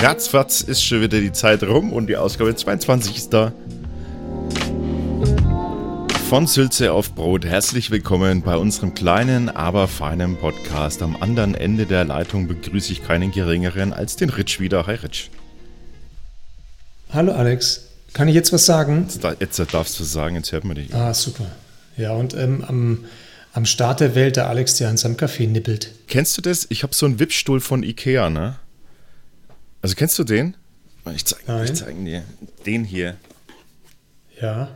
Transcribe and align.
Ratzfatz 0.00 0.60
ist 0.60 0.84
schon 0.84 1.00
wieder 1.00 1.20
die 1.20 1.32
Zeit 1.32 1.64
rum 1.64 1.92
und 1.92 2.06
die 2.06 2.16
Ausgabe 2.16 2.54
22 2.54 3.16
ist 3.16 3.30
da. 3.30 3.52
Von 6.28 6.46
Sülze 6.46 6.92
auf 6.92 7.16
Brot. 7.16 7.44
Herzlich 7.44 7.90
willkommen 7.90 8.42
bei 8.42 8.56
unserem 8.56 8.94
kleinen, 8.94 9.48
aber 9.48 9.88
feinen 9.88 10.36
Podcast. 10.36 11.02
Am 11.02 11.16
anderen 11.20 11.56
Ende 11.56 11.84
der 11.84 12.04
Leitung 12.04 12.46
begrüße 12.46 12.92
ich 12.92 13.02
keinen 13.02 13.32
geringeren 13.32 13.92
als 13.92 14.14
den 14.14 14.30
Ritsch 14.30 14.60
wieder. 14.60 14.86
Hi 14.86 14.94
Ritsch. 14.94 15.30
Hallo 17.10 17.32
Alex. 17.32 17.88
Kann 18.12 18.28
ich 18.28 18.36
jetzt 18.36 18.52
was 18.52 18.66
sagen? 18.66 19.08
Jetzt, 19.08 19.40
jetzt 19.58 19.74
darfst 19.74 19.98
du 19.98 20.04
sagen, 20.04 20.36
jetzt 20.36 20.52
hört 20.52 20.64
man 20.64 20.76
dich. 20.76 20.94
Ah, 20.94 21.12
super. 21.12 21.46
Ja, 21.96 22.12
und 22.12 22.34
ähm, 22.34 22.64
am, 22.68 23.04
am 23.52 23.66
Start 23.66 23.98
der 23.98 24.14
Welt 24.14 24.36
der 24.36 24.48
Alex, 24.48 24.76
der 24.76 24.90
an 24.90 24.96
seinem 24.96 25.16
Kaffee 25.16 25.48
nippelt. 25.48 25.90
Kennst 26.06 26.38
du 26.38 26.42
das? 26.42 26.68
Ich 26.70 26.84
habe 26.84 26.94
so 26.94 27.04
einen 27.04 27.18
Wippstuhl 27.18 27.60
von 27.60 27.82
Ikea, 27.82 28.30
ne? 28.30 28.58
Also 29.82 29.94
kennst 29.94 30.18
du 30.18 30.24
den? 30.24 30.56
Ich 31.14 31.24
zeige 31.24 31.64
ich 31.64 31.72
zeig 31.74 32.04
dir. 32.04 32.22
Den 32.66 32.84
hier. 32.84 33.16
Ja. 34.40 34.68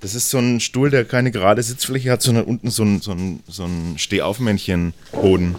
Das 0.00 0.14
ist 0.14 0.30
so 0.30 0.38
ein 0.38 0.60
Stuhl, 0.60 0.90
der 0.90 1.04
keine 1.04 1.32
gerade 1.32 1.62
Sitzfläche 1.62 2.10
hat, 2.12 2.22
sondern 2.22 2.44
unten 2.44 2.70
so 2.70 2.84
ein, 2.84 3.00
so 3.00 3.12
ein, 3.12 3.42
so 3.48 3.64
ein 3.64 3.98
Stehaufmännchen-Boden. 3.98 5.56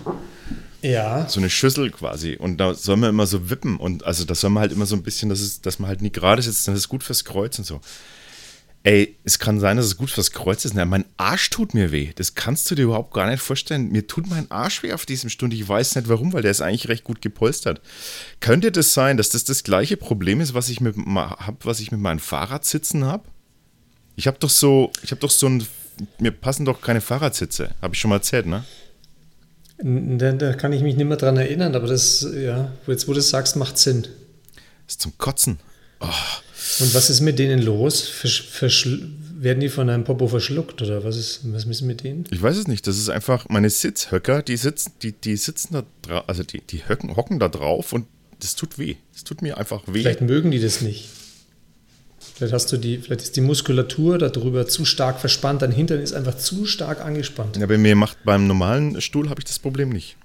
Ja. 0.81 1.27
So 1.27 1.39
eine 1.39 1.49
Schüssel 1.49 1.91
quasi. 1.91 2.37
Und 2.37 2.57
da 2.57 2.73
soll 2.73 2.97
man 2.97 3.09
immer 3.09 3.27
so 3.27 3.49
wippen. 3.49 3.77
Und 3.77 4.05
also 4.05 4.23
da 4.23 4.35
soll 4.35 4.51
man 4.51 4.61
halt 4.61 4.71
immer 4.71 4.85
so 4.85 4.95
ein 4.95 5.03
bisschen, 5.03 5.29
dass, 5.29 5.41
es, 5.41 5.61
dass 5.61 5.79
man 5.79 5.89
halt 5.89 6.01
nie 6.01 6.11
gerade 6.11 6.41
sitzt, 6.41 6.67
dann 6.67 6.75
ist 6.75 6.81
es 6.81 6.89
gut 6.89 7.03
fürs 7.03 7.25
Kreuz 7.25 7.57
und 7.59 7.65
so. 7.65 7.81
Ey, 8.83 9.17
es 9.25 9.37
kann 9.37 9.59
sein, 9.59 9.75
dass 9.75 9.85
es 9.85 9.97
gut 9.97 10.09
fürs 10.09 10.31
Kreuz 10.31 10.63
ist. 10.63 10.73
Na, 10.73 10.85
mein 10.85 11.03
Arsch 11.17 11.49
tut 11.49 11.73
mir 11.73 11.91
weh. 11.91 12.13
Das 12.15 12.35
kannst 12.35 12.71
du 12.71 12.75
dir 12.75 12.83
überhaupt 12.83 13.13
gar 13.13 13.29
nicht 13.29 13.41
vorstellen. 13.41 13.89
Mir 13.89 14.07
tut 14.07 14.29
mein 14.29 14.49
Arsch 14.49 14.81
weh 14.81 14.93
auf 14.93 15.05
diesem 15.05 15.29
Stunde. 15.29 15.57
Ich 15.57 15.67
weiß 15.67 15.95
nicht 15.95 16.07
warum, 16.07 16.31
weil 16.31 16.41
der 16.41 16.51
ist 16.51 16.61
eigentlich 16.61 16.87
recht 16.87 17.03
gut 17.03 17.21
gepolstert. 17.21 17.81
Könnte 18.39 18.71
das 18.71 18.93
sein, 18.93 19.17
dass 19.17 19.29
das 19.29 19.43
das 19.43 19.63
gleiche 19.63 19.97
Problem 19.97 20.39
ist, 20.39 20.53
was 20.53 20.69
ich 20.69 20.79
mit, 20.79 20.95
hab, 20.95 21.65
was 21.65 21.81
ich 21.81 21.91
mit 21.91 21.99
meinem 21.99 22.19
Fahrradsitzen 22.19 23.03
habe? 23.03 23.25
Ich 24.15 24.25
habe 24.25 24.37
doch 24.39 24.49
so, 24.49 24.91
ich 25.03 25.11
habe 25.11 25.19
doch 25.19 25.31
so 25.31 25.47
ein, 25.47 25.67
mir 26.19 26.31
passen 26.31 26.65
doch 26.65 26.81
keine 26.81 27.01
Fahrradsitze. 27.01 27.71
Habe 27.81 27.93
ich 27.93 27.99
schon 27.99 28.09
mal 28.09 28.17
erzählt, 28.17 28.45
ne? 28.45 28.63
Da, 29.79 30.31
da, 30.31 30.53
kann 30.53 30.73
ich 30.73 30.81
mich 30.81 30.95
nicht 30.95 31.07
mehr 31.07 31.17
dran 31.17 31.37
erinnern, 31.37 31.75
aber 31.75 31.87
das, 31.87 32.25
ja, 32.33 32.71
jetzt 32.87 33.07
wo 33.07 33.13
du 33.13 33.19
es 33.19 33.29
sagst, 33.29 33.57
macht 33.57 33.77
Sinn. 33.77 34.03
Das 34.85 34.93
ist 34.93 35.01
zum 35.01 35.17
Kotzen. 35.17 35.59
Oh. 35.99 36.07
Und 36.79 36.93
was 36.93 37.09
ist 37.09 37.21
mit 37.21 37.39
denen 37.39 37.61
los? 37.61 38.01
Versch, 38.07 38.43
versch, 38.43 38.87
werden 39.39 39.59
die 39.59 39.69
von 39.69 39.89
einem 39.89 40.03
Popo 40.03 40.27
verschluckt 40.27 40.81
oder 40.81 41.03
was 41.03 41.17
ist, 41.17 41.41
was 41.43 41.65
ist 41.65 41.81
mit 41.81 42.03
denen? 42.03 42.25
Ich 42.31 42.41
weiß 42.41 42.57
es 42.57 42.67
nicht. 42.67 42.85
Das 42.87 42.97
ist 42.97 43.09
einfach 43.09 43.47
meine 43.49 43.69
Sitzhöcker, 43.69 44.41
die 44.41 44.57
sitzen, 44.57 44.93
die, 45.01 45.11
die 45.11 45.37
sitzen 45.37 45.73
da 45.73 45.83
drauf, 46.01 46.23
also 46.27 46.43
die, 46.43 46.61
die 46.61 46.87
Höcken, 46.87 47.15
hocken 47.15 47.39
da 47.39 47.47
drauf 47.47 47.93
und 47.93 48.05
das 48.39 48.55
tut 48.55 48.77
weh. 48.77 48.95
Das 49.13 49.23
tut 49.23 49.41
mir 49.41 49.57
einfach 49.57 49.83
weh. 49.87 50.01
Vielleicht 50.01 50.21
mögen 50.21 50.51
die 50.51 50.59
das 50.59 50.81
nicht. 50.81 51.07
Vielleicht 52.35 52.53
hast 52.53 52.71
du 52.71 52.77
die, 52.77 52.99
vielleicht 52.99 53.21
ist 53.21 53.35
die 53.35 53.41
Muskulatur 53.41 54.19
darüber 54.19 54.67
zu 54.67 54.85
stark 54.85 55.19
verspannt, 55.19 55.63
dein 55.63 55.71
Hintern 55.71 55.99
ist 56.01 56.13
einfach 56.13 56.37
zu 56.37 56.65
stark 56.65 57.03
angespannt. 57.03 57.57
Ja, 57.57 57.65
bei 57.65 57.79
mir 57.79 57.95
macht 57.95 58.23
beim 58.23 58.45
normalen 58.45 59.01
Stuhl 59.01 59.29
habe 59.29 59.39
ich 59.39 59.45
das 59.45 59.57
Problem 59.57 59.89
nicht. 59.89 60.17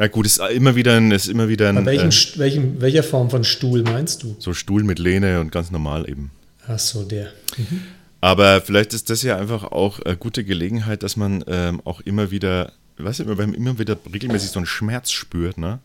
Na 0.00 0.08
gut, 0.08 0.24
ist 0.24 0.38
immer 0.38 0.74
wieder 0.76 0.96
ein. 0.96 1.10
Ist 1.10 1.28
immer 1.28 1.50
wieder 1.50 1.68
ein 1.68 1.84
welchen, 1.84 2.08
äh, 2.08 2.38
welchen, 2.38 2.80
welcher 2.80 3.02
Form 3.02 3.28
von 3.28 3.44
Stuhl 3.44 3.82
meinst 3.82 4.22
du? 4.22 4.34
So 4.38 4.54
Stuhl 4.54 4.82
mit 4.82 4.98
Lehne 4.98 5.40
und 5.40 5.52
ganz 5.52 5.70
normal 5.70 6.08
eben. 6.08 6.30
Ach 6.66 6.78
so, 6.78 7.04
der. 7.04 7.26
Mhm. 7.58 7.82
Aber 8.22 8.62
vielleicht 8.62 8.94
ist 8.94 9.10
das 9.10 9.22
ja 9.22 9.36
einfach 9.36 9.62
auch 9.62 10.00
eine 10.00 10.16
gute 10.16 10.42
Gelegenheit, 10.42 11.02
dass 11.02 11.18
man 11.18 11.44
ähm, 11.48 11.82
auch 11.84 12.00
immer 12.00 12.30
wieder, 12.30 12.72
weißt 12.96 13.20
du, 13.20 13.36
wenn 13.36 13.50
man 13.50 13.52
immer 13.52 13.78
wieder 13.78 13.98
regelmäßig 14.10 14.48
so 14.48 14.58
einen 14.58 14.64
Schmerz 14.64 15.10
spürt, 15.10 15.58
ne? 15.58 15.80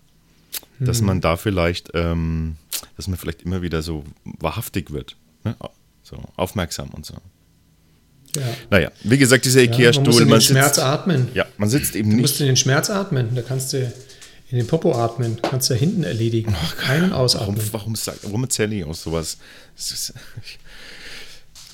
Dass 0.79 1.01
mhm. 1.01 1.07
man 1.07 1.19
da 1.19 1.35
vielleicht, 1.35 1.91
ähm, 1.93 2.55
dass 2.95 3.09
man 3.09 3.17
vielleicht 3.17 3.41
immer 3.41 3.61
wieder 3.61 3.81
so 3.81 4.05
wahrhaftig 4.23 4.91
wird. 4.91 5.17
Ne? 5.43 5.57
So 6.03 6.23
aufmerksam 6.37 6.87
und 6.91 7.05
so. 7.05 7.15
Ja. 8.33 8.41
Naja, 8.69 8.91
wie 9.03 9.17
gesagt, 9.17 9.43
dieser 9.43 9.61
Ikea-Stuhl. 9.61 10.13
Ja, 10.13 10.19
man 10.21 10.29
muss 10.29 10.49
in 10.49 10.55
den 10.55 10.61
Schmerz 10.61 10.79
atmen. 10.79 11.27
Ja, 11.33 11.45
man 11.57 11.69
sitzt 11.69 11.95
eben 11.95 12.09
du 12.11 12.15
nicht. 12.15 12.27
Du 12.27 12.31
musst 12.31 12.41
in 12.41 12.47
den 12.47 12.57
Schmerz 12.57 12.89
atmen. 12.89 13.35
Da 13.35 13.41
kannst 13.41 13.73
du 13.73 13.91
in 14.55 14.61
den 14.61 14.67
Popo 14.67 14.93
atmen. 14.93 15.37
Kannst 15.41 15.69
du 15.69 15.73
da 15.73 15.79
hinten 15.79 16.05
erledigen. 16.05 16.55
Oh, 16.57 16.75
Keinen 16.77 17.11
ausatmen. 17.11 17.57
Warum, 17.71 17.93
warum, 17.97 18.17
warum 18.23 18.43
erzähle 18.43 18.75
ich 18.75 18.85
aus 18.85 19.03
sowas? 19.03 19.37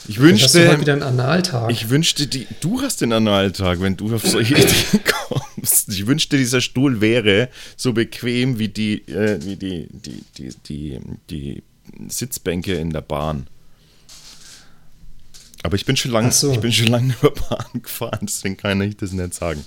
Ich 0.07 0.19
wünschte. 0.19 0.65
Du 0.67 0.81
wieder 0.81 0.93
einen 0.93 1.03
Analtag. 1.03 1.69
Ich 1.69 1.91
wünschte, 1.91 2.25
die, 2.25 2.47
du 2.59 2.81
hast 2.81 3.01
den 3.01 3.13
Analtag, 3.13 3.81
wenn 3.81 3.97
du 3.97 4.15
auf 4.15 4.25
solche 4.25 4.55
Ideen 4.55 4.99
kommst. 5.29 5.89
Ich 5.89 6.07
wünschte, 6.07 6.37
dieser 6.37 6.59
Stuhl 6.59 7.01
wäre 7.01 7.49
so 7.77 7.93
bequem 7.93 8.57
wie 8.57 8.69
die, 8.69 9.07
äh, 9.07 9.39
wie 9.45 9.57
die, 9.57 9.87
die, 9.91 10.23
die, 10.35 10.55
die, 10.67 10.99
die 11.29 11.63
Sitzbänke 12.07 12.73
in 12.73 12.89
der 12.89 13.01
Bahn. 13.01 13.45
Aber 15.61 15.75
ich 15.75 15.85
bin 15.85 15.95
schon 15.95 16.11
lange 16.11 16.31
so. 16.31 16.51
lang 16.87 17.13
über 17.21 17.29
Bahn 17.29 17.83
gefahren, 17.83 18.21
deswegen 18.23 18.57
kann 18.57 18.81
ich 18.81 18.97
das 18.97 19.11
nicht 19.11 19.35
sagen. 19.35 19.63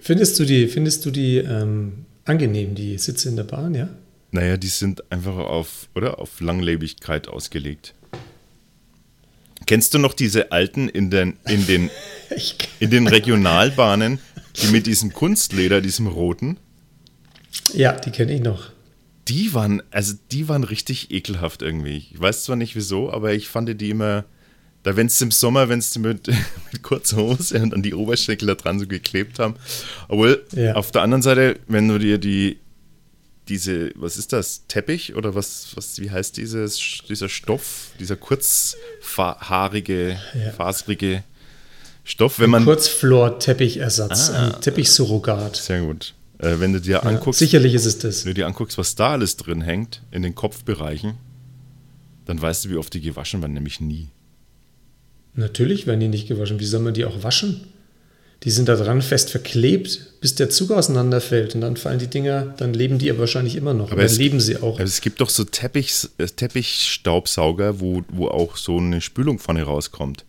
Findest 0.00 0.38
du 0.38 0.44
die, 0.44 0.68
findest 0.68 1.04
du 1.04 1.10
die 1.10 1.38
ähm, 1.38 2.04
angenehm, 2.24 2.74
die 2.74 2.98
Sitze 2.98 3.28
in 3.28 3.36
der 3.36 3.44
Bahn, 3.44 3.74
ja? 3.74 3.88
Naja, 4.32 4.56
die 4.56 4.68
sind 4.68 5.10
einfach 5.10 5.36
auf, 5.36 5.88
oder? 5.94 6.18
Auf 6.18 6.40
Langlebigkeit 6.40 7.28
ausgelegt. 7.28 7.94
Kennst 9.66 9.94
du 9.94 9.98
noch 9.98 10.14
diese 10.14 10.52
alten 10.52 10.88
in 10.88 11.10
den, 11.10 11.36
in 11.46 11.66
den, 11.66 11.90
in 12.80 12.90
den 12.90 13.06
Regionalbahnen, 13.06 14.18
die 14.60 14.68
mit 14.68 14.86
diesem 14.86 15.12
Kunstleder, 15.12 15.80
diesem 15.80 16.06
roten? 16.06 16.58
Ja, 17.74 17.92
die 17.92 18.10
kenne 18.10 18.34
ich 18.34 18.40
noch. 18.40 18.70
Die 19.28 19.54
waren, 19.54 19.82
also 19.90 20.14
die 20.32 20.48
waren 20.48 20.64
richtig 20.64 21.10
ekelhaft 21.10 21.62
irgendwie. 21.62 22.08
Ich 22.12 22.20
weiß 22.20 22.44
zwar 22.44 22.56
nicht 22.56 22.74
wieso, 22.74 23.12
aber 23.12 23.32
ich 23.32 23.48
fand 23.48 23.80
die 23.80 23.90
immer, 23.90 24.24
da, 24.82 24.96
wenn 24.96 25.08
es 25.08 25.20
im 25.20 25.30
Sommer, 25.30 25.68
wenn 25.68 25.78
es 25.78 25.96
mit, 25.98 26.28
mit 26.72 26.82
kurzer 26.82 27.18
Hose 27.18 27.62
und 27.62 27.74
an 27.74 27.82
die 27.82 27.94
Oberschenkel 27.94 28.48
da 28.48 28.54
dran 28.54 28.78
so 28.78 28.86
geklebt 28.86 29.38
haben. 29.38 29.54
Obwohl, 30.08 30.44
ja. 30.52 30.74
auf 30.74 30.90
der 30.90 31.02
anderen 31.02 31.22
Seite, 31.22 31.58
wenn 31.68 31.88
du 31.88 31.98
dir 31.98 32.18
die, 32.18 32.58
diese, 33.48 33.92
was 33.96 34.16
ist 34.16 34.32
das, 34.32 34.66
Teppich 34.68 35.16
oder 35.16 35.34
was, 35.34 35.68
was 35.74 36.00
wie 36.00 36.10
heißt 36.10 36.36
dieses, 36.36 36.80
dieser 37.08 37.28
Stoff, 37.28 37.90
dieser 37.98 38.16
kurzhaarige, 38.16 40.18
ja. 40.34 40.52
faserige 40.52 41.24
Stoff, 42.04 42.38
wenn 42.38 42.50
man. 42.50 42.64
Kurzflor-Teppichersatz, 42.64 44.30
ah, 44.30 44.54
ein 44.54 44.60
Teppichsurrogat. 44.60 45.56
Sehr 45.56 45.82
gut. 45.82 46.14
Äh, 46.38 46.58
wenn 46.58 46.72
du 46.72 46.80
dir 46.80 47.04
anguckst. 47.04 47.40
sicherlich 47.40 47.74
ist 47.74 47.84
es 47.84 47.98
das. 47.98 48.24
Wenn 48.24 48.30
du 48.30 48.40
dir 48.40 48.46
anguckst, 48.46 48.78
was 48.78 48.94
da 48.94 49.12
alles 49.12 49.36
drin 49.36 49.60
hängt, 49.60 50.02
in 50.10 50.22
den 50.22 50.34
Kopfbereichen, 50.34 51.18
dann 52.24 52.40
weißt 52.40 52.64
du, 52.64 52.70
wie 52.70 52.76
oft 52.76 52.94
die 52.94 53.00
gewaschen 53.00 53.42
werden, 53.42 53.52
nämlich 53.52 53.80
nie. 53.80 54.08
Natürlich 55.34 55.86
werden 55.86 56.00
die 56.00 56.08
nicht 56.08 56.28
gewaschen. 56.28 56.60
Wie 56.60 56.66
soll 56.66 56.80
man 56.80 56.94
die 56.94 57.04
auch 57.04 57.22
waschen? 57.22 57.60
Die 58.42 58.50
sind 58.50 58.68
da 58.68 58.76
dran 58.76 59.02
fest 59.02 59.30
verklebt, 59.30 60.14
bis 60.20 60.34
der 60.34 60.48
Zug 60.48 60.70
auseinanderfällt. 60.70 61.54
Und 61.54 61.60
dann 61.60 61.76
fallen 61.76 61.98
die 61.98 62.06
Dinger, 62.06 62.54
dann 62.56 62.72
leben 62.72 62.98
die 62.98 63.06
ja 63.06 63.18
wahrscheinlich 63.18 63.54
immer 63.54 63.74
noch. 63.74 63.92
Aber 63.92 64.02
dann 64.02 64.16
leben 64.16 64.40
sie 64.40 64.56
auch. 64.56 64.76
Aber 64.76 64.84
es 64.84 65.02
gibt 65.02 65.20
doch 65.20 65.28
so 65.28 65.44
Teppich, 65.44 66.08
äh, 66.16 66.26
Teppichstaubsauger, 66.26 67.80
wo, 67.80 68.02
wo 68.08 68.28
auch 68.28 68.56
so 68.56 68.78
eine 68.78 69.02
Spülung 69.02 69.38
vorne 69.38 69.62
rauskommt. 69.62 70.24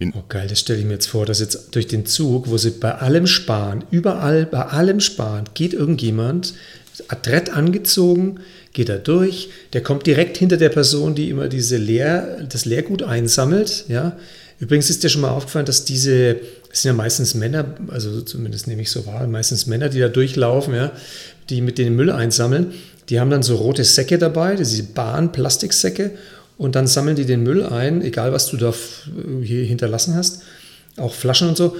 In 0.00 0.14
oh 0.14 0.24
geil, 0.28 0.48
das 0.48 0.60
stelle 0.60 0.80
ich 0.80 0.86
mir 0.86 0.94
jetzt 0.94 1.08
vor, 1.08 1.26
dass 1.26 1.40
jetzt 1.40 1.74
durch 1.74 1.86
den 1.86 2.06
Zug, 2.06 2.48
wo 2.48 2.56
sie 2.56 2.70
bei 2.70 2.94
allem 2.94 3.26
sparen, 3.26 3.84
überall 3.90 4.46
bei 4.46 4.64
allem 4.64 4.98
sparen, 4.98 5.44
geht 5.52 5.74
irgendjemand, 5.74 6.54
adrett 7.08 7.50
angezogen, 7.50 8.40
geht 8.72 8.88
er 8.88 8.98
durch, 8.98 9.50
der 9.72 9.82
kommt 9.82 10.06
direkt 10.06 10.36
hinter 10.36 10.56
der 10.56 10.68
Person, 10.68 11.14
die 11.14 11.28
immer 11.28 11.48
diese 11.48 11.76
Leer, 11.76 12.46
das 12.48 12.64
Leergut 12.64 13.02
einsammelt. 13.02 13.84
Ja. 13.88 14.16
Übrigens 14.60 14.90
ist 14.90 15.02
dir 15.02 15.08
schon 15.08 15.22
mal 15.22 15.30
aufgefallen, 15.30 15.66
dass 15.66 15.84
diese, 15.84 16.36
es 16.70 16.82
sind 16.82 16.90
ja 16.90 16.92
meistens 16.92 17.34
Männer, 17.34 17.74
also 17.88 18.20
zumindest 18.20 18.66
nehme 18.66 18.82
ich 18.82 18.90
so 18.90 19.06
wahr, 19.06 19.26
meistens 19.26 19.66
Männer, 19.66 19.88
die 19.88 19.98
da 19.98 20.08
durchlaufen, 20.08 20.74
ja, 20.74 20.92
die 21.48 21.62
mit 21.62 21.78
den 21.78 21.96
Müll 21.96 22.10
einsammeln, 22.10 22.72
die 23.08 23.18
haben 23.18 23.30
dann 23.30 23.42
so 23.42 23.56
rote 23.56 23.82
Säcke 23.82 24.18
dabei, 24.18 24.54
diese 24.54 24.82
Bahn-Plastiksäcke, 24.84 26.12
und 26.58 26.76
dann 26.76 26.86
sammeln 26.86 27.16
die 27.16 27.24
den 27.24 27.42
Müll 27.42 27.64
ein, 27.64 28.02
egal 28.02 28.32
was 28.34 28.48
du 28.50 28.58
da 28.58 28.74
hier 29.42 29.64
hinterlassen 29.64 30.14
hast, 30.14 30.42
auch 30.98 31.14
Flaschen 31.14 31.48
und 31.48 31.56
so, 31.56 31.74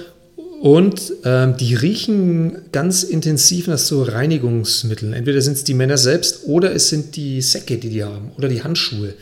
und 0.61 1.13
ähm, 1.25 1.57
die 1.57 1.73
riechen 1.73 2.71
ganz 2.71 3.01
intensiv 3.01 3.65
nach 3.65 3.79
so 3.79 4.03
Reinigungsmitteln. 4.03 5.11
Entweder 5.11 5.41
sind 5.41 5.53
es 5.53 5.63
die 5.63 5.73
Männer 5.73 5.97
selbst 5.97 6.41
oder 6.45 6.71
es 6.75 6.87
sind 6.89 7.15
die 7.15 7.41
Säcke, 7.41 7.79
die 7.79 7.89
die 7.89 8.03
haben 8.03 8.31
oder 8.37 8.47
die 8.47 8.61
Handschuhe. 8.61 9.15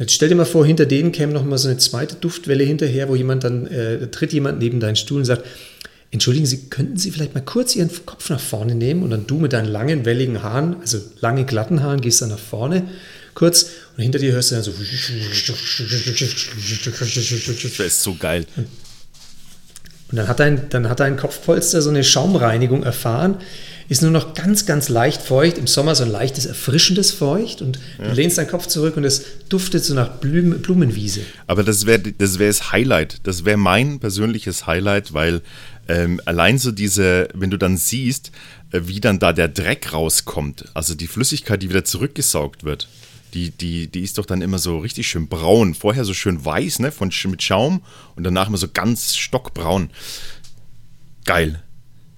Jetzt 0.00 0.12
stell 0.12 0.28
dir 0.28 0.34
mal 0.34 0.44
vor, 0.44 0.66
hinter 0.66 0.84
denen 0.86 1.12
käme 1.12 1.32
noch 1.32 1.44
mal 1.44 1.58
so 1.58 1.68
eine 1.68 1.78
zweite 1.78 2.16
Duftwelle 2.16 2.64
hinterher, 2.64 3.08
wo 3.08 3.14
jemand 3.14 3.44
dann 3.44 3.68
äh, 3.68 4.08
tritt 4.08 4.32
jemand 4.32 4.58
neben 4.58 4.80
deinen 4.80 4.96
Stuhl 4.96 5.18
und 5.18 5.26
sagt, 5.26 5.46
entschuldigen 6.10 6.46
Sie, 6.46 6.62
könnten 6.70 6.96
Sie 6.96 7.12
vielleicht 7.12 7.34
mal 7.34 7.44
kurz 7.44 7.76
Ihren 7.76 7.90
Kopf 8.04 8.28
nach 8.28 8.40
vorne 8.40 8.74
nehmen 8.74 9.04
und 9.04 9.10
dann 9.10 9.28
du 9.28 9.36
mit 9.38 9.52
deinen 9.52 9.68
langen, 9.68 10.04
welligen 10.04 10.42
Haaren, 10.42 10.80
also 10.80 10.98
lange, 11.20 11.44
glatten 11.44 11.84
Haaren, 11.84 12.00
gehst 12.00 12.20
dann 12.20 12.30
nach 12.30 12.38
vorne 12.40 12.88
kurz 13.34 13.66
und 13.96 14.02
hinter 14.02 14.18
dir 14.18 14.32
hörst 14.32 14.50
du 14.50 14.56
dann 14.56 14.64
so. 14.64 14.72
Das 17.78 17.86
ist 17.86 18.02
so 18.02 18.16
geil. 18.16 18.44
Und 20.14 20.18
dann 20.18 20.28
hat 20.28 20.38
dein, 20.38 20.68
dann 20.68 20.88
hat 20.88 21.00
dein 21.00 21.16
Kopfpolster 21.16 21.82
so 21.82 21.90
eine 21.90 22.04
Schaumreinigung 22.04 22.84
erfahren, 22.84 23.38
ist 23.88 24.00
nur 24.00 24.12
noch 24.12 24.34
ganz, 24.34 24.64
ganz 24.64 24.88
leicht 24.88 25.20
feucht. 25.20 25.58
Im 25.58 25.66
Sommer 25.66 25.96
so 25.96 26.04
ein 26.04 26.10
leichtes, 26.12 26.46
erfrischendes 26.46 27.10
Feucht 27.10 27.60
und 27.60 27.80
ja. 27.98 28.10
du 28.10 28.14
lehnst 28.14 28.38
deinen 28.38 28.46
Kopf 28.46 28.68
zurück 28.68 28.96
und 28.96 29.02
es 29.02 29.24
duftet 29.48 29.82
so 29.82 29.92
nach 29.92 30.20
Blumen, 30.20 30.62
Blumenwiese. 30.62 31.22
Aber 31.48 31.64
das 31.64 31.84
wäre 31.86 31.98
das, 31.98 32.38
wär 32.38 32.46
das 32.46 32.70
Highlight. 32.70 33.26
Das 33.26 33.44
wäre 33.44 33.56
mein 33.56 33.98
persönliches 33.98 34.68
Highlight, 34.68 35.14
weil 35.14 35.40
ähm, 35.88 36.20
allein 36.26 36.58
so 36.58 36.70
diese, 36.70 37.26
wenn 37.34 37.50
du 37.50 37.56
dann 37.56 37.76
siehst, 37.76 38.30
äh, 38.70 38.82
wie 38.84 39.00
dann 39.00 39.18
da 39.18 39.32
der 39.32 39.48
Dreck 39.48 39.92
rauskommt, 39.92 40.66
also 40.74 40.94
die 40.94 41.08
Flüssigkeit, 41.08 41.60
die 41.60 41.70
wieder 41.70 41.84
zurückgesaugt 41.84 42.62
wird, 42.62 42.86
die, 43.34 43.50
die, 43.50 43.88
die 43.88 44.02
ist 44.02 44.18
doch 44.18 44.26
dann 44.26 44.42
immer 44.42 44.58
so 44.58 44.78
richtig 44.78 45.08
schön 45.08 45.28
braun. 45.28 45.74
Vorher 45.74 46.04
so 46.04 46.14
schön 46.14 46.44
weiß, 46.44 46.78
ne, 46.78 46.92
von, 46.92 47.10
mit 47.26 47.42
Schaum 47.42 47.82
und 48.14 48.24
danach 48.24 48.48
immer 48.48 48.56
so 48.56 48.68
ganz 48.68 49.16
stockbraun. 49.16 49.90
Geil. 51.24 51.62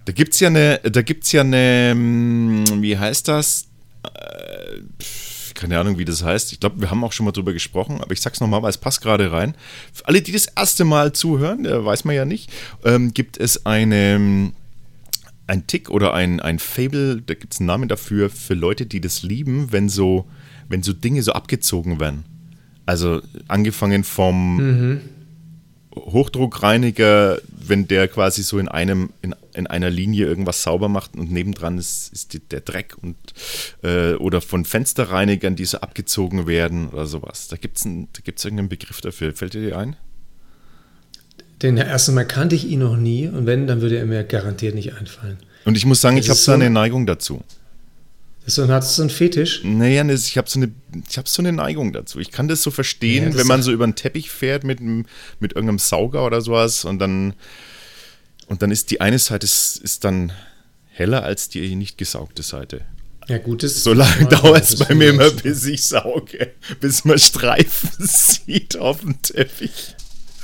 Da 0.04 0.12
gibt's 0.12 0.38
ja 0.40 0.48
eine, 0.48 0.78
da 0.84 1.02
gibt's 1.02 1.32
ja 1.32 1.40
eine, 1.40 1.90
hm, 1.92 2.82
wie 2.82 2.96
heißt 2.96 3.26
das? 3.28 3.66
Äh, 4.04 4.80
keine 5.54 5.80
Ahnung, 5.80 5.98
wie 5.98 6.04
das 6.04 6.22
heißt. 6.22 6.52
Ich 6.52 6.60
glaube, 6.60 6.80
wir 6.80 6.90
haben 6.90 7.02
auch 7.02 7.12
schon 7.12 7.24
mal 7.24 7.32
drüber 7.32 7.52
gesprochen, 7.52 8.00
aber 8.00 8.12
ich 8.12 8.20
sag's 8.20 8.40
nochmal, 8.40 8.62
weil 8.62 8.70
es 8.70 8.78
passt 8.78 9.00
gerade 9.00 9.32
rein. 9.32 9.56
Für 9.92 10.06
alle, 10.06 10.20
die 10.20 10.32
das 10.32 10.46
erste 10.54 10.84
Mal 10.84 11.12
zuhören, 11.12 11.64
äh, 11.64 11.84
weiß 11.84 12.04
man 12.04 12.14
ja 12.14 12.24
nicht, 12.24 12.52
ähm, 12.84 13.14
gibt 13.14 13.38
es 13.38 13.64
eine, 13.64 14.52
ein 15.46 15.66
Tick 15.66 15.90
oder 15.90 16.12
ein, 16.12 16.40
ein 16.40 16.58
Fable, 16.58 17.22
da 17.22 17.34
gibt 17.34 17.54
es 17.54 17.60
einen 17.60 17.66
Namen 17.66 17.88
dafür, 17.88 18.28
für 18.28 18.54
Leute, 18.54 18.84
die 18.86 19.00
das 19.00 19.22
lieben, 19.22 19.72
wenn 19.72 19.88
so, 19.88 20.26
wenn 20.68 20.82
so 20.82 20.92
Dinge 20.92 21.22
so 21.22 21.32
abgezogen 21.32 22.00
werden. 22.00 22.24
Also 22.86 23.20
angefangen 23.48 24.04
vom 24.04 24.56
mhm. 24.56 25.00
Hochdruckreiniger, 25.96 27.38
wenn 27.48 27.88
der 27.88 28.06
quasi 28.08 28.42
so 28.42 28.58
in 28.58 28.68
einem, 28.68 29.10
in, 29.22 29.34
in 29.54 29.66
einer 29.66 29.90
Linie 29.90 30.26
irgendwas 30.26 30.62
sauber 30.62 30.88
macht 30.88 31.16
und 31.16 31.32
nebendran 31.32 31.78
ist, 31.78 32.12
ist 32.12 32.34
die, 32.34 32.40
der 32.40 32.60
Dreck 32.60 32.96
und 33.00 33.16
äh, 33.82 34.14
oder 34.14 34.40
von 34.40 34.64
Fensterreinigern, 34.64 35.56
die 35.56 35.64
so 35.64 35.78
abgezogen 35.78 36.46
werden 36.46 36.88
oder 36.88 37.06
sowas. 37.06 37.48
Da 37.48 37.56
gibt 37.56 37.78
es 37.78 37.84
da 37.84 38.20
gibt's 38.22 38.44
irgendeinen 38.44 38.68
Begriff 38.68 39.00
dafür. 39.00 39.32
Fällt 39.32 39.54
dir 39.54 39.62
dir 39.62 39.78
ein? 39.78 39.96
Den 41.62 41.78
ersten 41.78 42.14
Mal 42.14 42.26
kannte 42.26 42.54
ich 42.54 42.66
ihn 42.68 42.80
noch 42.80 42.96
nie 42.96 43.28
und 43.28 43.46
wenn, 43.46 43.66
dann 43.66 43.80
würde 43.80 43.96
er 43.96 44.04
mir 44.04 44.22
garantiert 44.24 44.74
nicht 44.74 44.94
einfallen. 44.94 45.38
Und 45.64 45.76
ich 45.76 45.86
muss 45.86 46.02
sagen, 46.02 46.16
das 46.16 46.26
ich 46.26 46.30
habe 46.30 46.38
so 46.38 46.52
eine 46.52 46.68
Neigung 46.68 47.06
dazu. 47.06 47.42
So, 48.48 48.68
hast 48.68 48.92
du 48.92 48.94
so 48.96 49.02
einen 49.02 49.10
Fetisch? 49.10 49.62
Naja, 49.64 50.04
ich 50.08 50.38
habe 50.38 50.48
so, 50.48 50.60
eine, 50.60 50.72
hab 51.16 51.28
so 51.28 51.42
eine 51.42 51.52
Neigung 51.52 51.92
dazu. 51.92 52.20
Ich 52.20 52.30
kann 52.30 52.46
das 52.46 52.62
so 52.62 52.70
verstehen, 52.70 53.32
ja, 53.32 53.38
wenn 53.38 53.46
man 53.48 53.62
so 53.62 53.72
über 53.72 53.84
einen 53.84 53.96
Teppich 53.96 54.30
fährt 54.30 54.62
mit, 54.62 54.80
mit 54.80 55.06
irgendeinem 55.40 55.80
Sauger 55.80 56.24
oder 56.24 56.40
sowas 56.40 56.84
und 56.84 57.00
dann, 57.00 57.34
und 58.46 58.62
dann 58.62 58.70
ist 58.70 58.92
die 58.92 59.00
eine 59.00 59.18
Seite 59.18 59.44
ist, 59.44 59.78
ist 59.78 60.04
dann 60.04 60.32
heller 60.86 61.24
als 61.24 61.48
die 61.48 61.74
nicht 61.74 61.98
gesaugte 61.98 62.42
Seite. 62.44 62.82
Ja, 63.28 63.38
gut, 63.38 63.64
das 63.64 63.82
So 63.82 63.92
lange 63.92 64.26
dauert 64.26 64.62
es 64.62 64.76
bei 64.76 64.94
mir 64.94 65.08
immer, 65.10 65.30
bis 65.30 65.64
ich 65.64 65.84
sauge, 65.84 66.52
bis 66.80 67.04
man 67.04 67.18
Streifen 67.18 67.90
sieht 67.98 68.76
auf 68.76 69.00
dem 69.00 69.20
Teppich. 69.20 69.95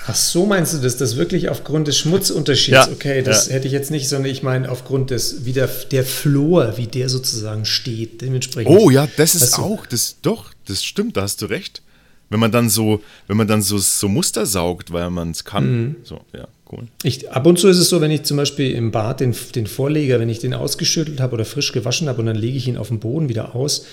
Ach 0.06 0.14
so, 0.16 0.46
meinst 0.46 0.74
du 0.74 0.78
das? 0.78 0.96
Das 0.96 1.16
wirklich 1.16 1.48
aufgrund 1.48 1.86
des 1.86 1.98
Schmutzunterschieds? 1.98 2.70
Ja, 2.70 2.88
okay, 2.90 3.22
das 3.22 3.46
ja. 3.46 3.54
hätte 3.54 3.66
ich 3.66 3.72
jetzt 3.72 3.90
nicht, 3.90 4.08
sondern 4.08 4.30
ich 4.30 4.42
meine 4.42 4.70
aufgrund 4.70 5.10
des, 5.10 5.44
wie 5.44 5.52
der, 5.52 5.68
der 5.68 6.04
Flor, 6.04 6.76
wie 6.76 6.86
der 6.86 7.08
sozusagen 7.08 7.64
steht, 7.64 8.20
dementsprechend. 8.20 8.74
Oh 8.76 8.90
ja, 8.90 9.06
das 9.16 9.34
ist 9.34 9.58
auch, 9.58 9.86
das, 9.86 10.16
doch, 10.22 10.50
das 10.66 10.84
stimmt, 10.84 11.16
da 11.16 11.22
hast 11.22 11.40
du 11.42 11.46
recht. 11.46 11.82
Wenn 12.30 12.40
man 12.40 12.50
dann 12.50 12.70
so, 12.70 13.02
wenn 13.28 13.36
man 13.36 13.46
dann 13.46 13.60
so, 13.60 13.76
so 13.76 14.08
Muster 14.08 14.46
saugt, 14.46 14.90
weil 14.90 15.10
man 15.10 15.32
es 15.32 15.44
kann. 15.44 15.82
Mhm. 15.82 15.96
So, 16.02 16.20
ja, 16.32 16.48
cool. 16.72 16.88
Ich, 17.02 17.30
ab 17.30 17.46
und 17.46 17.58
zu 17.58 17.68
ist 17.68 17.76
es 17.76 17.90
so, 17.90 18.00
wenn 18.00 18.10
ich 18.10 18.22
zum 18.22 18.38
Beispiel 18.38 18.72
im 18.72 18.90
Bad 18.90 19.20
den, 19.20 19.34
den 19.54 19.66
Vorleger, 19.66 20.18
wenn 20.18 20.30
ich 20.30 20.38
den 20.38 20.54
ausgeschüttelt 20.54 21.20
habe 21.20 21.34
oder 21.34 21.44
frisch 21.44 21.72
gewaschen 21.72 22.08
habe 22.08 22.20
und 22.20 22.26
dann 22.26 22.36
lege 22.36 22.56
ich 22.56 22.66
ihn 22.66 22.78
auf 22.78 22.88
den 22.88 23.00
Boden 23.00 23.28
wieder 23.28 23.54
aus, 23.54 23.84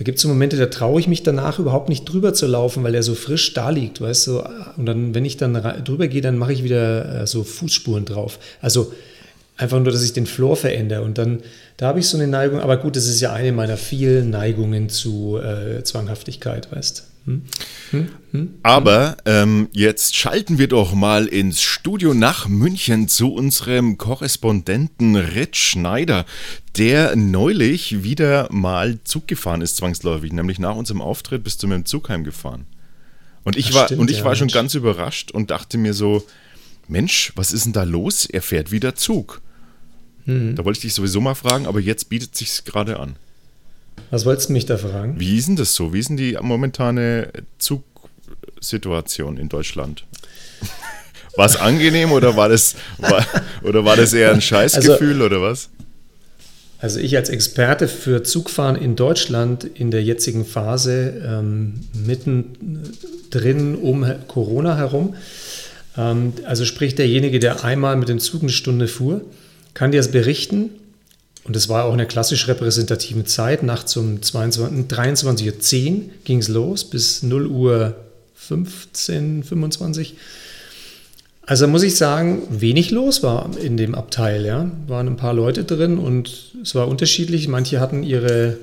da 0.00 0.04
gibt 0.04 0.16
es 0.16 0.22
so 0.22 0.28
Momente, 0.28 0.56
da 0.56 0.64
traue 0.64 0.98
ich 0.98 1.08
mich 1.08 1.24
danach 1.24 1.58
überhaupt 1.58 1.90
nicht 1.90 2.06
drüber 2.06 2.32
zu 2.32 2.46
laufen, 2.46 2.82
weil 2.82 2.94
er 2.94 3.02
so 3.02 3.14
frisch 3.14 3.52
da 3.52 3.68
liegt, 3.68 4.00
weißt 4.00 4.28
du. 4.28 4.42
Und 4.78 4.86
dann, 4.86 5.14
wenn 5.14 5.26
ich 5.26 5.36
dann 5.36 5.52
drüber 5.84 6.08
gehe, 6.08 6.22
dann 6.22 6.38
mache 6.38 6.54
ich 6.54 6.64
wieder 6.64 7.20
äh, 7.20 7.26
so 7.26 7.44
Fußspuren 7.44 8.06
drauf. 8.06 8.38
Also 8.62 8.94
einfach 9.58 9.78
nur, 9.78 9.92
dass 9.92 10.02
ich 10.02 10.14
den 10.14 10.24
Floor 10.24 10.56
verändere. 10.56 11.02
Und 11.02 11.18
dann, 11.18 11.42
da 11.76 11.88
habe 11.88 11.98
ich 11.98 12.08
so 12.08 12.16
eine 12.16 12.28
Neigung. 12.28 12.60
Aber 12.60 12.78
gut, 12.78 12.96
das 12.96 13.08
ist 13.08 13.20
ja 13.20 13.34
eine 13.34 13.52
meiner 13.52 13.76
vielen 13.76 14.30
Neigungen 14.30 14.88
zu 14.88 15.36
äh, 15.36 15.82
Zwanghaftigkeit, 15.82 16.72
weißt 16.72 17.00
du. 17.00 17.09
Hm? 17.26 17.42
Hm? 17.90 18.08
Hm? 18.32 18.54
Aber 18.62 19.16
ähm, 19.26 19.68
jetzt 19.72 20.16
schalten 20.16 20.58
wir 20.58 20.68
doch 20.68 20.94
mal 20.94 21.26
ins 21.26 21.60
Studio 21.60 22.14
nach 22.14 22.48
München 22.48 23.08
zu 23.08 23.32
unserem 23.34 23.98
Korrespondenten 23.98 25.16
Ritz 25.16 25.58
Schneider, 25.58 26.24
der 26.76 27.16
neulich 27.16 28.02
wieder 28.02 28.48
mal 28.50 28.98
Zug 29.04 29.28
gefahren 29.28 29.60
ist, 29.60 29.76
zwangsläufig. 29.76 30.32
Nämlich 30.32 30.58
nach 30.58 30.76
unserem 30.76 31.02
Auftritt 31.02 31.44
bist 31.44 31.62
du 31.62 31.66
mit 31.66 31.76
dem 31.76 31.84
Zug 31.84 32.08
heimgefahren. 32.08 32.66
Und 33.42 33.56
ich, 33.56 33.74
war, 33.74 33.86
stimmt, 33.86 34.00
und 34.00 34.10
ich 34.10 34.18
ja, 34.18 34.24
war 34.24 34.36
schon 34.36 34.48
ganz 34.48 34.74
überrascht 34.74 35.30
und 35.30 35.50
dachte 35.50 35.78
mir 35.78 35.94
so, 35.94 36.26
Mensch, 36.88 37.32
was 37.36 37.52
ist 37.52 37.64
denn 37.64 37.72
da 37.72 37.84
los? 37.84 38.26
Er 38.26 38.42
fährt 38.42 38.70
wieder 38.70 38.94
Zug. 38.94 39.40
Mhm. 40.26 40.56
Da 40.56 40.64
wollte 40.64 40.78
ich 40.78 40.82
dich 40.82 40.94
sowieso 40.94 41.20
mal 41.20 41.34
fragen, 41.34 41.66
aber 41.66 41.80
jetzt 41.80 42.08
bietet 42.08 42.36
sich 42.36 42.64
gerade 42.64 42.98
an. 42.98 43.16
Was 44.10 44.24
wolltest 44.24 44.48
du 44.48 44.52
mich 44.54 44.66
da 44.66 44.76
fragen? 44.76 45.18
Wie 45.18 45.36
ist 45.36 45.48
denn 45.48 45.56
das 45.56 45.74
so? 45.74 45.92
Wie 45.92 45.98
ist 46.00 46.08
denn 46.08 46.16
die 46.16 46.36
momentane 46.40 47.28
Zugsituation 47.58 49.36
in 49.36 49.48
Deutschland? 49.48 50.04
War 51.36 51.46
es 51.46 51.56
angenehm 51.56 52.12
oder 52.12 52.36
war 52.36 52.48
das, 52.48 52.74
war, 52.98 53.24
oder 53.62 53.84
war 53.84 53.96
das 53.96 54.12
eher 54.12 54.32
ein 54.32 54.40
Scheißgefühl 54.40 55.12
also, 55.14 55.26
oder 55.26 55.40
was? 55.40 55.70
Also 56.80 56.98
ich 56.98 57.16
als 57.16 57.28
Experte 57.28 57.88
für 57.88 58.24
Zugfahren 58.24 58.74
in 58.74 58.96
Deutschland 58.96 59.64
in 59.64 59.90
der 59.90 60.02
jetzigen 60.02 60.44
Phase 60.44 61.22
ähm, 61.24 61.80
mittendrin 61.94 63.76
um 63.76 64.04
Corona 64.26 64.76
herum, 64.76 65.14
ähm, 65.96 66.32
also 66.44 66.64
sprich 66.64 66.94
derjenige, 66.94 67.38
der 67.38 67.64
einmal 67.64 67.96
mit 67.96 68.08
dem 68.08 68.18
Zug 68.18 68.42
eine 68.42 68.50
Stunde 68.50 68.88
fuhr, 68.88 69.20
kann 69.74 69.92
dir 69.92 69.98
das 69.98 70.10
berichten, 70.10 70.70
und 71.50 71.56
es 71.56 71.68
war 71.68 71.86
auch 71.86 71.92
eine 71.92 72.06
klassisch 72.06 72.46
repräsentative 72.46 73.24
Zeit. 73.24 73.64
Nachts 73.64 73.96
um 73.96 74.18
23.10 74.18 75.96
Uhr 75.96 76.02
ging 76.22 76.38
es 76.38 76.46
los 76.46 76.84
bis 76.84 77.24
0 77.24 77.48
Uhr 77.48 77.96
15, 78.36 79.42
25. 79.42 80.14
Also 81.44 81.66
muss 81.66 81.82
ich 81.82 81.96
sagen, 81.96 82.42
wenig 82.50 82.92
los 82.92 83.24
war 83.24 83.50
in 83.60 83.76
dem 83.76 83.96
Abteil. 83.96 84.46
Ja. 84.46 84.70
Waren 84.86 85.08
ein 85.08 85.16
paar 85.16 85.34
Leute 85.34 85.64
drin 85.64 85.98
und 85.98 86.52
es 86.62 86.76
war 86.76 86.86
unterschiedlich. 86.86 87.48
Manche 87.48 87.80
hatten 87.80 88.04
ihre 88.04 88.56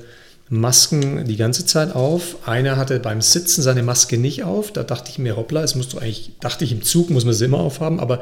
Masken 0.48 1.26
die 1.26 1.36
ganze 1.36 1.66
Zeit 1.66 1.94
auf. 1.94 2.48
Einer 2.48 2.78
hatte 2.78 3.02
beim 3.02 3.20
Sitzen 3.20 3.64
seine 3.64 3.84
Maske 3.84 4.18
nicht 4.18 4.46
auf. 4.46 4.72
Da 4.72 4.84
dachte 4.84 5.12
ich 5.12 5.20
mir, 5.20 5.36
hoppla, 5.36 5.62
es 5.62 5.76
musst 5.76 5.92
du 5.92 5.98
eigentlich, 5.98 6.32
dachte 6.40 6.64
ich, 6.64 6.72
im 6.72 6.84
Zug 6.84 7.10
muss 7.10 7.26
man 7.26 7.34
sie 7.34 7.44
immer 7.44 7.60
aufhaben, 7.60 8.00
aber 8.00 8.22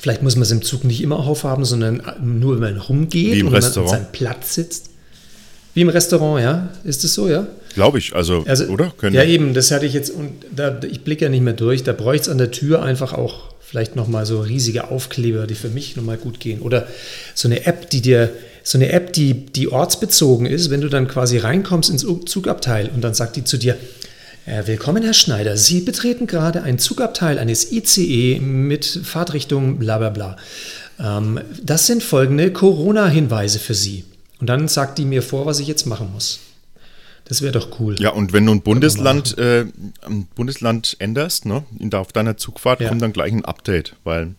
Vielleicht 0.00 0.22
muss 0.22 0.36
man 0.36 0.42
es 0.42 0.50
im 0.50 0.62
Zug 0.62 0.84
nicht 0.84 1.02
immer 1.02 1.18
aufhaben, 1.18 1.64
sondern 1.64 2.02
nur, 2.22 2.60
wenn 2.60 2.74
man 2.74 2.80
rumgeht 2.80 3.34
Wie 3.34 3.40
im 3.40 3.48
und 3.48 3.54
Restaurant. 3.54 3.90
man 3.90 3.98
an 3.98 4.04
seinem 4.04 4.12
Platz 4.12 4.54
sitzt. 4.54 4.90
Wie 5.74 5.82
im 5.82 5.88
Restaurant, 5.88 6.42
ja? 6.42 6.68
Ist 6.84 7.04
es 7.04 7.14
so, 7.14 7.28
ja? 7.28 7.46
Glaube 7.74 7.98
ich, 7.98 8.14
also, 8.14 8.44
also 8.46 8.64
oder? 8.66 8.92
Können 8.96 9.14
ja, 9.14 9.24
eben, 9.24 9.54
das 9.54 9.70
hatte 9.70 9.86
ich 9.86 9.92
jetzt, 9.92 10.10
und 10.10 10.32
da, 10.54 10.80
ich 10.88 11.02
blicke 11.02 11.24
ja 11.24 11.30
nicht 11.30 11.42
mehr 11.42 11.52
durch, 11.52 11.84
da 11.84 11.92
bräuchte 11.92 12.22
es 12.22 12.28
an 12.28 12.38
der 12.38 12.50
Tür 12.50 12.82
einfach 12.82 13.12
auch 13.12 13.54
vielleicht 13.60 13.96
nochmal 13.96 14.24
so 14.24 14.40
riesige 14.40 14.90
Aufkleber, 14.90 15.46
die 15.46 15.54
für 15.54 15.68
mich 15.68 15.94
nochmal 15.94 16.16
gut 16.16 16.40
gehen. 16.40 16.62
Oder 16.62 16.86
so 17.34 17.48
eine 17.48 17.66
App, 17.66 17.90
die 17.90 18.00
dir, 18.00 18.30
so 18.62 18.78
eine 18.78 18.90
App, 18.92 19.12
die, 19.12 19.46
die 19.46 19.70
ortsbezogen 19.70 20.46
ist, 20.46 20.70
wenn 20.70 20.80
du 20.80 20.88
dann 20.88 21.06
quasi 21.06 21.36
reinkommst 21.36 21.90
ins 21.90 22.06
Zugabteil 22.24 22.90
und 22.94 23.02
dann 23.02 23.12
sagt 23.12 23.36
die 23.36 23.44
zu 23.44 23.58
dir, 23.58 23.74
äh, 23.74 23.76
willkommen, 24.48 25.02
Herr 25.02 25.12
Schneider. 25.12 25.58
Sie 25.58 25.82
betreten 25.82 26.26
gerade 26.26 26.62
ein 26.62 26.78
Zugabteil 26.78 27.38
eines 27.38 27.70
ICE 27.70 28.40
mit 28.40 28.86
Fahrtrichtung 29.04 29.78
bla 29.78 29.98
bla 29.98 30.08
bla. 30.08 30.36
Ähm, 30.98 31.40
das 31.62 31.86
sind 31.86 32.02
folgende 32.02 32.50
Corona-Hinweise 32.50 33.58
für 33.58 33.74
Sie. 33.74 34.04
Und 34.40 34.46
dann 34.46 34.66
sagt 34.68 34.96
die 34.96 35.04
mir 35.04 35.22
vor, 35.22 35.44
was 35.44 35.60
ich 35.60 35.66
jetzt 35.66 35.84
machen 35.84 36.10
muss. 36.14 36.40
Das 37.26 37.42
wäre 37.42 37.52
doch 37.52 37.78
cool. 37.78 37.96
Ja, 38.00 38.10
und 38.10 38.32
wenn 38.32 38.46
du 38.46 38.52
ein 38.52 38.62
Bundesland, 38.62 39.36
äh, 39.36 39.66
ein 40.06 40.26
Bundesland 40.34 40.96
änderst, 40.98 41.44
ne, 41.44 41.64
auf 41.92 42.12
deiner 42.12 42.38
Zugfahrt 42.38 42.80
ja. 42.80 42.88
kommt 42.88 43.02
dann 43.02 43.12
gleich 43.12 43.32
ein 43.32 43.44
Update, 43.44 43.96
weil 44.04 44.34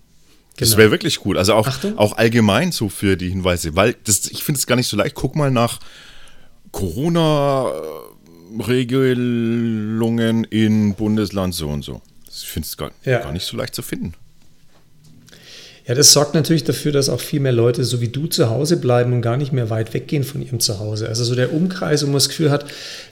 das 0.58 0.70
genau. 0.70 0.80
wäre 0.80 0.92
wirklich 0.92 1.24
cool. 1.24 1.38
Also 1.38 1.54
auch, 1.54 1.70
auch 1.98 2.18
allgemein 2.18 2.72
so 2.72 2.90
für 2.90 3.16
die 3.16 3.30
Hinweise, 3.30 3.76
weil 3.76 3.96
das, 4.06 4.26
ich 4.26 4.44
finde 4.44 4.58
es 4.58 4.66
gar 4.66 4.76
nicht 4.76 4.88
so 4.88 4.98
leicht. 4.98 5.14
Guck 5.14 5.36
mal 5.36 5.52
nach 5.52 5.80
Corona 6.72 7.72
Regelungen 8.58 10.44
in 10.46 10.96
Bundesland 10.96 11.54
so 11.54 11.70
und 11.70 11.84
so. 11.84 12.02
Ich 12.30 12.48
finde 12.48 12.66
es 12.68 12.78
gar, 12.78 12.92
ja. 13.06 13.20
gar 13.20 13.32
nicht 13.32 13.46
so 13.46 13.58
leicht 13.58 13.76
zu 13.76 13.82
finden. 13.82 14.14
Ja, 15.90 15.96
das 15.96 16.14
sorgt 16.14 16.36
natürlich 16.36 16.64
dafür, 16.64 16.92
dass 16.92 17.10
auch 17.10 17.20
viel 17.20 17.40
mehr 17.40 17.52
Leute 17.52 17.84
so 17.84 18.00
wie 18.00 18.10
du 18.10 18.28
zu 18.28 18.52
Hause 18.52 18.78
bleiben 18.78 19.12
und 19.12 19.24
gar 19.24 19.38
nicht 19.38 19.52
mehr 19.52 19.72
weit 19.72 19.96
weggehen 19.96 20.24
von 20.24 20.40
ihrem 20.44 20.60
Zuhause. 20.60 21.10
Also 21.10 21.24
so 21.24 21.34
der 21.34 21.52
Umkreis, 21.52 22.04
wo 22.04 22.06
man 22.06 22.14
das 22.14 22.30
Gefühl 22.30 22.52
hat, 22.52 22.64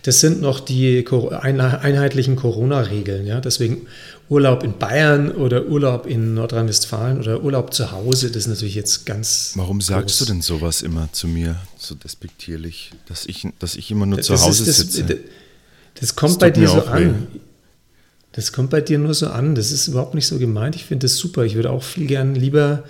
das 0.04 0.20
sind 0.20 0.42
noch 0.42 0.60
die 0.60 1.04
einheitlichen 1.10 2.36
Corona-Regeln. 2.36 3.26
Ja? 3.26 3.42
Deswegen 3.42 3.88
Urlaub 4.30 4.64
in 4.64 4.78
Bayern 4.78 5.32
oder 5.32 5.66
Urlaub 5.66 6.06
in 6.06 6.36
Nordrhein-Westfalen 6.36 7.18
oder 7.20 7.42
Urlaub 7.42 7.74
zu 7.74 7.92
Hause, 7.92 8.28
das 8.28 8.44
ist 8.44 8.48
natürlich 8.48 8.76
jetzt 8.76 9.08
ganz. 9.08 9.54
Warum 9.56 9.82
sagst 9.82 10.20
groß. 10.20 10.28
du 10.28 10.34
denn 10.34 10.44
sowas 10.44 10.84
immer 10.84 11.10
zu 11.12 11.28
mir, 11.28 11.56
so 11.80 11.96
despektierlich, 11.96 12.92
dass 13.08 13.26
ich, 13.26 13.48
dass 13.58 13.76
ich 13.76 13.90
immer 13.90 14.06
nur 14.06 14.18
das 14.18 14.28
zu 14.28 14.40
Hause 14.40 14.66
das, 14.66 14.78
sitze? 14.78 15.04
Das, 15.04 15.18
das 16.00 16.16
kommt 16.16 16.38
bei 16.38 16.52
dir 16.52 16.68
so 16.68 16.84
an. 16.84 17.26
Das 18.38 18.54
kommt 18.54 18.70
bei 18.70 18.82
dir 18.82 19.00
nur 19.00 19.16
so 19.16 19.28
an. 19.28 19.56
Das 19.56 19.72
ist 19.72 19.88
überhaupt 19.88 20.14
nicht 20.14 20.28
so 20.28 20.38
gemeint. 20.38 20.76
Ich 20.76 20.86
finde 20.86 21.06
das 21.06 21.18
super. 21.18 21.44
Ich 21.44 21.56
würde 21.56 21.72
auch 21.72 21.82
viel 21.82 22.06
gern 22.06 22.36
lieber 22.36 22.84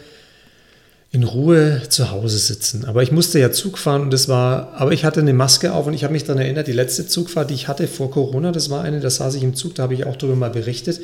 in 1.12 1.24
Ruhe 1.24 1.84
zu 1.88 2.12
Hause 2.12 2.38
sitzen. 2.38 2.84
Aber 2.84 3.02
ich 3.02 3.14
musste 3.14 3.40
ja 3.40 3.50
Zug 3.50 3.78
fahren 3.78 4.02
und 4.02 4.12
das 4.12 4.28
war, 4.28 4.74
aber 4.76 4.92
ich 4.92 5.06
hatte 5.06 5.22
eine 5.22 5.32
Maske 5.32 5.72
auf 5.72 5.88
und 5.88 5.94
ich 5.94 6.04
habe 6.04 6.12
mich 6.12 6.26
daran 6.26 6.42
erinnert, 6.42 6.68
die 6.68 6.74
letzte 6.74 7.08
Zugfahrt, 7.08 7.50
die 7.50 7.54
ich 7.54 7.70
hatte 7.70 7.88
vor 7.88 8.12
Corona, 8.12 8.52
das 8.52 8.70
war 8.70 8.84
eine, 8.84 9.00
da 9.00 9.10
saß 9.10 9.36
ich 9.36 9.44
im 9.44 9.56
Zug, 9.56 9.74
da 9.76 9.84
habe 9.84 9.94
ich 9.94 10.06
auch 10.06 10.18
darüber 10.18 10.36
mal 10.36 10.50
berichtet, 10.50 11.00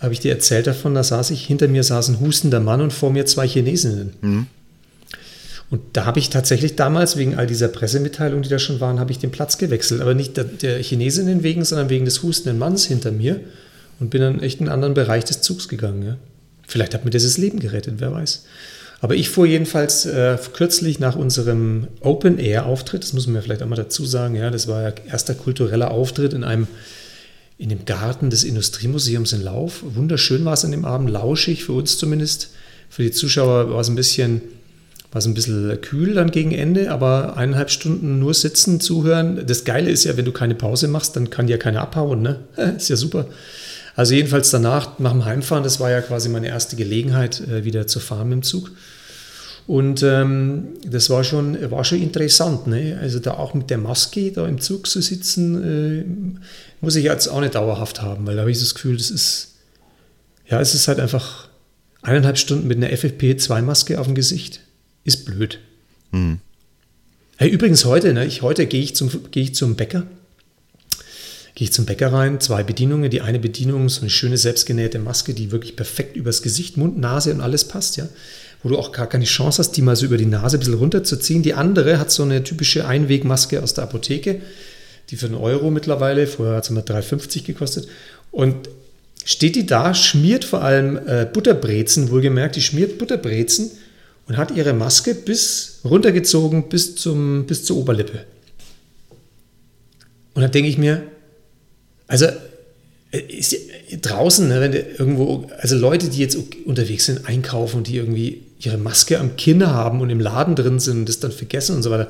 habe 0.00 0.14
ich 0.14 0.20
dir 0.20 0.32
erzählt 0.32 0.66
davon, 0.66 0.94
da 0.94 1.04
saß 1.04 1.30
ich, 1.30 1.44
hinter 1.44 1.68
mir 1.68 1.84
saß 1.84 2.08
ein 2.08 2.20
hustender 2.20 2.60
Mann 2.60 2.80
und 2.80 2.94
vor 2.94 3.10
mir 3.10 3.26
zwei 3.26 3.46
Chinesinnen. 3.46 4.14
Mhm. 4.22 4.46
Und 5.68 5.82
da 5.92 6.06
habe 6.06 6.18
ich 6.18 6.30
tatsächlich 6.30 6.76
damals, 6.76 7.18
wegen 7.18 7.34
all 7.34 7.46
dieser 7.46 7.68
Pressemitteilungen, 7.68 8.42
die 8.42 8.48
da 8.48 8.58
schon 8.58 8.80
waren, 8.80 8.98
habe 8.98 9.12
ich 9.12 9.18
den 9.18 9.30
Platz 9.30 9.58
gewechselt. 9.58 10.00
Aber 10.00 10.14
nicht 10.14 10.38
der, 10.38 10.44
der 10.44 10.82
Chinesinnen 10.82 11.42
wegen, 11.42 11.62
sondern 11.64 11.90
wegen 11.90 12.06
des 12.06 12.22
hustenden 12.22 12.58
Manns 12.58 12.86
hinter 12.86 13.12
mir 13.12 13.40
und 14.00 14.10
bin 14.10 14.20
dann 14.20 14.40
echt 14.40 14.60
in 14.60 14.66
einen 14.66 14.74
anderen 14.74 14.94
Bereich 14.94 15.24
des 15.24 15.40
Zugs 15.42 15.68
gegangen. 15.68 16.02
Ja. 16.02 16.16
Vielleicht 16.66 16.94
hat 16.94 17.04
mir 17.04 17.10
das 17.10 17.38
Leben 17.38 17.60
gerettet, 17.60 17.94
wer 17.98 18.12
weiß. 18.12 18.44
Aber 19.00 19.16
ich 19.16 19.28
fuhr 19.30 19.46
jedenfalls 19.46 20.06
äh, 20.06 20.38
kürzlich 20.52 21.00
nach 21.00 21.16
unserem 21.16 21.88
Open-Air-Auftritt, 22.00 23.02
das 23.02 23.12
muss 23.12 23.26
man 23.26 23.34
ja 23.34 23.40
vielleicht 23.42 23.62
auch 23.62 23.68
mal 23.68 23.74
dazu 23.74 24.06
sagen, 24.06 24.36
ja, 24.36 24.48
das 24.50 24.68
war 24.68 24.82
ja 24.82 24.94
erster 25.10 25.34
kultureller 25.34 25.90
Auftritt 25.90 26.34
in 26.34 26.44
einem 26.44 26.68
in 27.58 27.68
dem 27.68 27.84
Garten 27.84 28.30
des 28.30 28.44
Industriemuseums 28.44 29.32
in 29.32 29.42
Lauf. 29.42 29.82
Wunderschön 29.84 30.44
war 30.44 30.54
es 30.54 30.64
an 30.64 30.72
dem 30.72 30.84
Abend, 30.84 31.10
lauschig 31.10 31.64
für 31.64 31.72
uns 31.72 31.96
zumindest. 31.98 32.50
Für 32.88 33.02
die 33.02 33.12
Zuschauer 33.12 33.70
war 33.70 33.80
es 33.80 33.88
ein 33.88 33.94
bisschen, 33.94 34.40
war 35.12 35.20
es 35.20 35.26
ein 35.26 35.34
bisschen 35.34 35.80
kühl 35.80 36.14
dann 36.14 36.30
gegen 36.30 36.52
Ende, 36.52 36.90
aber 36.90 37.36
eineinhalb 37.36 37.70
Stunden 37.70 38.18
nur 38.18 38.34
sitzen, 38.34 38.80
zuhören. 38.80 39.46
Das 39.46 39.64
Geile 39.64 39.90
ist 39.90 40.04
ja, 40.04 40.16
wenn 40.16 40.24
du 40.24 40.32
keine 40.32 40.54
Pause 40.54 40.88
machst, 40.88 41.14
dann 41.14 41.30
kann 41.30 41.48
ja 41.48 41.56
keiner 41.56 41.82
abhauen, 41.82 42.22
ne? 42.22 42.40
ist 42.76 42.88
ja 42.88 42.96
super. 42.96 43.26
Also 43.94 44.14
jedenfalls 44.14 44.50
danach, 44.50 44.98
nach 44.98 45.12
dem 45.12 45.24
Heimfahren, 45.24 45.64
das 45.64 45.80
war 45.80 45.90
ja 45.90 46.00
quasi 46.00 46.28
meine 46.28 46.48
erste 46.48 46.76
Gelegenheit, 46.76 47.40
äh, 47.40 47.64
wieder 47.64 47.86
zu 47.86 48.00
fahren 48.00 48.28
mit 48.28 48.36
dem 48.36 48.42
Zug. 48.42 48.70
Und 49.66 50.02
ähm, 50.02 50.68
das 50.84 51.08
war 51.10 51.22
schon, 51.24 51.70
war 51.70 51.84
schon 51.84 52.02
interessant. 52.02 52.66
Ne? 52.66 52.98
Also 53.00 53.20
da 53.20 53.34
auch 53.34 53.54
mit 53.54 53.70
der 53.70 53.78
Maske 53.78 54.32
da 54.32 54.46
im 54.48 54.60
Zug 54.60 54.86
zu 54.86 55.00
sitzen, 55.00 55.62
äh, 55.62 56.04
muss 56.80 56.96
ich 56.96 57.04
jetzt 57.04 57.28
auch 57.28 57.40
nicht 57.40 57.54
dauerhaft 57.54 58.02
haben, 58.02 58.26
weil 58.26 58.34
da 58.34 58.40
habe 58.40 58.50
ich 58.50 58.58
das 58.58 58.74
Gefühl, 58.74 58.96
das 58.96 59.10
ist, 59.10 59.54
ja, 60.48 60.60
es 60.60 60.74
ist 60.74 60.88
halt 60.88 60.98
einfach 60.98 61.48
eineinhalb 62.00 62.38
Stunden 62.38 62.66
mit 62.66 62.78
einer 62.78 62.88
FFP2-Maske 62.88 64.00
auf 64.00 64.06
dem 64.06 64.16
Gesicht. 64.16 64.60
Ist 65.04 65.26
blöd. 65.26 65.60
Mhm. 66.10 66.40
Hey, 67.36 67.50
übrigens 67.50 67.84
heute, 67.84 68.12
ne, 68.12 68.24
ich, 68.24 68.42
heute 68.42 68.66
gehe 68.66 68.82
ich, 68.82 68.96
zum, 68.96 69.10
gehe 69.30 69.44
ich 69.44 69.54
zum 69.54 69.76
Bäcker 69.76 70.06
gehe 71.54 71.66
ich 71.66 71.72
zum 71.72 71.84
Bäcker 71.84 72.12
rein, 72.12 72.40
zwei 72.40 72.62
Bedienungen. 72.62 73.10
Die 73.10 73.20
eine 73.20 73.38
Bedienung 73.38 73.86
ist 73.86 73.96
so 73.96 74.00
eine 74.02 74.10
schöne 74.10 74.38
selbstgenähte 74.38 74.98
Maske, 74.98 75.34
die 75.34 75.52
wirklich 75.52 75.76
perfekt 75.76 76.16
übers 76.16 76.42
Gesicht, 76.42 76.76
Mund, 76.76 76.98
Nase 76.98 77.32
und 77.32 77.40
alles 77.40 77.64
passt, 77.64 77.96
ja. 77.96 78.08
Wo 78.62 78.68
du 78.68 78.78
auch 78.78 78.92
gar 78.92 79.08
keine 79.08 79.24
Chance 79.24 79.58
hast, 79.58 79.72
die 79.72 79.82
mal 79.82 79.96
so 79.96 80.06
über 80.06 80.16
die 80.16 80.26
Nase 80.26 80.56
ein 80.56 80.60
bisschen 80.60 80.74
runterzuziehen. 80.74 81.42
Die 81.42 81.54
andere 81.54 81.98
hat 81.98 82.12
so 82.12 82.22
eine 82.22 82.44
typische 82.44 82.86
Einwegmaske 82.86 83.62
aus 83.62 83.74
der 83.74 83.84
Apotheke, 83.84 84.40
die 85.10 85.16
für 85.16 85.26
einen 85.26 85.34
Euro 85.34 85.70
mittlerweile, 85.70 86.26
vorher 86.26 86.56
hat 86.56 86.64
sie 86.64 86.72
mal 86.72 86.84
3,50 86.84 87.44
gekostet. 87.44 87.88
Und 88.30 88.68
steht 89.24 89.56
die 89.56 89.66
da, 89.66 89.94
schmiert 89.94 90.44
vor 90.44 90.62
allem 90.62 90.96
äh, 91.06 91.26
Butterbrezen, 91.30 92.10
wohlgemerkt, 92.10 92.56
die 92.56 92.62
schmiert 92.62 92.98
Butterbrezen 92.98 93.72
und 94.28 94.36
hat 94.36 94.52
ihre 94.52 94.72
Maske 94.72 95.14
bis 95.14 95.80
runtergezogen 95.84 96.68
bis, 96.68 96.94
zum, 96.96 97.46
bis 97.46 97.64
zur 97.64 97.78
Oberlippe. 97.78 98.24
Und 100.34 100.42
dann 100.42 100.50
denke 100.50 100.68
ich 100.68 100.78
mir, 100.78 101.02
also 102.06 102.26
äh, 103.12 103.20
ist, 103.20 103.56
draußen, 104.00 104.48
ne, 104.48 104.60
wenn 104.60 104.72
irgendwo, 104.72 105.48
also 105.58 105.76
Leute, 105.76 106.08
die 106.08 106.18
jetzt 106.18 106.36
unterwegs 106.64 107.04
sind, 107.06 107.26
einkaufen 107.26 107.78
und 107.78 107.88
die 107.88 107.96
irgendwie 107.96 108.42
ihre 108.58 108.78
Maske 108.78 109.18
am 109.18 109.36
Kinn 109.36 109.66
haben 109.66 110.00
und 110.00 110.10
im 110.10 110.20
Laden 110.20 110.54
drin 110.56 110.78
sind 110.78 110.98
und 111.00 111.08
das 111.08 111.18
dann 111.20 111.32
vergessen 111.32 111.76
und 111.76 111.82
so 111.82 111.90
weiter. 111.90 112.08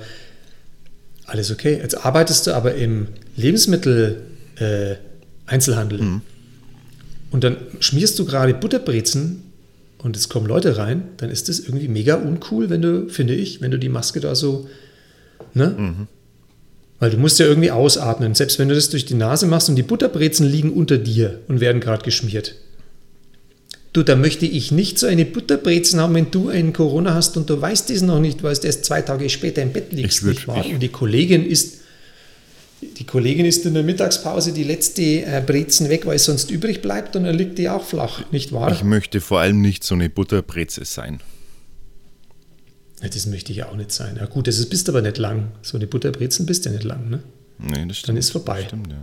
Alles 1.25 1.51
okay. 1.51 1.79
Jetzt 1.81 2.05
arbeitest 2.05 2.47
du 2.47 2.55
aber 2.55 2.75
im 2.75 3.09
Lebensmittel-Einzelhandel 3.37 5.99
äh, 5.99 6.03
mhm. 6.03 6.21
und 7.31 7.45
dann 7.45 7.57
schmierst 7.81 8.19
du 8.19 8.25
gerade 8.25 8.55
Butterbrezen 8.55 9.45
und 9.99 10.17
es 10.17 10.29
kommen 10.29 10.47
Leute 10.47 10.77
rein, 10.77 11.05
dann 11.19 11.31
ist 11.31 11.49
das 11.49 11.61
irgendwie 11.61 11.87
mega 11.89 12.17
uncool, 12.17 12.71
wenn 12.71 12.83
du, 12.83 13.09
finde 13.09 13.35
ich, 13.35 13.61
wenn 13.61 13.71
du 13.71 13.79
die 13.79 13.89
Maske 13.89 14.19
da 14.21 14.35
so, 14.35 14.69
ne? 15.55 15.69
Mhm. 15.69 16.09
Weil 17.03 17.11
du 17.11 17.17
musst 17.17 17.41
ja 17.41 17.47
irgendwie 17.47 17.73
ausatmen. 17.73 18.37
Selbst 18.37 18.61
wenn 18.61 18.69
du 18.69 18.77
das 18.77 18.89
durch 18.89 19.05
die 19.05 19.15
Nase 19.15 19.49
machst 19.49 19.69
und 19.69 19.75
die 19.75 19.83
Butterbrezen 19.83 20.47
liegen 20.47 20.73
unter 20.73 20.99
dir 20.99 21.41
und 21.49 21.59
werden 21.59 21.81
gerade 21.81 22.05
geschmiert. 22.05 22.55
Du, 23.93 24.05
da 24.05 24.15
möchte 24.15 24.47
ich 24.47 24.71
nicht 24.71 25.01
so 25.01 25.09
eine 25.09 25.25
Butterbrezen 25.25 25.99
haben, 25.99 26.15
wenn 26.15 26.31
du 26.31 26.49
einen 26.49 26.73
Corona 26.73 27.13
hast 27.13 27.37
und 27.37 27.51
du 27.51 27.61
weißt 27.61 27.91
es 27.91 28.03
noch 28.03 28.21
nicht, 28.21 28.45
weil 28.45 28.55
du 28.55 28.69
erst 28.69 28.85
zwei 28.85 29.03
Tage 29.03 29.29
später 29.31 29.63
im 29.63 29.73
Bett 29.73 29.93
liegst. 29.93 30.19
Ich 30.19 30.47
würd, 30.47 30.47
und 30.47 30.79
die 30.79 30.91
Kollegin 30.91 31.45
ist 31.45 31.81
die 32.83 33.05
Kollegin 33.05 33.47
ist 33.47 33.67
in 33.67 33.75
der 33.75 33.83
Mittagspause 33.83 34.53
die 34.53 34.63
letzte 34.63 35.03
äh, 35.03 35.43
Brezen 35.45 35.89
weg, 35.89 36.07
weil 36.07 36.17
es 36.17 36.25
sonst 36.25 36.53
übrig 36.53 36.83
bleibt 36.83 37.17
und 37.17 37.25
dann 37.25 37.35
liegt 37.37 37.59
die 37.59 37.69
auch 37.69 37.85
flach, 37.85 38.31
nicht 38.31 38.53
wahr? 38.53 38.71
Ich 38.71 38.85
möchte 38.85 39.21
vor 39.21 39.41
allem 39.41 39.61
nicht 39.61 39.83
so 39.83 39.97
eine 39.97 40.09
Butterbreze 40.09 40.85
sein. 40.85 41.21
Das 43.09 43.27
möchte 43.27 43.53
ich 43.53 43.65
auch 43.65 43.77
nicht 43.77 43.93
sein. 43.93 44.17
Ja 44.17 44.27
gut, 44.27 44.47
das 44.47 44.59
ist, 44.59 44.71
bist 44.71 44.89
aber 44.89 45.03
nicht 45.03 45.19
lang. 45.19 45.53
So 45.63 45.77
eine 45.77 45.87
Butterbrezen 45.87 46.47
bist 46.47 46.65
ja 46.65 46.71
nicht 46.71 46.85
lang, 46.85 47.11
ne? 47.11 47.23
Nee, 47.59 47.87
das 47.87 47.99
stimmt. 47.99 48.09
Dann 48.11 48.17
ist 48.17 48.31
vorbei. 48.31 48.65
Stimmt, 48.67 48.89
ja. 48.89 48.99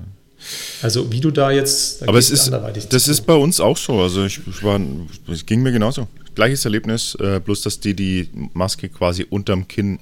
Also 0.81 1.11
wie 1.11 1.19
du 1.19 1.31
da 1.31 1.51
jetzt. 1.51 2.01
Da 2.01 2.07
aber 2.07 2.17
es 2.17 2.29
ist, 2.29 2.49
das 2.91 3.07
ist 3.07 3.21
bei 3.21 3.33
uns 3.33 3.59
auch 3.59 3.77
so. 3.77 3.99
Also 3.99 4.25
ich, 4.25 4.39
ich 4.47 4.63
war, 4.63 4.79
es 5.27 5.45
ging 5.45 5.61
mir 5.61 5.71
genauso. 5.71 6.07
Gleiches 6.35 6.63
Erlebnis, 6.63 7.15
äh, 7.15 7.41
bloß 7.43 7.61
dass 7.61 7.79
die 7.79 7.93
die 7.93 8.29
Maske 8.53 8.87
quasi 8.87 9.25
unterm 9.29 9.67
Kinn 9.67 9.99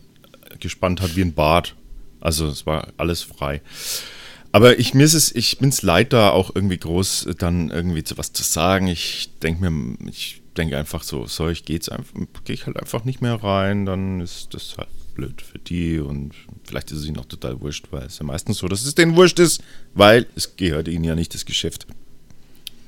gespannt 0.59 1.01
hat 1.01 1.15
wie 1.15 1.21
ein 1.21 1.33
Bart. 1.33 1.75
Also 2.19 2.47
es 2.47 2.65
war 2.65 2.89
alles 2.97 3.23
frei. 3.23 3.61
Aber 4.51 4.79
ich 4.79 4.93
mir 4.93 5.03
ist 5.03 5.13
es, 5.13 5.33
ich 5.33 5.57
bin 5.57 5.69
es 5.69 5.81
leid, 5.81 6.13
da 6.13 6.29
auch 6.29 6.51
irgendwie 6.53 6.77
groß 6.77 7.29
dann 7.37 7.69
irgendwie 7.69 8.03
zu 8.03 8.17
was 8.17 8.33
zu 8.33 8.43
sagen. 8.43 8.87
Ich 8.87 9.31
denke 9.41 9.69
mir, 9.69 9.97
ich 10.09 10.41
denke 10.57 10.77
einfach 10.77 11.03
so, 11.03 11.25
so 11.25 11.49
ich 11.49 11.65
gehe 11.65 11.79
geh 12.45 12.53
ich 12.53 12.65
halt 12.65 12.77
einfach 12.77 13.05
nicht 13.05 13.21
mehr 13.21 13.35
rein, 13.35 13.85
dann 13.85 14.21
ist 14.21 14.53
das 14.53 14.77
halt 14.77 14.89
blöd 15.15 15.41
für 15.41 15.59
die 15.59 15.99
und 15.99 16.33
vielleicht 16.63 16.91
ist 16.91 16.99
es 16.99 17.05
ihnen 17.05 17.17
auch 17.17 17.25
total 17.25 17.59
wurscht, 17.61 17.87
weil 17.91 18.05
es 18.05 18.19
ja 18.19 18.25
meistens 18.25 18.57
so, 18.57 18.67
dass 18.67 18.83
es 18.85 18.95
denen 18.95 19.15
wurscht 19.15 19.39
ist, 19.39 19.61
weil 19.93 20.27
es 20.35 20.55
gehört 20.55 20.87
ihnen 20.87 21.03
ja 21.03 21.15
nicht 21.15 21.33
das 21.33 21.45
Geschäft. 21.45 21.87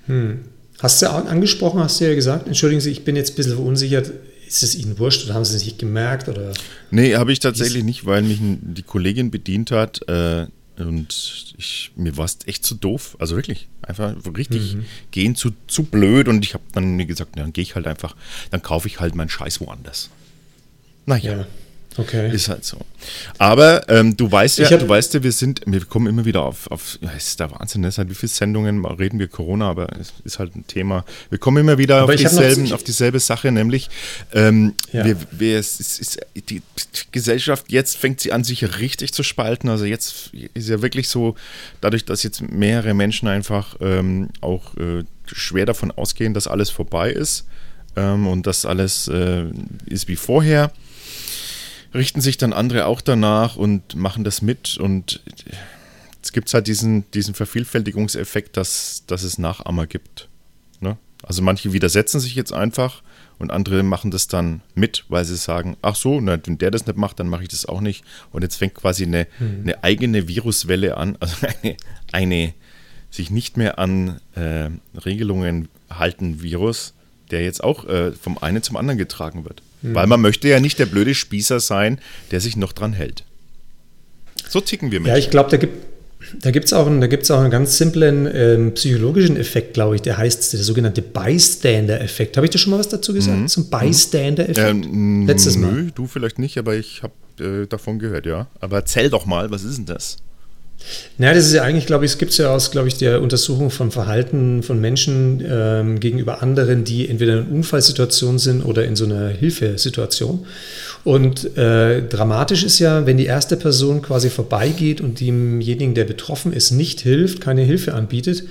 Hm. 0.05 0.45
Hast 0.79 1.01
du 1.01 1.09
angesprochen, 1.09 1.81
hast 1.81 1.99
du 1.99 2.05
ja 2.05 2.15
gesagt, 2.15 2.47
entschuldigen 2.47 2.79
Sie, 2.79 2.91
ich 2.91 3.03
bin 3.03 3.15
jetzt 3.15 3.31
ein 3.31 3.35
bisschen 3.35 3.55
verunsichert, 3.55 4.11
ist 4.47 4.63
es 4.63 4.75
Ihnen 4.75 4.97
wurscht 4.97 5.25
oder 5.25 5.33
haben 5.33 5.45
Sie 5.45 5.55
es 5.55 5.63
nicht 5.65 5.77
gemerkt? 5.77 6.29
Oder? 6.29 6.53
Nee, 6.89 7.15
habe 7.15 7.31
ich 7.31 7.39
tatsächlich 7.39 7.83
nicht, 7.83 8.05
weil 8.05 8.21
mich 8.23 8.39
die 8.41 8.81
Kollegin 8.81 9.29
bedient 9.29 9.71
hat. 9.71 10.07
Äh, 10.07 10.47
und 10.87 11.53
ich, 11.57 11.91
mir 11.95 12.17
war 12.17 12.25
es 12.25 12.39
echt 12.45 12.65
zu 12.65 12.75
doof. 12.75 13.17
Also 13.19 13.35
wirklich, 13.35 13.67
einfach 13.81 14.15
richtig 14.35 14.75
mhm. 14.75 14.85
gehen 15.11 15.35
zu, 15.35 15.51
zu 15.67 15.83
blöd. 15.83 16.27
Und 16.27 16.43
ich 16.43 16.53
habe 16.53 16.63
dann 16.73 16.95
mir 16.95 17.05
gesagt, 17.05 17.31
na, 17.35 17.43
dann 17.43 17.53
gehe 17.53 17.61
ich 17.61 17.75
halt 17.75 17.87
einfach, 17.87 18.15
dann 18.51 18.61
kaufe 18.61 18.87
ich 18.87 18.99
halt 18.99 19.15
meinen 19.15 19.29
Scheiß 19.29 19.61
woanders. 19.61 20.09
Naja. 21.05 21.39
Ja. 21.39 21.47
Okay. 21.99 22.33
Ist 22.33 22.47
halt 22.47 22.63
so. 22.63 22.77
Aber 23.37 23.89
ähm, 23.89 24.15
du 24.15 24.31
weißt 24.31 24.59
ja, 24.59 24.69
hab, 24.69 24.79
du 24.79 24.87
weißt 24.87 25.13
ja, 25.15 25.23
wir 25.23 25.31
sind, 25.31 25.61
wir 25.65 25.83
kommen 25.85 26.07
immer 26.07 26.23
wieder 26.23 26.43
auf, 26.43 26.69
auf 26.71 26.97
ja, 27.01 27.09
ist 27.11 27.39
der 27.39 27.51
Wahnsinn, 27.51 27.81
ne? 27.81 27.91
seit 27.91 28.09
wie 28.09 28.15
viele 28.15 28.29
Sendungen 28.29 28.85
reden 28.85 29.19
wir 29.19 29.27
Corona, 29.27 29.69
aber 29.69 29.87
es 29.99 30.13
ist 30.23 30.39
halt 30.39 30.55
ein 30.55 30.65
Thema. 30.67 31.03
Wir 31.29 31.39
kommen 31.39 31.57
immer 31.57 31.77
wieder 31.77 32.03
auf, 32.03 32.15
dieselben, 32.15 32.71
auf 32.71 32.83
dieselbe 32.83 33.19
Sache, 33.19 33.51
nämlich 33.51 33.89
ähm, 34.33 34.75
ja. 34.93 35.03
wir, 35.05 35.17
wir, 35.31 35.59
es 35.59 35.79
ist, 35.79 36.19
die 36.49 36.61
Gesellschaft, 37.11 37.65
jetzt 37.69 37.97
fängt 37.97 38.21
sie 38.21 38.31
an, 38.31 38.43
sich 38.43 38.79
richtig 38.79 39.13
zu 39.13 39.23
spalten. 39.23 39.67
Also 39.67 39.85
jetzt 39.85 40.31
ist 40.53 40.69
ja 40.69 40.81
wirklich 40.81 41.09
so, 41.09 41.35
dadurch, 41.81 42.05
dass 42.05 42.23
jetzt 42.23 42.41
mehrere 42.41 42.93
Menschen 42.93 43.27
einfach 43.27 43.75
ähm, 43.81 44.29
auch 44.41 44.77
äh, 44.77 45.03
schwer 45.25 45.65
davon 45.65 45.91
ausgehen, 45.91 46.33
dass 46.33 46.47
alles 46.47 46.69
vorbei 46.69 47.11
ist 47.11 47.45
ähm, 47.95 48.27
und 48.27 48.47
dass 48.47 48.65
alles 48.65 49.07
äh, 49.07 49.45
ist 49.85 50.07
wie 50.07 50.15
vorher 50.15 50.71
richten 51.93 52.21
sich 52.21 52.37
dann 52.37 52.53
andere 52.53 52.85
auch 52.85 53.01
danach 53.01 53.55
und 53.55 53.95
machen 53.95 54.23
das 54.23 54.41
mit 54.41 54.77
und 54.77 55.21
es 56.21 56.31
gibt 56.31 56.53
halt 56.53 56.67
diesen, 56.67 57.09
diesen 57.11 57.33
Vervielfältigungseffekt, 57.33 58.57
dass, 58.57 59.03
dass 59.07 59.23
es 59.23 59.37
Nachahmer 59.37 59.87
gibt. 59.87 60.27
Ne? 60.79 60.97
Also 61.23 61.41
manche 61.41 61.73
widersetzen 61.73 62.19
sich 62.19 62.35
jetzt 62.35 62.53
einfach 62.53 63.01
und 63.39 63.51
andere 63.51 63.83
machen 63.83 64.11
das 64.11 64.27
dann 64.27 64.61
mit, 64.75 65.05
weil 65.07 65.23
sie 65.25 65.37
sagen, 65.37 65.77
ach 65.81 65.95
so, 65.95 66.19
na, 66.19 66.37
wenn 66.45 66.57
der 66.57 66.71
das 66.71 66.85
nicht 66.85 66.97
macht, 66.97 67.19
dann 67.19 67.29
mache 67.29 67.43
ich 67.43 67.49
das 67.49 67.65
auch 67.65 67.81
nicht. 67.81 68.03
Und 68.31 68.41
jetzt 68.41 68.57
fängt 68.57 68.75
quasi 68.75 69.03
eine, 69.03 69.27
mhm. 69.39 69.61
eine 69.63 69.83
eigene 69.83 70.27
Viruswelle 70.27 70.97
an, 70.97 71.15
also 71.19 71.35
eine, 71.63 71.77
eine 72.11 72.53
sich 73.09 73.31
nicht 73.31 73.57
mehr 73.57 73.79
an 73.79 74.19
äh, 74.35 74.69
Regelungen 74.97 75.69
halten 75.89 76.41
Virus, 76.41 76.93
der 77.31 77.43
jetzt 77.43 77.63
auch 77.63 77.85
äh, 77.87 78.11
vom 78.11 78.37
einen 78.37 78.61
zum 78.61 78.77
anderen 78.77 78.97
getragen 78.97 79.45
wird. 79.45 79.63
Mhm. 79.81 79.95
Weil 79.95 80.07
man 80.07 80.21
möchte 80.21 80.47
ja 80.47 80.59
nicht 80.59 80.79
der 80.79 80.85
blöde 80.85 81.15
Spießer 81.15 81.59
sein, 81.59 81.99
der 82.31 82.41
sich 82.41 82.57
noch 82.57 82.73
dran 82.73 82.93
hält. 82.93 83.23
So 84.47 84.61
ticken 84.61 84.91
wir 84.91 84.99
Menschen. 84.99 85.15
Ja, 85.15 85.17
ich 85.17 85.29
glaube, 85.29 85.49
da 85.51 85.57
gibt 85.57 85.89
da 86.41 86.51
gibt 86.51 86.65
es 86.65 86.73
auch, 86.73 86.85
einen, 86.85 87.03
auch 87.03 87.39
einen 87.39 87.49
ganz 87.49 87.77
simplen 87.77 88.29
ähm, 88.31 88.73
psychologischen 88.73 89.37
Effekt, 89.37 89.73
glaube 89.73 89.95
ich, 89.95 90.01
der 90.01 90.17
heißt 90.17 90.53
der 90.53 90.59
sogenannte 90.59 91.01
Bystander-Effekt. 91.01 92.37
Habe 92.37 92.45
ich 92.45 92.51
dir 92.51 92.57
schon 92.57 92.71
mal 92.71 92.79
was 92.79 92.89
dazu 92.89 93.13
gesagt? 93.13 93.39
Mhm. 93.39 93.47
Zum 93.47 93.69
Bystander-Effekt? 93.69 94.85
Ähm, 94.85 95.25
Letztes 95.25 95.57
Mal. 95.57 95.71
Nö, 95.71 95.91
du 95.93 96.07
vielleicht 96.07 96.37
nicht, 96.37 96.57
aber 96.57 96.75
ich 96.75 97.03
habe 97.03 97.13
äh, 97.39 97.67
davon 97.67 97.99
gehört, 97.99 98.25
ja. 98.25 98.47
Aber 98.59 98.77
erzähl 98.77 99.09
doch 99.09 99.25
mal, 99.25 99.49
was 99.49 99.63
ist 99.63 99.77
denn 99.77 99.85
das? 99.85 100.17
Naja, 101.17 101.33
das 101.33 101.47
ist 101.47 101.53
ja 101.53 101.63
eigentlich, 101.63 101.85
glaube 101.85 102.05
ich, 102.05 102.11
es 102.11 102.17
gibt 102.17 102.31
es 102.31 102.37
ja 102.37 102.53
aus, 102.53 102.71
glaube 102.71 102.87
ich, 102.87 102.97
der 102.97 103.21
Untersuchung 103.21 103.69
von 103.69 103.91
Verhalten 103.91 104.63
von 104.63 104.79
Menschen 104.79 105.43
ähm, 105.47 105.99
gegenüber 105.99 106.41
anderen, 106.41 106.83
die 106.83 107.09
entweder 107.09 107.39
in 107.39 107.47
Unfallsituationen 107.47 108.39
sind 108.39 108.63
oder 108.63 108.85
in 108.85 108.95
so 108.95 109.05
einer 109.05 109.29
Hilfesituation. 109.29 110.45
Und 111.03 111.57
äh, 111.57 112.01
dramatisch 112.07 112.63
ist 112.63 112.79
ja, 112.79 113.05
wenn 113.05 113.17
die 113.17 113.25
erste 113.25 113.57
Person 113.57 114.01
quasi 114.01 114.29
vorbeigeht 114.29 115.01
und 115.01 115.19
demjenigen, 115.19 115.93
der 115.93 116.05
betroffen 116.05 116.53
ist, 116.53 116.71
nicht 116.71 117.01
hilft, 117.01 117.41
keine 117.41 117.61
Hilfe 117.61 117.93
anbietet, 117.93 118.43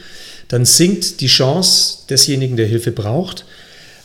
dann 0.49 0.65
sinkt 0.65 1.21
die 1.21 1.27
Chance 1.27 1.99
desjenigen, 2.09 2.57
der 2.57 2.67
Hilfe 2.67 2.93
braucht, 2.93 3.45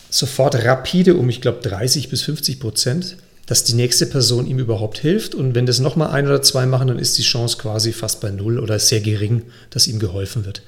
sofort 0.10 0.56
rapide 0.64 1.16
um, 1.16 1.30
ich 1.30 1.42
glaube, 1.42 1.60
30 1.62 2.10
bis 2.10 2.22
50 2.22 2.60
Prozent 2.60 3.18
dass 3.46 3.64
die 3.64 3.74
nächste 3.74 4.06
Person 4.06 4.48
ihm 4.48 4.60
überhaupt 4.60 5.00
hilft. 5.00 5.36
Und 5.36 5.56
wenn 5.56 5.66
das 5.66 5.80
nochmal 5.80 6.12
ein 6.12 6.26
oder 6.26 6.42
zwei 6.42 6.66
machen, 6.66 6.88
dann 6.88 7.00
ist 7.00 7.18
die 7.18 7.24
Chance 7.24 7.58
quasi 7.58 7.92
fast 7.92 8.22
bei 8.22 8.32
null 8.32 8.60
oder 8.60 8.80
sehr 8.80 9.02
gering, 9.02 9.44
dass 9.70 9.88
ihm 9.88 10.00
geholfen 10.00 10.46
wird. 10.46 10.62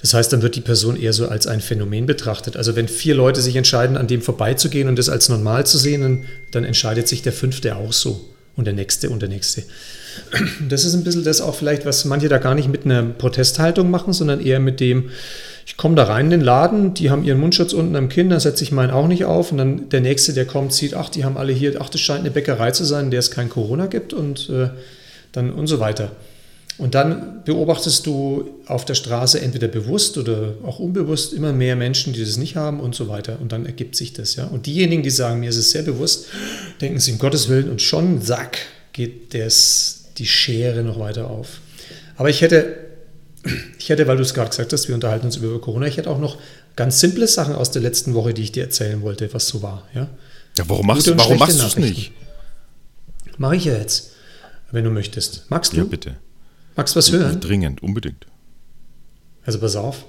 Das 0.00 0.14
heißt, 0.14 0.32
dann 0.32 0.42
wird 0.42 0.54
die 0.54 0.60
Person 0.60 0.96
eher 0.96 1.12
so 1.12 1.28
als 1.28 1.46
ein 1.46 1.60
Phänomen 1.60 2.06
betrachtet. 2.06 2.56
Also 2.56 2.76
wenn 2.76 2.88
vier 2.88 3.14
Leute 3.14 3.40
sich 3.40 3.56
entscheiden, 3.56 3.96
an 3.96 4.06
dem 4.06 4.22
vorbeizugehen 4.22 4.88
und 4.88 4.96
das 4.96 5.08
als 5.08 5.28
normal 5.28 5.66
zu 5.66 5.76
sehen, 5.76 6.02
dann, 6.02 6.24
dann 6.52 6.64
entscheidet 6.64 7.08
sich 7.08 7.22
der 7.22 7.32
fünfte 7.32 7.76
auch 7.76 7.92
so 7.92 8.28
und 8.54 8.66
der 8.66 8.74
nächste 8.74 9.10
und 9.10 9.20
der 9.20 9.28
nächste. 9.28 9.64
Das 10.68 10.84
ist 10.84 10.94
ein 10.94 11.04
bisschen 11.04 11.24
das 11.24 11.40
auch 11.40 11.54
vielleicht, 11.54 11.84
was 11.84 12.04
manche 12.04 12.28
da 12.28 12.38
gar 12.38 12.54
nicht 12.54 12.68
mit 12.68 12.84
einer 12.84 13.02
Protesthaltung 13.02 13.90
machen, 13.90 14.12
sondern 14.12 14.40
eher 14.40 14.60
mit 14.60 14.80
dem, 14.80 15.10
ich 15.68 15.76
komme 15.76 15.96
da 15.96 16.04
rein 16.04 16.24
in 16.24 16.30
den 16.30 16.40
Laden, 16.40 16.94
die 16.94 17.10
haben 17.10 17.24
ihren 17.24 17.38
Mundschutz 17.38 17.74
unten 17.74 17.94
am 17.94 18.08
Kinn, 18.08 18.30
dann 18.30 18.40
setze 18.40 18.64
ich 18.64 18.72
meinen 18.72 18.90
auch 18.90 19.06
nicht 19.06 19.26
auf 19.26 19.52
und 19.52 19.58
dann 19.58 19.90
der 19.90 20.00
Nächste, 20.00 20.32
der 20.32 20.46
kommt, 20.46 20.72
sieht, 20.72 20.94
ach, 20.94 21.10
die 21.10 21.26
haben 21.26 21.36
alle 21.36 21.52
hier, 21.52 21.74
ach, 21.78 21.90
das 21.90 22.00
scheint 22.00 22.20
eine 22.20 22.30
Bäckerei 22.30 22.70
zu 22.70 22.84
sein, 22.84 23.04
in 23.04 23.10
der 23.10 23.20
es 23.20 23.30
kein 23.30 23.50
Corona 23.50 23.84
gibt 23.84 24.14
und 24.14 24.48
äh, 24.48 24.70
dann 25.32 25.52
und 25.52 25.66
so 25.66 25.78
weiter. 25.78 26.12
Und 26.78 26.94
dann 26.94 27.44
beobachtest 27.44 28.06
du 28.06 28.48
auf 28.64 28.86
der 28.86 28.94
Straße 28.94 29.42
entweder 29.42 29.68
bewusst 29.68 30.16
oder 30.16 30.54
auch 30.64 30.78
unbewusst 30.78 31.34
immer 31.34 31.52
mehr 31.52 31.76
Menschen, 31.76 32.14
die 32.14 32.24
das 32.24 32.38
nicht 32.38 32.56
haben 32.56 32.80
und 32.80 32.94
so 32.94 33.08
weiter. 33.08 33.36
Und 33.38 33.52
dann 33.52 33.66
ergibt 33.66 33.94
sich 33.94 34.14
das, 34.14 34.36
ja. 34.36 34.46
Und 34.46 34.64
diejenigen, 34.64 35.02
die 35.02 35.10
sagen, 35.10 35.38
mir 35.40 35.50
ist 35.50 35.58
es 35.58 35.70
sehr 35.70 35.82
bewusst, 35.82 36.28
denken 36.80 36.98
sie 36.98 37.12
um 37.12 37.18
Gottes 37.18 37.50
Willen 37.50 37.68
und 37.68 37.82
schon, 37.82 38.22
zack, 38.22 38.56
geht 38.94 39.34
das, 39.34 40.04
die 40.16 40.26
Schere 40.26 40.82
noch 40.82 40.98
weiter 40.98 41.28
auf. 41.28 41.60
Aber 42.16 42.30
ich 42.30 42.40
hätte 42.40 42.87
ich 43.78 43.88
hätte, 43.88 44.06
weil 44.06 44.16
du 44.16 44.22
es 44.22 44.34
gerade 44.34 44.50
gesagt 44.50 44.72
hast, 44.72 44.88
wir 44.88 44.94
unterhalten 44.94 45.26
uns 45.26 45.36
über 45.36 45.60
Corona, 45.60 45.86
ich 45.86 45.96
hätte 45.96 46.10
auch 46.10 46.18
noch 46.18 46.38
ganz 46.76 47.00
simple 47.00 47.26
Sachen 47.26 47.54
aus 47.54 47.70
der 47.70 47.82
letzten 47.82 48.14
Woche, 48.14 48.34
die 48.34 48.42
ich 48.42 48.52
dir 48.52 48.64
erzählen 48.64 49.02
wollte, 49.02 49.32
was 49.32 49.48
so 49.48 49.62
war. 49.62 49.86
Ja, 49.94 50.08
ja 50.56 50.64
warum 50.68 50.86
machst, 50.86 51.06
du, 51.06 51.16
warum 51.16 51.38
machst 51.38 51.60
du 51.60 51.66
es 51.66 51.76
nicht? 51.76 52.12
Mache 53.36 53.56
ich 53.56 53.64
ja 53.64 53.74
jetzt, 53.74 54.12
wenn 54.70 54.84
du 54.84 54.90
möchtest. 54.90 55.44
Magst 55.48 55.72
du? 55.72 55.78
Ja, 55.78 55.84
bitte. 55.84 56.16
Magst 56.76 56.94
du 56.94 56.98
was 56.98 57.12
hören? 57.12 57.40
Dringend, 57.40 57.82
unbedingt. 57.82 58.26
Also 59.44 59.58
pass 59.58 59.76
auf. 59.76 60.04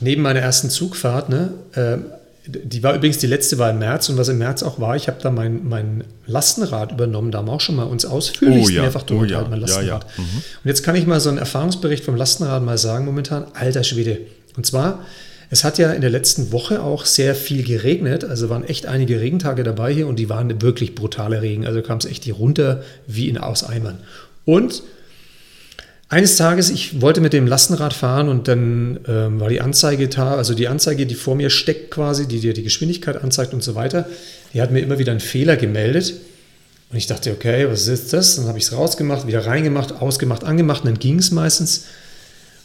Neben 0.00 0.22
meiner 0.22 0.40
ersten 0.40 0.68
Zugfahrt, 0.70 1.28
ne, 1.28 1.52
äh, 1.74 1.98
die 2.46 2.82
war 2.82 2.94
übrigens, 2.94 3.18
die 3.18 3.26
letzte 3.26 3.58
war 3.58 3.70
im 3.70 3.78
März 3.78 4.08
und 4.10 4.18
was 4.18 4.28
im 4.28 4.36
März 4.36 4.62
auch 4.62 4.78
war, 4.78 4.96
ich 4.96 5.08
habe 5.08 5.18
da 5.22 5.30
mein, 5.30 5.66
mein 5.66 6.04
Lastenrad 6.26 6.92
übernommen, 6.92 7.30
da 7.30 7.38
haben 7.38 7.46
wir 7.46 7.52
auch 7.52 7.60
schon 7.60 7.76
mal 7.76 7.84
uns 7.84 8.04
ausführlich 8.04 8.66
oh, 8.66 8.68
ja. 8.68 8.82
mehrfach 8.82 9.02
drüber 9.02 9.22
oh, 9.22 9.24
ja. 9.24 9.46
mein 9.48 9.60
Lastenrad. 9.60 9.86
Ja, 9.86 10.10
ja. 10.16 10.22
Mhm. 10.22 10.36
Und 10.36 10.68
jetzt 10.68 10.82
kann 10.82 10.94
ich 10.94 11.06
mal 11.06 11.20
so 11.20 11.30
einen 11.30 11.38
Erfahrungsbericht 11.38 12.04
vom 12.04 12.16
Lastenrad 12.16 12.62
mal 12.62 12.76
sagen 12.76 13.06
momentan, 13.06 13.46
alter 13.54 13.82
Schwede. 13.82 14.18
Und 14.56 14.66
zwar, 14.66 15.00
es 15.48 15.64
hat 15.64 15.78
ja 15.78 15.92
in 15.92 16.02
der 16.02 16.10
letzten 16.10 16.52
Woche 16.52 16.82
auch 16.82 17.06
sehr 17.06 17.34
viel 17.34 17.62
geregnet, 17.62 18.24
also 18.24 18.50
waren 18.50 18.64
echt 18.64 18.86
einige 18.86 19.20
Regentage 19.20 19.62
dabei 19.62 19.94
hier 19.94 20.06
und 20.06 20.18
die 20.18 20.28
waren 20.28 20.60
wirklich 20.60 20.94
brutale 20.94 21.40
Regen, 21.40 21.66
also 21.66 21.80
kam 21.80 21.98
es 21.98 22.04
echt 22.04 22.24
hier 22.24 22.34
runter 22.34 22.82
wie 23.06 23.28
in 23.28 23.38
aus 23.38 23.64
Eimern. 23.64 24.00
Und 24.44 24.82
eines 26.14 26.36
Tages, 26.36 26.70
ich 26.70 27.00
wollte 27.00 27.20
mit 27.20 27.32
dem 27.32 27.48
Lastenrad 27.48 27.92
fahren 27.92 28.28
und 28.28 28.46
dann 28.46 29.00
ähm, 29.08 29.40
war 29.40 29.48
die 29.48 29.60
Anzeige 29.60 30.06
da, 30.06 30.36
also 30.36 30.54
die 30.54 30.68
Anzeige, 30.68 31.06
die 31.06 31.16
vor 31.16 31.34
mir 31.34 31.50
steckt 31.50 31.90
quasi, 31.90 32.28
die 32.28 32.38
dir 32.38 32.54
die 32.54 32.62
Geschwindigkeit 32.62 33.20
anzeigt 33.22 33.52
und 33.52 33.64
so 33.64 33.74
weiter, 33.74 34.08
die 34.52 34.62
hat 34.62 34.70
mir 34.70 34.78
immer 34.78 35.00
wieder 35.00 35.10
einen 35.10 35.20
Fehler 35.20 35.56
gemeldet. 35.56 36.14
Und 36.90 36.96
ich 36.96 37.08
dachte, 37.08 37.32
okay, 37.32 37.66
was 37.68 37.88
ist 37.88 38.12
das? 38.12 38.36
Dann 38.36 38.46
habe 38.46 38.58
ich 38.58 38.64
es 38.64 38.72
rausgemacht, 38.72 39.26
wieder 39.26 39.44
reingemacht, 39.44 40.00
ausgemacht, 40.00 40.44
angemacht 40.44 40.84
und 40.84 40.90
dann 40.90 41.00
ging 41.00 41.18
es 41.18 41.32
meistens. 41.32 41.86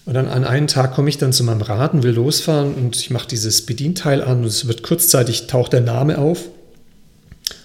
Und 0.05 0.13
dann 0.13 0.27
an 0.27 0.43
einem 0.43 0.67
Tag 0.67 0.93
komme 0.93 1.09
ich 1.09 1.17
dann 1.17 1.33
zu 1.33 1.43
meinem 1.43 1.61
Rad 1.61 1.95
und 1.95 2.03
will 2.03 2.13
losfahren 2.13 2.75
und 2.75 2.97
ich 2.97 3.09
mache 3.09 3.27
dieses 3.27 3.65
Bedienteil 3.65 4.21
an 4.21 4.41
und 4.41 4.45
es 4.45 4.67
wird 4.67 4.83
kurzzeitig, 4.83 5.47
taucht 5.47 5.73
der 5.73 5.81
Name 5.81 6.19
auf 6.19 6.49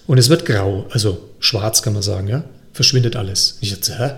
und 0.07 0.17
es 0.17 0.29
wird 0.29 0.45
grau, 0.45 0.87
also 0.89 1.19
schwarz 1.39 1.83
kann 1.83 1.93
man 1.93 2.01
sagen, 2.01 2.27
ja, 2.27 2.43
verschwindet 2.73 3.15
alles. 3.15 3.59
Ich 3.61 3.69
dachte, 3.69 3.99
hä? 3.99 4.11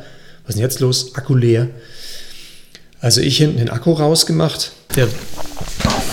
Was 0.48 0.56
ist 0.56 0.60
denn 0.60 0.64
jetzt 0.64 0.80
los? 0.80 1.14
Akku 1.14 1.36
leer. 1.36 1.68
Also 3.02 3.20
ich 3.20 3.38
hinten 3.38 3.58
den 3.58 3.70
Akku 3.70 3.92
rausgemacht. 3.92 4.72
Der 4.96 5.10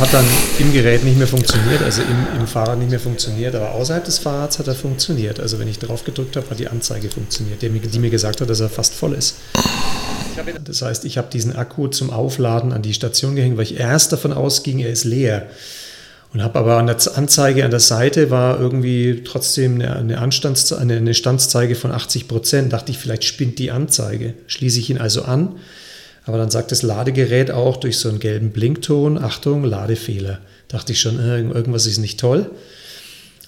hat 0.01 0.13
dann 0.13 0.25
im 0.59 0.73
Gerät 0.73 1.05
nicht 1.05 1.17
mehr 1.17 1.29
funktioniert, 1.29 1.81
also 1.83 2.03
im, 2.03 2.41
im, 2.41 2.47
Fahrrad 2.49 2.79
nicht 2.79 2.91
mehr 2.91 2.99
funktioniert, 2.99 3.55
aber 3.55 3.71
außerhalb 3.71 4.05
des 4.05 4.19
Fahrrads 4.19 4.59
hat 4.59 4.67
er 4.67 4.75
funktioniert. 4.75 5.39
Also 5.39 5.61
wenn 5.61 5.69
ich 5.69 5.79
drauf 5.79 6.05
gedrückt 6.05 6.37
habe, 6.37 6.51
hat 6.51 6.59
die 6.59 6.67
Anzeige 6.67 7.09
funktioniert, 7.09 7.63
die, 7.63 7.71
die 7.71 7.99
mir 8.01 8.11
gesagt 8.11 8.41
hat, 8.41 8.51
dass 8.51 8.59
er 8.59 8.69
fast 8.69 8.95
voll 8.95 9.15
ist. 9.15 9.37
Das 10.65 10.83
heißt, 10.83 11.05
ich 11.05 11.17
habe 11.17 11.29
diesen 11.33 11.55
Akku 11.55 11.87
zum 11.87 12.11
Aufladen 12.11 12.73
an 12.73 12.83
die 12.83 12.93
Station 12.93 13.37
gehängt, 13.37 13.57
weil 13.57 13.65
ich 13.65 13.79
erst 13.79 14.13
davon 14.13 14.33
ausging, 14.33 14.81
er 14.81 14.91
ist 14.91 15.05
leer. 15.05 15.47
Und 16.35 16.43
habe 16.43 16.59
aber 16.59 16.79
an 16.79 16.89
der 16.89 16.99
Anzeige 17.17 17.65
an 17.65 17.71
der 17.71 17.79
Seite 17.79 18.29
war 18.29 18.59
irgendwie 18.59 19.23
trotzdem 19.25 19.77
eine, 19.77 19.95
eine, 19.95 20.19
eine, 20.19 20.97
eine 20.97 21.15
Standszeige 21.15 21.77
von 21.77 21.93
80 21.93 22.27
Prozent. 22.27 22.73
Dachte 22.73 22.91
ich, 22.91 22.99
vielleicht 22.99 23.23
spinnt 23.23 23.61
die 23.61 23.71
Anzeige. 23.71 24.35
Schließe 24.49 24.81
ich 24.81 24.91
ihn 24.91 24.99
also 24.99 25.23
an. 25.23 25.55
Aber 26.27 26.37
dann 26.39 26.51
sagt 26.51 26.73
das 26.73 26.83
Ladegerät 26.83 27.53
auch 27.53 27.77
durch 27.77 27.99
so 27.99 28.09
einen 28.09 28.19
gelben 28.19 28.51
Blinkton, 28.51 29.17
Achtung, 29.17 29.63
Ladefehler. 29.63 30.41
Dachte 30.67 30.93
ich 30.93 31.01
schon, 31.01 31.21
irgendwas 31.21 31.87
ist 31.87 31.99
nicht 31.99 32.19
toll. 32.19 32.51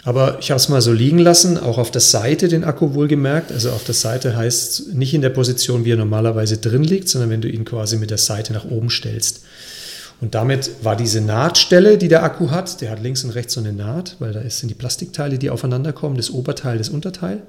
Aber 0.04 0.38
ich 0.40 0.52
habe 0.52 0.60
es 0.60 0.68
mal 0.68 0.80
so 0.80 0.92
liegen 0.92 1.18
lassen, 1.18 1.58
auch 1.58 1.78
auf 1.78 1.90
der 1.90 2.00
Seite 2.00 2.46
den 2.46 2.62
Akku 2.62 2.94
wohlgemerkt. 2.94 3.50
Also 3.50 3.70
auf 3.70 3.82
der 3.82 3.94
Seite 3.94 4.36
heißt 4.36 4.94
nicht 4.94 5.12
in 5.12 5.22
der 5.22 5.30
Position, 5.30 5.84
wie 5.84 5.90
er 5.90 5.96
normalerweise 5.96 6.58
drin 6.58 6.84
liegt, 6.84 7.08
sondern 7.08 7.30
wenn 7.30 7.40
du 7.40 7.48
ihn 7.48 7.64
quasi 7.64 7.96
mit 7.96 8.10
der 8.10 8.18
Seite 8.18 8.52
nach 8.52 8.64
oben 8.64 8.90
stellst. 8.90 9.40
Und 10.20 10.34
damit 10.34 10.70
war 10.82 10.96
diese 10.96 11.20
Nahtstelle, 11.20 11.98
die 11.98 12.08
der 12.08 12.22
Akku 12.22 12.50
hat, 12.50 12.80
der 12.80 12.90
hat 12.90 13.02
links 13.02 13.22
und 13.24 13.30
rechts 13.30 13.54
so 13.54 13.60
eine 13.60 13.72
Naht, 13.72 14.16
weil 14.18 14.32
da 14.32 14.48
sind 14.48 14.68
die 14.68 14.74
Plastikteile, 14.74 15.38
die 15.38 15.50
aufeinander 15.50 15.92
kommen, 15.92 16.16
das 16.16 16.30
Oberteil, 16.30 16.78
das 16.78 16.88
Unterteil. 16.88 17.42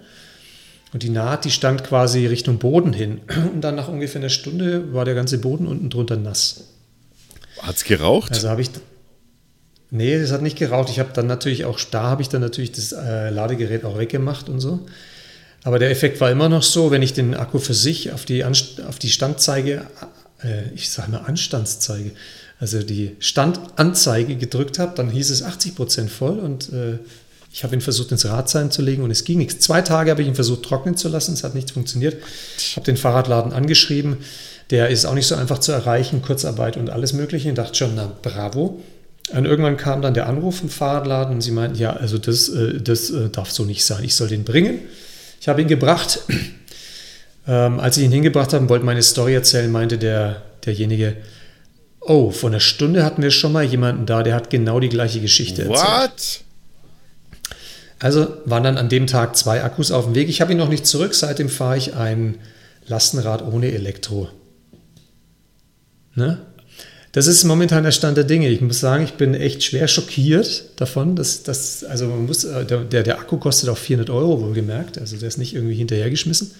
Und 0.93 1.03
die 1.03 1.09
Naht, 1.09 1.45
die 1.45 1.51
stand 1.51 1.83
quasi 1.83 2.25
Richtung 2.27 2.59
Boden 2.59 2.93
hin. 2.93 3.21
Und 3.53 3.61
dann 3.61 3.75
nach 3.75 3.87
ungefähr 3.87 4.21
einer 4.21 4.29
Stunde 4.29 4.93
war 4.93 5.05
der 5.05 5.15
ganze 5.15 5.37
Boden 5.37 5.67
unten 5.67 5.89
drunter 5.89 6.17
nass. 6.17 6.65
Hat 7.61 7.75
es 7.75 7.83
geraucht? 7.83 8.31
Also 8.31 8.49
habe 8.49 8.61
ich. 8.61 8.69
Nee, 9.89 10.13
es 10.13 10.31
hat 10.31 10.41
nicht 10.41 10.57
geraucht. 10.57 10.89
Ich 10.89 10.99
habe 10.99 11.09
dann 11.13 11.27
natürlich 11.27 11.65
auch, 11.65 11.79
da 11.79 12.03
habe 12.03 12.21
ich 12.21 12.29
dann 12.29 12.41
natürlich 12.41 12.73
das 12.73 12.91
äh, 12.91 13.29
Ladegerät 13.29 13.85
auch 13.85 13.97
weggemacht 13.97 14.49
und 14.49 14.59
so. 14.59 14.85
Aber 15.63 15.79
der 15.79 15.89
Effekt 15.89 16.21
war 16.21 16.29
immer 16.29 16.49
noch 16.49 16.63
so, 16.63 16.91
wenn 16.91 17.01
ich 17.01 17.13
den 17.13 17.33
Akku 17.33 17.59
für 17.59 17.73
sich 17.73 18.11
auf 18.11 18.25
die, 18.25 18.43
Anst 18.43 18.81
auf 18.81 18.99
die 18.99 19.09
Standzeige, 19.09 19.85
äh, 20.43 20.73
ich 20.75 20.89
sage 20.89 21.11
mal 21.11 21.19
Anstandszeige, 21.19 22.11
also 22.59 22.81
die 22.81 23.15
Standanzeige 23.19 24.35
gedrückt 24.35 24.79
habe, 24.79 24.93
dann 24.95 25.09
hieß 25.09 25.29
es 25.29 25.43
80 25.43 25.75
Prozent 25.75 26.09
voll 26.09 26.39
und 26.39 26.71
äh, 26.73 26.97
ich 27.53 27.63
habe 27.63 27.75
ihn 27.75 27.81
versucht 27.81 28.11
ins 28.11 28.25
Radzeichen 28.25 28.71
zu 28.71 28.81
legen 28.81 29.03
und 29.03 29.11
es 29.11 29.23
ging 29.23 29.37
nichts. 29.37 29.59
Zwei 29.59 29.81
Tage 29.81 30.11
habe 30.11 30.21
ich 30.21 30.27
ihn 30.27 30.35
versucht 30.35 30.63
trocknen 30.63 30.97
zu 30.97 31.07
lassen, 31.07 31.33
es 31.33 31.43
hat 31.43 31.55
nichts 31.55 31.71
funktioniert. 31.71 32.17
Ich 32.57 32.75
habe 32.75 32.85
den 32.85 32.97
Fahrradladen 32.97 33.53
angeschrieben, 33.53 34.17
der 34.69 34.89
ist 34.89 35.05
auch 35.05 35.13
nicht 35.13 35.27
so 35.27 35.35
einfach 35.35 35.59
zu 35.59 35.71
erreichen, 35.71 36.21
Kurzarbeit 36.21 36.77
und 36.77 36.89
alles 36.89 37.13
Mögliche. 37.13 37.49
Ich 37.49 37.55
dachte 37.55 37.75
schon, 37.75 37.95
na 37.95 38.11
bravo. 38.21 38.81
Und 39.33 39.45
irgendwann 39.45 39.77
kam 39.77 40.01
dann 40.01 40.13
der 40.13 40.27
Anruf 40.27 40.57
vom 40.57 40.69
Fahrradladen 40.69 41.35
und 41.35 41.41
sie 41.41 41.51
meinten, 41.51 41.77
ja, 41.77 41.93
also 41.93 42.17
das, 42.17 42.49
äh, 42.49 42.81
das 42.81 43.09
äh, 43.09 43.29
darf 43.29 43.51
so 43.51 43.65
nicht 43.65 43.83
sein, 43.83 44.03
ich 44.03 44.15
soll 44.15 44.27
den 44.27 44.43
bringen. 44.43 44.79
Ich 45.39 45.47
habe 45.47 45.61
ihn 45.61 45.67
gebracht. 45.67 46.19
Ähm, 47.49 47.79
als 47.79 47.95
ich 47.95 48.03
ihn 48.03 48.11
hingebracht 48.11 48.51
habe, 48.51 48.67
wollte 48.67 48.83
meine 48.85 49.01
Story 49.01 49.33
erzählen, 49.33 49.71
meinte 49.71 49.97
der, 49.97 50.41
derjenige, 50.65 51.15
Oh, 52.07 52.31
vor 52.31 52.49
einer 52.49 52.61
Stunde 52.61 53.03
hatten 53.03 53.21
wir 53.21 53.31
schon 53.31 53.51
mal 53.51 53.65
jemanden 53.65 54.05
da, 54.05 54.23
der 54.23 54.33
hat 54.33 54.49
genau 54.49 54.79
die 54.79 54.89
gleiche 54.89 55.19
Geschichte 55.19 55.63
erzählt. 55.63 55.81
What? 55.81 56.41
Also 57.99 58.37
waren 58.45 58.63
dann 58.63 58.77
an 58.77 58.89
dem 58.89 59.07
Tag 59.07 59.35
zwei 59.35 59.63
Akkus 59.63 59.91
auf 59.91 60.05
dem 60.05 60.15
Weg. 60.15 60.29
Ich 60.29 60.39
habe 60.39 60.51
ihn 60.51 60.57
noch 60.57 60.69
nicht 60.69 60.85
zurück. 60.85 61.13
Seitdem 61.15 61.49
fahre 61.49 61.77
ich 61.77 61.95
ein 61.95 62.37
Lastenrad 62.87 63.45
ohne 63.45 63.71
Elektro. 63.71 64.29
Ne? 66.15 66.39
Das 67.11 67.27
ist 67.27 67.43
momentan 67.43 67.83
der 67.83 67.91
Stand 67.91 68.15
der 68.15 68.23
Dinge. 68.23 68.49
Ich 68.49 68.61
muss 68.61 68.79
sagen, 68.79 69.03
ich 69.03 69.13
bin 69.13 69.33
echt 69.33 69.63
schwer 69.63 69.87
schockiert 69.87 70.65
davon, 70.75 71.15
dass 71.15 71.43
das, 71.43 71.83
also 71.83 72.07
man 72.07 72.25
muss, 72.27 72.43
äh, 72.43 72.65
der, 72.65 73.03
der 73.03 73.19
Akku 73.19 73.37
kostet 73.37 73.69
auch 73.69 73.77
400 73.77 74.09
Euro 74.11 74.41
wohlgemerkt, 74.41 74.99
also 74.99 75.17
der 75.17 75.27
ist 75.27 75.37
nicht 75.37 75.55
irgendwie 75.55 75.75
hinterhergeschmissen. 75.75 76.51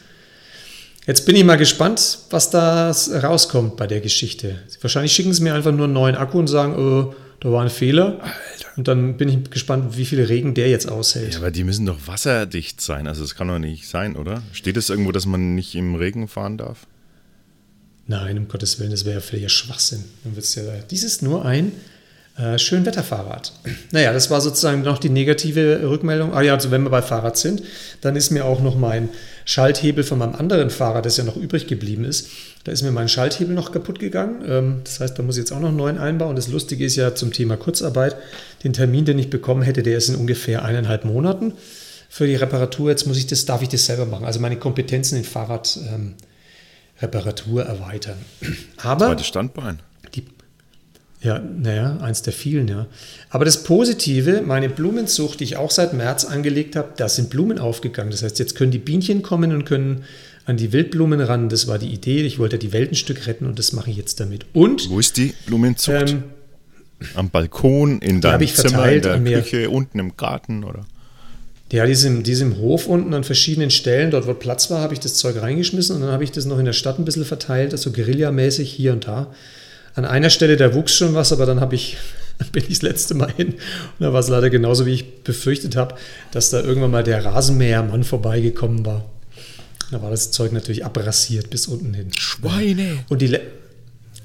Jetzt 1.07 1.25
bin 1.25 1.37
ich 1.37 1.45
mal 1.45 1.55
gespannt, 1.55 2.19
was 2.29 2.49
da 2.49 2.91
rauskommt 2.91 3.77
bei 3.77 3.87
der 3.87 4.01
Geschichte. 4.01 4.59
Wahrscheinlich 4.81 5.13
schicken 5.13 5.33
sie 5.33 5.41
mir 5.41 5.53
einfach 5.53 5.71
nur 5.71 5.85
einen 5.85 5.93
neuen 5.93 6.15
Akku 6.15 6.37
und 6.37 6.47
sagen, 6.47 6.75
oh, 6.75 7.15
da 7.39 7.49
war 7.49 7.63
ein 7.63 7.69
Fehler. 7.69 8.19
Alter. 8.21 8.67
Und 8.75 8.89
dann 8.89 9.15
bin 9.15 9.29
ich 9.29 9.49
gespannt, 9.49 9.97
wie 9.97 10.05
viel 10.05 10.21
Regen 10.21 10.53
der 10.53 10.67
jetzt 10.69 10.91
aushält. 10.91 11.33
Ja, 11.33 11.39
aber 11.39 11.51
die 11.51 11.63
müssen 11.63 11.85
doch 11.85 12.07
wasserdicht 12.07 12.81
sein. 12.81 13.07
Also 13.07 13.21
das 13.21 13.35
kann 13.35 13.47
doch 13.47 13.57
nicht 13.57 13.87
sein, 13.87 14.17
oder? 14.17 14.43
Steht 14.51 14.75
es 14.75 14.89
irgendwo, 14.89 15.13
dass 15.13 15.25
man 15.25 15.55
nicht 15.55 15.75
im 15.75 15.95
Regen 15.95 16.27
fahren 16.27 16.57
darf? 16.57 16.85
Nein, 18.07 18.37
um 18.37 18.49
Gottes 18.49 18.77
Willen, 18.79 18.91
das 18.91 19.05
wäre 19.05 19.15
ja 19.15 19.21
völliger 19.21 19.49
Schwachsinn. 19.49 20.03
Dann 20.25 20.35
wird's 20.35 20.55
ja, 20.55 20.63
dies 20.91 21.03
ist 21.03 21.21
nur 21.21 21.45
ein 21.45 21.71
äh, 22.38 22.58
Schönwetterfahrrad. 22.58 23.52
Naja, 23.91 24.13
das 24.13 24.30
war 24.30 24.41
sozusagen 24.41 24.82
noch 24.82 24.97
die 24.97 25.10
negative 25.10 25.89
Rückmeldung. 25.89 26.34
Ah 26.34 26.41
ja, 26.41 26.54
also 26.54 26.71
wenn 26.71 26.84
wir 26.84 26.89
bei 26.89 27.02
Fahrrad 27.02 27.38
sind, 27.38 27.63
dann 28.02 28.15
ist 28.15 28.32
mir 28.32 28.45
auch 28.45 28.62
noch 28.62 28.76
mein 28.76 29.10
Schalthebel 29.45 30.04
von 30.04 30.19
meinem 30.19 30.36
anderen 30.36 30.69
Fahrrad, 30.69 31.06
das 31.06 31.17
ja 31.17 31.23
noch 31.23 31.38
übrig 31.38 31.67
geblieben 31.67 32.04
ist, 32.04 32.28
da 32.65 32.73
ist 32.73 32.84
mir 32.84 32.91
mein 32.91 33.08
Schalthebel 33.08 33.56
noch 33.56 33.71
kaputt 33.71 33.97
gegangen. 33.97 34.43
Ähm, 34.47 34.82
das 34.84 35.00
heißt, 35.00 35.17
da 35.17 35.23
muss 35.23 35.38
ich 35.38 35.43
jetzt 35.43 35.54
auch 35.54 35.62
noch 35.62 35.69
einen 35.69 35.78
neuen 35.78 35.97
einbauen. 35.97 36.36
Das 36.36 36.50
Lustige 36.50 36.84
ist 36.84 36.97
ja 36.97 37.15
zum 37.15 37.32
Thema 37.32 37.56
Kurzarbeit, 37.56 38.17
den 38.63 38.73
Termin, 38.73 39.06
den 39.06 39.19
ich 39.19 39.30
bekommen 39.30 39.62
hätte, 39.62 39.84
der 39.84 39.97
ist 39.97 40.10
in 40.10 40.15
ungefähr 40.15 40.65
eineinhalb 40.65 41.06
Monaten 41.06 41.54
für 42.10 42.28
die 42.28 42.36
Reparatur. 42.36 42.89
Jetzt 42.89 43.08
muss 43.08 43.17
ich 43.17 43.28
das, 43.28 43.45
darf 43.45 43.62
ich 43.62 43.69
das 43.69 43.86
selber 43.86 44.06
machen. 44.06 44.26
Also 44.26 44.41
meine 44.41 44.58
Kompetenzen 44.58 45.17
in 45.17 45.23
Fahrradreparatur 45.23 47.62
ähm, 47.62 47.67
erweitern. 47.67 48.17
Aber 48.84 49.06
Zweites 49.08 49.28
Standbein. 49.28 49.80
Ja, 51.21 51.39
naja, 51.39 51.97
eins 51.97 52.21
der 52.21 52.34
vielen, 52.34 52.67
ja. 52.67 52.86
Aber 53.30 53.43
das 53.43 53.63
Positive, 53.63 54.43
meine 54.45 54.69
Blumenzucht, 54.69 55.39
die 55.39 55.45
ich 55.45 55.58
auch 55.58 55.71
seit 55.71 55.93
März 55.93 56.25
angelegt 56.25 56.75
habe, 56.75 56.89
da 56.95 57.10
sind 57.10 57.32
Blumen 57.32 57.58
aufgegangen. 57.58 58.12
Das 58.12 58.21
heißt, 58.21 58.38
jetzt 58.38 58.56
können 58.56 58.71
die 58.71 58.77
Bienchen 58.77 59.23
kommen 59.23 59.51
und 59.51 59.65
können 59.65 60.03
an 60.45 60.58
die 60.58 60.71
Wildblumen 60.71 61.19
ran. 61.19 61.49
Das 61.49 61.67
war 61.67 61.80
die 61.80 61.88
Idee. 61.88 62.21
Ich 62.21 62.38
wollte 62.38 62.60
die 62.60 62.71
Welt 62.71 62.91
ein 62.91 62.95
Stück 62.95 63.25
retten 63.25 63.45
und 63.47 63.58
das 63.58 63.73
mache 63.73 63.89
ich 63.89 63.97
jetzt 63.97 64.19
damit. 64.19 64.45
Und 64.53 64.89
wo 64.89 64.99
ist 64.99 65.17
die 65.17 65.34
Blumenzucht? 65.47 66.12
Ähm, 66.12 66.23
Am 67.15 67.30
Balkon, 67.30 67.99
in 67.99 68.21
deinem 68.21 68.47
Zimmer, 68.47 68.91
in 68.91 69.01
der 69.01 69.41
Küche, 69.41 69.69
unten 69.71 69.99
im 69.99 70.15
Garten, 70.17 70.63
oder? 70.63 70.86
Ja, 71.71 71.86
die 71.86 72.08
im, 72.08 72.23
die 72.23 72.32
ist 72.32 72.41
im 72.41 72.58
Hof 72.58 72.88
unten 72.88 73.13
an 73.13 73.23
verschiedenen 73.23 73.71
Stellen. 73.71 74.12
Dort, 74.12 74.25
wo 74.25 74.34
Platz 74.34 74.69
war, 74.71 74.80
habe 74.80 74.93
ich 74.93 74.99
das 74.99 75.15
Zeug 75.15 75.41
reingeschmissen 75.41 75.95
und 75.95 76.03
dann 76.03 76.12
habe 76.12 76.23
ich 76.23 76.32
das 76.32 76.45
noch 76.45 76.60
in 76.60 76.65
der 76.65 76.73
Stadt 76.73 76.97
ein 76.97 77.06
bisschen 77.06 77.25
verteilt, 77.25 77.73
also 77.73 77.91
Guerilla-mäßig 77.91 78.71
hier 78.71 78.93
und 78.93 79.06
da. 79.06 79.34
An 79.97 80.05
einer 80.05 80.29
Stelle, 80.29 80.57
da 80.57 80.75
wuchs 80.75 80.95
schon 80.95 81.15
was, 81.15 81.33
aber 81.33 81.47
dann 81.47 81.60
habe 81.60 81.73
ich, 81.73 81.97
bin 82.51 82.62
ich 82.62 82.75
das 82.75 82.81
letzte 82.83 83.15
Mal 83.15 83.31
hin 83.36 83.53
und 83.53 83.57
da 83.99 84.13
war 84.13 84.19
es 84.19 84.27
leider 84.27 84.51
genauso, 84.51 84.86
wie 84.86 84.93
ich 84.93 85.23
befürchtet 85.23 85.75
habe, 85.75 85.95
dass 86.31 86.51
da 86.51 86.62
irgendwann 86.62 86.91
mal 86.91 87.03
der 87.03 87.25
Rasenmähermann 87.25 88.03
vorbeigekommen 88.03 88.86
war. 88.86 89.10
Da 89.89 89.99
war 90.03 90.12
das 90.12 90.29
Zeug 90.29 90.51
natürlich 90.51 90.86
abrasiert 90.86 91.49
bis 91.49 91.65
unten 91.65 91.95
hin. 91.95 92.12
Schweine! 92.15 92.99
Und 93.10 93.23
die, 93.23 93.39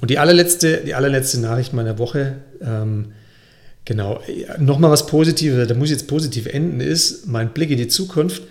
und 0.02 0.10
die 0.10 0.18
allerletzte, 0.18 0.82
die 0.84 0.94
allerletzte 0.94 1.40
Nachricht 1.40 1.72
meiner 1.72 1.96
Woche, 1.96 2.36
ähm, 2.60 3.12
genau, 3.86 4.20
nochmal 4.58 4.90
was 4.90 5.06
Positives, 5.06 5.68
da 5.68 5.74
muss 5.74 5.86
ich 5.86 5.92
jetzt 5.92 6.06
positiv 6.06 6.44
enden, 6.44 6.80
ist 6.80 7.28
mein 7.28 7.54
Blick 7.54 7.70
in 7.70 7.78
die 7.78 7.88
Zukunft. 7.88 8.42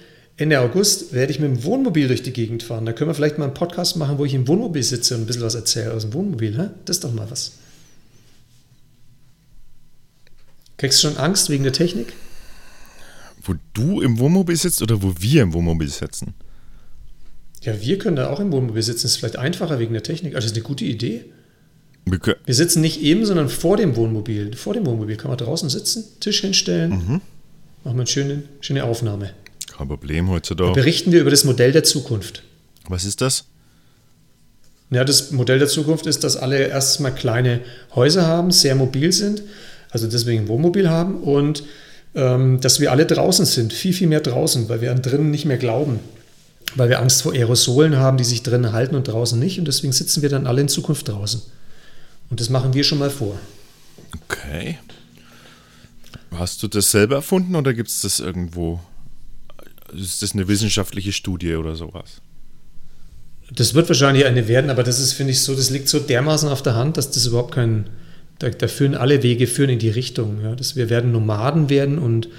Ende 0.42 0.60
August 0.60 1.14
werde 1.14 1.32
ich 1.32 1.40
mit 1.40 1.52
dem 1.52 1.64
Wohnmobil 1.64 2.08
durch 2.08 2.24
die 2.24 2.34
Gegend 2.34 2.64
fahren. 2.64 2.84
Da 2.88 2.94
können 2.94 3.12
wir 3.12 3.14
vielleicht 3.14 3.38
mal 3.38 3.46
einen 3.46 3.54
Podcast 3.54 3.96
machen, 3.96 4.18
wo 4.18 4.26
ich 4.26 4.34
im 4.34 4.48
Wohnmobil 4.48 4.82
sitze 4.82 5.14
und 5.14 5.22
ein 5.22 5.26
bisschen 5.28 5.44
was 5.44 5.54
erzähle 5.54 5.94
aus 5.94 6.02
dem 6.02 6.16
Wohnmobil. 6.16 6.58
Hä? 6.58 6.70
Das 6.86 6.98
ist 6.98 7.04
doch 7.04 7.14
mal 7.14 7.30
was. 7.30 7.52
Kriegst 10.78 11.04
du 11.04 11.08
schon 11.08 11.18
Angst 11.18 11.52
wegen 11.52 11.62
der 11.64 11.74
Technik? 11.74 12.14
Wo 13.44 13.54
du 13.74 14.02
im 14.02 14.18
Wohnmobil 14.18 14.56
sitzt 14.56 14.82
oder 14.82 15.04
wo 15.04 15.14
wir 15.20 15.44
im 15.44 15.54
Wohnmobil 15.54 15.90
sitzen? 15.90 16.34
Ja, 17.62 17.80
wir 17.80 18.00
können 18.00 18.16
da 18.16 18.32
auch 18.32 18.40
im 18.40 18.52
Wohnmobil 18.52 18.82
sitzen. 18.82 19.04
Das 19.04 19.12
ist 19.12 19.18
vielleicht 19.18 19.38
einfacher 19.38 19.78
wegen 19.78 19.94
der 19.94 20.02
Technik. 20.02 20.34
Also 20.34 20.48
das 20.48 20.54
ist 20.54 20.58
eine 20.58 20.68
gute 20.68 20.86
Idee. 20.86 21.26
Wir, 22.06 22.20
wir 22.44 22.56
sitzen 22.56 22.82
nicht 22.82 23.04
eben, 23.04 23.28
sondern 23.28 23.48
vor 23.48 23.78
dem 23.78 23.96
Wohnmobil. 23.96 24.56
Vor 24.56 24.74
dem 24.74 24.88
Wohnmobil 24.88 25.18
kann 25.18 25.30
man 25.30 25.38
draußen 25.38 25.70
sitzen, 25.70 26.04
Tisch 26.20 26.42
hinstellen, 26.42 26.92
mhm. 26.94 26.98
machen 27.04 27.22
wir 27.84 27.92
eine 27.92 28.08
schöne, 28.08 28.44
schöne 28.60 28.84
Aufnahme. 28.86 29.36
Kein 29.82 29.88
Problem 29.88 30.30
heutzutage. 30.30 30.74
Berichten 30.74 31.12
wir 31.12 31.22
über 31.22 31.32
das 31.32 31.44
Modell 31.44 31.72
der 31.72 31.84
Zukunft. 31.84 32.44
Was 32.88 33.04
ist 33.04 33.20
das? 33.20 33.46
Ja, 34.92 35.04
das 35.04 35.32
Modell 35.32 35.58
der 35.58 35.68
Zukunft 35.68 36.06
ist, 36.06 36.24
dass 36.24 36.38
alle 36.38 36.68
erstmal 36.68 37.16
kleine 37.16 37.62
Häuser 37.96 38.28
haben, 38.28 38.52
sehr 38.52 38.76
mobil 38.76 39.12
sind, 39.12 39.42
also 39.90 40.06
deswegen 40.06 40.48
Wohnmobil 40.48 40.88
haben 40.88 41.16
und 41.24 41.64
ähm, 42.14 42.62
dass 42.62 42.80
wir 42.80 42.92
alle 42.92 43.08
draußen 43.08 43.46
sind, 43.46 43.74
viel, 43.74 43.94
viel 43.94 44.08
mehr 44.08 44.20
draußen, 44.20 44.70
weil 44.70 44.82
wir 44.82 44.94
drinnen 44.94 45.32
nicht 45.32 45.46
mehr 45.46 45.58
glauben, 45.58 46.00
weil 46.76 46.90
wir 46.90 47.00
Angst 47.00 47.24
vor 47.24 47.34
Aerosolen 47.34 47.98
haben, 47.98 48.18
die 48.18 48.24
sich 48.24 48.44
drinnen 48.44 48.74
halten 48.74 48.94
und 48.94 49.08
draußen 49.08 49.40
nicht 49.40 49.58
und 49.58 49.68
deswegen 49.68 49.94
sitzen 49.94 50.22
wir 50.22 50.30
dann 50.30 50.46
alle 50.46 50.62
in 50.62 50.68
Zukunft 50.68 51.08
draußen. 51.08 51.42
Und 52.30 52.40
das 52.40 52.50
machen 52.50 52.76
wir 52.76 52.84
schon 52.84 53.00
mal 53.00 53.10
vor. 53.10 53.36
Okay. 54.30 54.78
Hast 56.38 56.62
du 56.62 56.68
das 56.68 56.92
selber 56.92 57.16
erfunden 57.16 57.56
oder 57.56 57.74
gibt 57.74 57.90
es 57.90 58.02
das 58.02 58.20
irgendwo 58.20 58.80
ist 59.94 60.22
das 60.22 60.34
eine 60.34 60.48
wissenschaftliche 60.48 61.12
Studie 61.12 61.56
oder 61.56 61.76
sowas? 61.76 62.22
Das 63.54 63.74
wird 63.74 63.90
wahrscheinlich 63.90 64.26
eine 64.26 64.48
werden, 64.48 64.70
aber 64.70 64.84
das 64.84 65.00
ist, 65.00 65.14
finde 65.14 65.32
ich, 65.32 65.42
so, 65.42 65.54
das 65.56 65.70
liegt 65.70 65.90
so 65.90 66.00
dermaßen 66.00 66.48
auf 66.48 66.62
der 66.62 66.76
Hand, 66.76 66.98
dass 66.98 67.12
das 67.12 67.26
überhaupt 67.26 67.54
kein, 67.54 67.90
da, 68.40 68.50
da 68.50 68.68
führen 68.68 68.96
alle 68.96 69.24
Wege 69.24 69.46
führen 69.46 69.70
in 69.70 69.80
die 69.80 69.90
Richtung. 69.90 70.42
Ja. 70.42 70.56
Das, 70.56 70.76
wir 70.76 70.90
werden 70.90 71.12
Nomaden 71.12 71.70
werden 71.70 72.00
und 72.00 72.30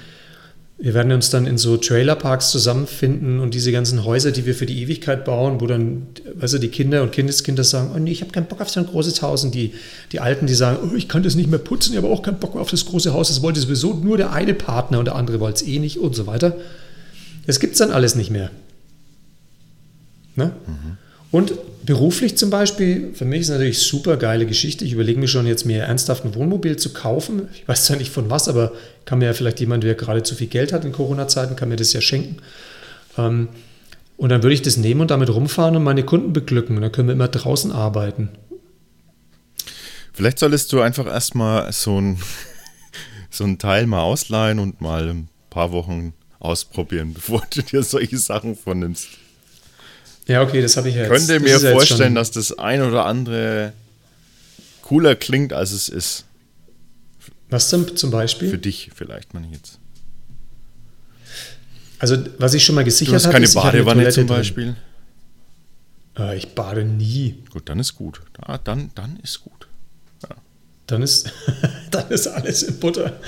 wir 0.82 0.94
werden 0.94 1.12
uns 1.12 1.30
dann 1.30 1.46
in 1.46 1.58
so 1.58 1.76
Trailerparks 1.76 2.50
zusammenfinden 2.50 3.38
und 3.38 3.54
diese 3.54 3.70
ganzen 3.70 4.04
Häuser, 4.04 4.32
die 4.32 4.46
wir 4.46 4.54
für 4.54 4.66
die 4.66 4.82
Ewigkeit 4.82 5.24
bauen, 5.24 5.60
wo 5.60 5.66
dann, 5.68 6.08
du, 6.24 6.58
die 6.58 6.68
Kinder 6.68 7.04
und 7.04 7.12
Kindeskinder 7.12 7.62
sagen, 7.62 7.92
oh 7.94 7.98
nee, 8.00 8.10
ich 8.10 8.20
habe 8.20 8.32
keinen 8.32 8.46
Bock 8.46 8.60
auf 8.60 8.68
so 8.68 8.80
ein 8.80 8.86
großes 8.86 9.22
Haus 9.22 9.44
und 9.44 9.54
die, 9.54 9.74
die 10.10 10.18
Alten, 10.18 10.48
die 10.48 10.54
sagen, 10.54 10.78
oh, 10.82 10.96
ich 10.96 11.08
kann 11.08 11.22
das 11.22 11.36
nicht 11.36 11.48
mehr 11.48 11.60
putzen, 11.60 11.92
ich 11.92 11.98
habe 11.98 12.08
auch 12.08 12.22
keinen 12.22 12.40
Bock 12.40 12.56
auf 12.56 12.70
das 12.70 12.84
große 12.86 13.12
Haus, 13.12 13.28
das 13.28 13.42
wollte 13.42 13.60
sowieso 13.60 13.94
nur 13.94 14.16
der 14.16 14.32
eine 14.32 14.54
Partner 14.54 14.98
und 14.98 15.04
der 15.04 15.14
andere 15.14 15.38
wollte 15.38 15.62
es 15.62 15.70
eh 15.70 15.78
nicht 15.78 15.98
und 15.98 16.16
so 16.16 16.26
weiter. 16.26 16.56
Das 17.46 17.60
gibt 17.60 17.72
es 17.72 17.78
dann 17.78 17.90
alles 17.90 18.14
nicht 18.14 18.30
mehr. 18.30 18.50
Ne? 20.36 20.52
Mhm. 20.66 20.96
Und 21.30 21.54
beruflich 21.84 22.36
zum 22.36 22.50
Beispiel, 22.50 23.12
für 23.14 23.24
mich 23.24 23.40
ist 23.40 23.48
es 23.48 23.52
natürlich 23.52 23.78
super 23.80 24.16
geile 24.16 24.46
Geschichte. 24.46 24.84
Ich 24.84 24.92
überlege 24.92 25.18
mir 25.18 25.28
schon 25.28 25.46
jetzt 25.46 25.64
mir 25.64 25.82
ernsthaft 25.82 26.24
ein 26.24 26.34
Wohnmobil 26.34 26.76
zu 26.76 26.92
kaufen. 26.92 27.48
Ich 27.54 27.66
weiß 27.66 27.86
zwar 27.86 27.96
nicht 27.96 28.12
von 28.12 28.30
was, 28.30 28.48
aber 28.48 28.72
kann 29.04 29.18
mir 29.18 29.26
ja 29.26 29.32
vielleicht 29.32 29.58
jemand, 29.60 29.82
der 29.82 29.94
gerade 29.94 30.22
zu 30.22 30.34
viel 30.34 30.46
Geld 30.46 30.72
hat 30.72 30.84
in 30.84 30.92
Corona-Zeiten, 30.92 31.56
kann 31.56 31.68
mir 31.68 31.76
das 31.76 31.92
ja 31.92 32.00
schenken. 32.00 32.36
Ähm, 33.18 33.48
und 34.16 34.28
dann 34.28 34.42
würde 34.42 34.54
ich 34.54 34.62
das 34.62 34.76
nehmen 34.76 35.00
und 35.00 35.10
damit 35.10 35.30
rumfahren 35.30 35.74
und 35.74 35.82
meine 35.82 36.04
Kunden 36.04 36.32
beglücken. 36.32 36.76
Und 36.76 36.82
dann 36.82 36.92
können 36.92 37.08
wir 37.08 37.14
immer 37.14 37.28
draußen 37.28 37.72
arbeiten. 37.72 38.28
Vielleicht 40.12 40.38
solltest 40.38 40.72
du 40.72 40.80
einfach 40.80 41.06
erstmal 41.06 41.72
so 41.72 42.00
ein, 42.00 42.18
so 43.30 43.44
ein 43.44 43.58
Teil 43.58 43.86
mal 43.86 44.02
ausleihen 44.02 44.58
und 44.58 44.80
mal 44.80 45.08
ein 45.08 45.28
paar 45.50 45.72
Wochen 45.72 46.12
ausprobieren, 46.42 47.14
bevor 47.14 47.42
du 47.50 47.62
dir 47.62 47.82
solche 47.82 48.18
Sachen 48.18 48.56
vornimmst. 48.56 49.08
Ja, 50.26 50.42
okay, 50.42 50.62
das 50.62 50.76
habe 50.76 50.88
ich 50.88 50.94
jetzt. 50.94 51.08
Könnte 51.08 51.40
mir 51.40 51.58
vorstellen, 51.58 52.14
dass 52.14 52.30
das 52.30 52.58
ein 52.58 52.82
oder 52.82 53.06
andere 53.06 53.72
cooler 54.82 55.16
klingt, 55.16 55.52
als 55.52 55.72
es 55.72 55.88
ist. 55.88 56.24
Was 57.50 57.68
zum, 57.68 57.96
zum 57.96 58.10
Beispiel? 58.10 58.48
Für 58.48 58.58
dich 58.58 58.90
vielleicht, 58.94 59.34
meine 59.34 59.46
ich 59.46 59.52
jetzt. 59.54 59.78
Also, 61.98 62.16
was 62.38 62.54
ich 62.54 62.64
schon 62.64 62.74
mal 62.74 62.84
gesichert 62.84 63.14
habe. 63.14 63.22
Du 63.22 63.26
hast 63.26 63.54
keine 63.54 63.66
Badewanne 63.84 64.08
zum 64.10 64.26
Beispiel? 64.26 64.76
Äh, 66.18 66.36
ich 66.36 66.54
bade 66.54 66.84
nie. 66.84 67.42
Gut, 67.50 67.68
dann 67.68 67.78
ist 67.78 67.94
gut. 67.94 68.20
Ja, 68.46 68.58
dann, 68.58 68.90
dann 68.94 69.18
ist 69.22 69.40
gut. 69.40 69.68
Ja. 70.22 70.36
Dann, 70.86 71.02
ist, 71.02 71.32
dann 71.90 72.10
ist 72.10 72.26
alles 72.26 72.62
in 72.62 72.78
Butter. 72.78 73.20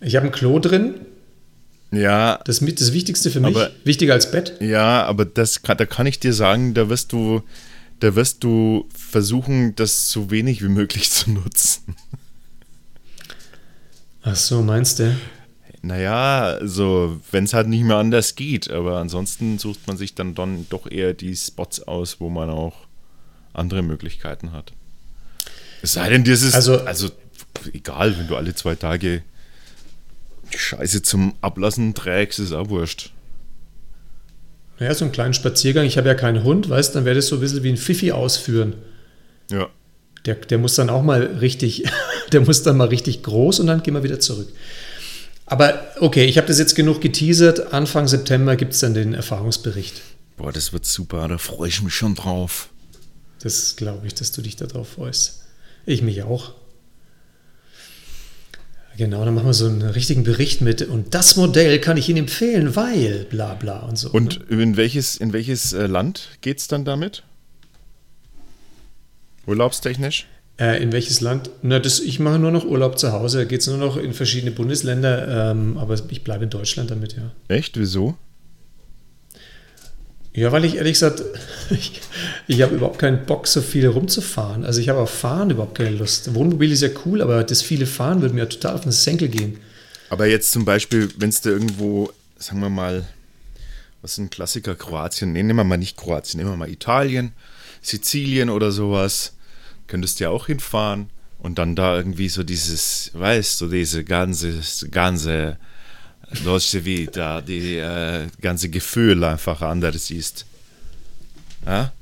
Ich 0.00 0.16
habe 0.16 0.26
ein 0.26 0.32
Klo 0.32 0.58
drin, 0.58 0.94
ja. 1.92 2.40
Das 2.44 2.58
ist 2.58 2.80
das 2.80 2.92
Wichtigste 2.92 3.30
für 3.30 3.40
mich. 3.40 3.54
Aber, 3.54 3.70
wichtiger 3.84 4.14
als 4.14 4.30
Bett. 4.30 4.54
Ja, 4.60 5.04
aber 5.04 5.24
das 5.24 5.60
da 5.62 5.86
kann 5.86 6.06
ich 6.06 6.18
dir 6.18 6.32
sagen, 6.32 6.74
da 6.74 6.88
wirst 6.88 7.12
du, 7.12 7.42
da 8.00 8.14
wirst 8.14 8.42
du 8.42 8.88
versuchen, 8.94 9.76
das 9.76 10.10
so 10.10 10.30
wenig 10.30 10.62
wie 10.62 10.68
möglich 10.68 11.10
zu 11.10 11.30
nutzen. 11.30 11.94
Ach 14.22 14.36
so, 14.36 14.62
meinst 14.62 14.98
du? 15.00 15.16
Naja, 15.82 16.44
also 16.44 17.20
wenn 17.32 17.44
es 17.44 17.54
halt 17.54 17.66
nicht 17.66 17.82
mehr 17.82 17.96
anders 17.96 18.36
geht, 18.36 18.70
aber 18.70 18.98
ansonsten 18.98 19.58
sucht 19.58 19.88
man 19.88 19.96
sich 19.96 20.14
dann, 20.14 20.36
dann 20.36 20.66
doch 20.70 20.88
eher 20.88 21.12
die 21.12 21.34
Spots 21.34 21.82
aus, 21.82 22.20
wo 22.20 22.30
man 22.30 22.50
auch 22.50 22.86
andere 23.52 23.82
Möglichkeiten 23.82 24.52
hat. 24.52 24.72
Es 25.82 25.94
sei 25.94 26.08
denn, 26.08 26.22
dir 26.22 26.34
ist 26.34 26.54
also, 26.54 26.78
also 26.82 27.10
egal, 27.72 28.16
wenn 28.16 28.28
du 28.28 28.36
alle 28.36 28.54
zwei 28.54 28.76
Tage 28.76 29.22
Scheiße 30.58 31.02
zum 31.02 31.34
Ablassen 31.40 31.94
trägst, 31.94 32.38
ist 32.38 32.52
auch 32.52 32.68
wurscht. 32.68 33.12
Naja, 34.78 34.94
so 34.94 35.04
einen 35.04 35.12
kleinen 35.12 35.34
Spaziergang. 35.34 35.86
Ich 35.86 35.96
habe 35.96 36.08
ja 36.08 36.14
keinen 36.14 36.44
Hund, 36.44 36.68
weißt 36.68 36.90
du, 36.90 36.98
dann 36.98 37.04
wäre 37.04 37.16
das 37.16 37.28
so 37.28 37.36
ein 37.36 37.40
bisschen 37.40 37.62
wie 37.62 37.70
ein 37.70 37.76
Fifi 37.76 38.12
ausführen. 38.12 38.74
Ja. 39.50 39.68
Der, 40.26 40.34
der 40.34 40.58
muss 40.58 40.74
dann 40.74 40.90
auch 40.90 41.02
mal 41.02 41.22
richtig, 41.22 41.84
der 42.32 42.40
muss 42.40 42.62
dann 42.62 42.76
mal 42.76 42.88
richtig 42.88 43.22
groß 43.22 43.60
und 43.60 43.66
dann 43.66 43.82
gehen 43.82 43.94
wir 43.94 44.02
wieder 44.02 44.20
zurück. 44.20 44.48
Aber 45.46 45.86
okay, 46.00 46.24
ich 46.24 46.38
habe 46.38 46.46
das 46.46 46.58
jetzt 46.58 46.74
genug 46.74 47.00
geteasert. 47.00 47.72
Anfang 47.72 48.08
September 48.08 48.56
gibt 48.56 48.72
es 48.72 48.80
dann 48.80 48.94
den 48.94 49.14
Erfahrungsbericht. 49.14 50.00
Boah, 50.36 50.52
das 50.52 50.72
wird 50.72 50.86
super, 50.86 51.28
da 51.28 51.38
freue 51.38 51.68
ich 51.68 51.82
mich 51.82 51.94
schon 51.94 52.14
drauf. 52.14 52.68
Das 53.40 53.76
glaube 53.76 54.06
ich, 54.06 54.14
dass 54.14 54.32
du 54.32 54.40
dich 54.40 54.56
darauf 54.56 54.88
freust. 54.88 55.42
Ich 55.84 56.02
mich 56.02 56.22
auch. 56.22 56.54
Genau, 58.96 59.24
dann 59.24 59.34
machen 59.34 59.46
wir 59.46 59.54
so 59.54 59.66
einen 59.66 59.82
richtigen 59.82 60.22
Bericht 60.22 60.60
mit. 60.60 60.82
Und 60.82 61.14
das 61.14 61.36
Modell 61.36 61.78
kann 61.80 61.96
ich 61.96 62.08
Ihnen 62.08 62.18
empfehlen, 62.18 62.76
weil 62.76 63.26
bla 63.30 63.54
bla 63.54 63.80
und 63.80 63.96
so. 63.96 64.10
Und 64.10 64.50
ne? 64.50 64.62
in 64.62 64.76
welches, 64.76 65.16
in 65.16 65.32
welches 65.32 65.72
äh, 65.72 65.86
Land 65.86 66.28
geht 66.40 66.58
es 66.58 66.68
dann 66.68 66.84
damit? 66.84 67.22
Urlaubstechnisch? 69.46 70.26
Äh, 70.58 70.82
in 70.82 70.92
welches 70.92 71.20
Land? 71.20 71.50
Na, 71.62 71.78
das, 71.78 72.00
ich 72.00 72.20
mache 72.20 72.38
nur 72.38 72.50
noch 72.50 72.64
Urlaub 72.64 72.98
zu 72.98 73.12
Hause. 73.12 73.38
Da 73.38 73.44
geht 73.44 73.62
es 73.62 73.66
nur 73.66 73.78
noch 73.78 73.96
in 73.96 74.12
verschiedene 74.12 74.52
Bundesländer. 74.52 75.50
Ähm, 75.50 75.78
aber 75.78 75.96
ich 76.10 76.22
bleibe 76.22 76.44
in 76.44 76.50
Deutschland 76.50 76.90
damit, 76.90 77.16
ja. 77.16 77.32
Echt? 77.48 77.78
Wieso? 77.78 78.16
Ja, 80.34 80.50
weil 80.50 80.64
ich 80.64 80.76
ehrlich 80.76 80.94
gesagt, 80.94 81.22
ich, 81.70 82.00
ich 82.46 82.62
habe 82.62 82.74
überhaupt 82.74 82.98
keinen 82.98 83.26
Bock, 83.26 83.46
so 83.46 83.60
viel 83.60 83.86
rumzufahren. 83.86 84.64
Also 84.64 84.80
ich 84.80 84.88
habe 84.88 85.00
auf 85.00 85.10
Fahren 85.10 85.50
überhaupt 85.50 85.76
keine 85.76 85.90
Lust. 85.90 86.34
Wohnmobil 86.34 86.72
ist 86.72 86.82
ja 86.82 86.88
cool, 87.04 87.20
aber 87.20 87.44
das 87.44 87.62
viele 87.62 87.86
Fahren 87.86 88.22
würde 88.22 88.34
mir 88.34 88.48
total 88.48 88.74
auf 88.74 88.82
den 88.82 88.92
Senkel 88.92 89.28
gehen. 89.28 89.58
Aber 90.08 90.26
jetzt 90.26 90.52
zum 90.52 90.64
Beispiel, 90.64 91.10
wenn 91.16 91.30
es 91.30 91.40
da 91.40 91.50
irgendwo, 91.50 92.10
sagen 92.38 92.60
wir 92.60 92.68
mal, 92.70 93.06
was 94.02 94.12
ist 94.12 94.18
ein 94.18 94.30
Klassiker, 94.30 94.74
Kroatien, 94.74 95.32
nee, 95.32 95.42
nehmen 95.42 95.58
wir 95.58 95.64
mal 95.64 95.78
nicht 95.78 95.96
Kroatien, 95.96 96.38
nehmen 96.38 96.50
wir 96.50 96.56
mal 96.56 96.68
Italien, 96.68 97.32
Sizilien 97.80 98.50
oder 98.50 98.72
sowas, 98.72 99.34
könntest 99.86 100.18
du 100.18 100.24
ja 100.24 100.30
auch 100.30 100.46
hinfahren 100.46 101.08
und 101.38 101.58
dann 101.58 101.76
da 101.76 101.96
irgendwie 101.96 102.28
so 102.28 102.42
dieses, 102.42 103.10
weißt 103.14 103.60
du, 103.60 103.68
diese 103.68 104.04
ganze, 104.04 104.60
ganze 104.90 105.56
Dolce 106.44 106.84
Vita, 106.84 107.40
die 107.40 107.76
äh, 107.76 108.26
ganze 108.40 108.68
Gefühl 108.68 109.22
einfach 109.24 109.60
anders 109.62 110.10
ist. 110.10 110.46
Ja? 111.66 111.92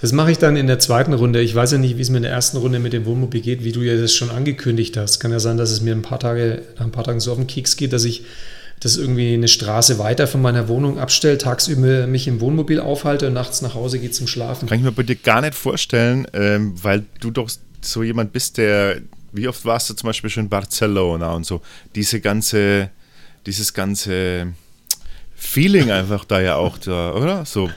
Das 0.00 0.12
mache 0.12 0.30
ich 0.30 0.38
dann 0.38 0.56
in 0.56 0.66
der 0.66 0.78
zweiten 0.78 1.14
Runde. 1.14 1.40
Ich 1.40 1.54
weiß 1.54 1.72
ja 1.72 1.78
nicht, 1.78 1.96
wie 1.96 2.02
es 2.02 2.10
mir 2.10 2.18
in 2.18 2.24
der 2.24 2.32
ersten 2.32 2.58
Runde 2.58 2.78
mit 2.78 2.92
dem 2.92 3.06
Wohnmobil 3.06 3.40
geht, 3.40 3.64
wie 3.64 3.72
du 3.72 3.80
ja 3.80 3.96
das 3.96 4.14
schon 4.14 4.30
angekündigt 4.30 4.96
hast. 4.96 5.20
Kann 5.20 5.32
ja 5.32 5.40
sein, 5.40 5.56
dass 5.56 5.70
es 5.70 5.80
mir 5.80 5.94
ein 5.94 6.02
paar 6.02 6.20
Tage, 6.20 6.62
nach 6.76 6.84
ein 6.84 6.92
paar 6.92 7.04
Tagen 7.04 7.20
so 7.20 7.32
auf 7.32 7.38
den 7.38 7.46
Keks 7.46 7.76
geht, 7.76 7.94
dass 7.94 8.04
ich 8.04 8.24
das 8.80 8.98
irgendwie 8.98 9.32
eine 9.32 9.48
Straße 9.48 9.98
weiter 9.98 10.26
von 10.26 10.42
meiner 10.42 10.68
Wohnung 10.68 10.98
abstelle, 10.98 11.38
tagsüber 11.38 12.06
mich 12.06 12.28
im 12.28 12.40
Wohnmobil 12.40 12.78
aufhalte 12.78 13.28
und 13.28 13.32
nachts 13.32 13.62
nach 13.62 13.74
Hause 13.74 13.98
gehe 13.98 14.10
zum 14.10 14.26
Schlafen. 14.26 14.68
Kann 14.68 14.78
ich 14.78 14.84
mir 14.84 14.92
bei 14.92 15.02
dir 15.02 15.16
gar 15.16 15.40
nicht 15.40 15.54
vorstellen, 15.54 16.26
ähm, 16.34 16.74
weil 16.82 17.06
du 17.20 17.30
doch 17.30 17.50
so 17.80 18.02
jemand 18.02 18.34
bist, 18.34 18.58
der, 18.58 19.00
wie 19.32 19.48
oft 19.48 19.64
warst 19.64 19.88
du 19.88 19.94
zum 19.94 20.08
Beispiel 20.08 20.28
schon 20.28 20.44
in 20.44 20.48
Barcelona 20.50 21.32
und 21.32 21.46
so, 21.46 21.62
diese 21.94 22.20
ganze, 22.20 22.90
dieses 23.46 23.72
ganze 23.74 24.52
Feeling 25.34 25.90
einfach 25.90 26.24
da 26.24 26.40
ja 26.40 26.56
auch 26.56 26.78
da, 26.78 27.14
oder? 27.14 27.44
So 27.44 27.70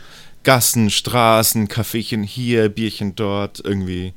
Gassen, 0.43 0.89
Straßen, 0.89 1.67
Kaffeechen 1.67 2.23
hier, 2.23 2.69
Bierchen 2.69 3.15
dort, 3.15 3.61
irgendwie. 3.63 4.13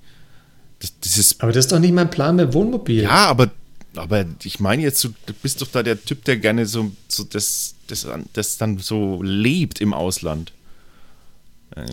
Das, 0.81 0.99
dieses, 1.01 1.41
Aber 1.41 1.53
das 1.53 1.67
ist 1.67 1.73
doch 1.73 1.79
nicht 1.79 1.93
mein 1.93 2.11
Plan 2.11 2.37
mit 2.37 2.55
Wohnmobil. 2.55 3.03
ja, 3.03 3.27
aber, 3.27 3.51
aber 3.97 4.25
ich 4.43 4.61
meine 4.61 4.83
jetzt, 4.83 5.05
du 5.05 5.11
bist 5.43 5.61
doch 5.63 5.69
da 5.69 5.83
der 5.83 6.03
Typ, 6.03 6.25
der 6.25 6.39
gerne 6.39 6.67
so, 6.67 6.91
so 7.09 7.25
das, 7.25 7.75
das, 7.87 8.07
das 8.33 8.57
dann 8.57 8.79
so 8.79 9.21
lebt 9.23 9.81
im 9.81 9.93
Ausland. 9.95 10.53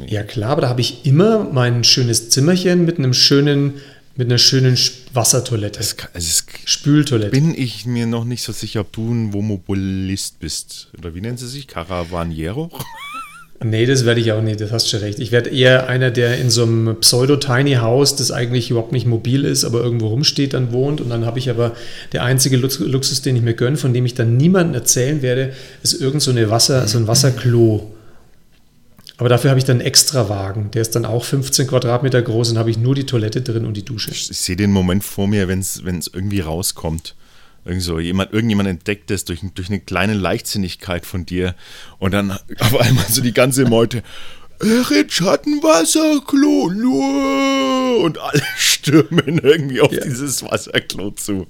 Ja 0.07 0.23
klar, 0.23 0.51
aber 0.51 0.61
da 0.61 0.69
habe 0.69 0.81
ich 0.81 1.05
immer 1.05 1.45
mein 1.45 1.83
schönes 1.83 2.29
Zimmerchen 2.29 2.85
mit 2.85 2.97
einem 2.97 3.13
schönen, 3.13 3.75
mit 4.19 4.27
einer 4.27 4.37
schönen 4.37 4.75
Sch- 4.75 4.91
Wassertoilette, 5.13 5.79
Das, 5.79 5.95
kann- 5.95 6.09
also 6.13 6.27
es 6.27 6.43
Spültoilette. 6.65 7.31
bin 7.31 7.55
ich 7.55 7.85
mir 7.85 8.05
noch 8.05 8.25
nicht 8.25 8.43
so 8.43 8.51
sicher, 8.51 8.81
ob 8.81 8.91
du 8.91 9.09
ein 9.13 9.31
Wohnmobilist 9.31 10.39
bist. 10.39 10.89
Oder 10.97 11.15
wie 11.15 11.21
nennen 11.21 11.37
sie 11.37 11.47
sich? 11.47 11.67
Caravaniero? 11.67 12.69
Nee, 13.63 13.85
das 13.85 14.05
werde 14.05 14.19
ich 14.19 14.31
auch 14.33 14.41
nicht, 14.41 14.59
das 14.59 14.71
hast 14.73 14.89
schon 14.89 14.99
recht. 14.99 15.19
Ich 15.19 15.31
werde 15.31 15.49
eher 15.49 15.87
einer, 15.87 16.11
der 16.11 16.37
in 16.37 16.49
so 16.49 16.63
einem 16.63 16.97
Pseudo-Tiny-Haus, 16.99 18.17
das 18.17 18.31
eigentlich 18.31 18.69
überhaupt 18.71 18.91
nicht 18.91 19.05
mobil 19.05 19.45
ist, 19.45 19.63
aber 19.63 19.81
irgendwo 19.81 20.07
rumsteht, 20.07 20.53
dann 20.53 20.71
wohnt. 20.73 20.99
Und 21.01 21.09
dann 21.09 21.25
habe 21.25 21.39
ich 21.39 21.49
aber 21.49 21.73
der 22.11 22.23
einzige 22.23 22.57
Lux- 22.57 22.79
Luxus, 22.79 23.21
den 23.21 23.37
ich 23.37 23.41
mir 23.41 23.53
gönne, 23.53 23.77
von 23.77 23.93
dem 23.93 24.05
ich 24.05 24.15
dann 24.15 24.35
niemandem 24.35 24.75
erzählen 24.75 25.21
werde, 25.21 25.53
ist 25.81 25.93
irgend 25.93 26.21
so, 26.21 26.31
eine 26.31 26.49
Wasser, 26.49 26.87
so 26.89 26.97
ein 26.97 27.07
Wasserklo. 27.07 27.89
Aber 29.19 29.27
dafür 29.29 29.49
habe 29.51 29.59
ich 29.59 29.65
dann 29.65 29.77
einen 29.79 29.85
Extrawagen. 29.87 30.71
Der 30.71 30.81
ist 30.81 30.95
dann 30.95 31.03
auch 31.05 31.25
15 31.25 31.67
Quadratmeter 31.67 32.21
groß 32.21 32.51
und 32.51 32.57
habe 32.57 32.71
ich 32.71 32.77
nur 32.77 32.95
die 32.95 33.05
Toilette 33.05 33.41
drin 33.41 33.65
und 33.65 33.75
die 33.75 33.83
Dusche. 33.83 34.11
Ich 34.11 34.27
sehe 34.27 34.55
den 34.55 34.71
Moment 34.71 35.03
vor 35.03 35.27
mir, 35.27 35.49
wenn 35.49 35.59
es 35.59 35.77
irgendwie 35.83 36.39
rauskommt. 36.39 37.15
Irgend 37.65 37.83
so, 37.83 37.99
jemand, 37.99 38.31
irgendjemand 38.31 38.69
entdeckt 38.69 39.11
es 39.11 39.25
durch, 39.25 39.41
durch 39.53 39.67
eine 39.67 39.81
kleine 39.81 40.13
Leichtsinnigkeit 40.13 41.05
von 41.05 41.25
dir 41.25 41.53
und 41.99 42.13
dann 42.13 42.31
auf 42.59 42.79
einmal 42.79 43.05
so 43.09 43.21
die 43.21 43.33
ganze 43.33 43.65
Meute. 43.65 44.03
Eritsch 44.61 45.21
hat 45.21 45.45
ein 45.45 45.61
Wasserklo, 45.61 46.69
nur 46.69 48.03
und 48.03 48.17
alle 48.19 48.41
stürmen 48.57 49.39
irgendwie 49.39 49.81
auf 49.81 49.91
Ja. 49.91 50.01
dieses 50.03 50.43
Wasserklo 50.43 51.11
zu. 51.11 51.45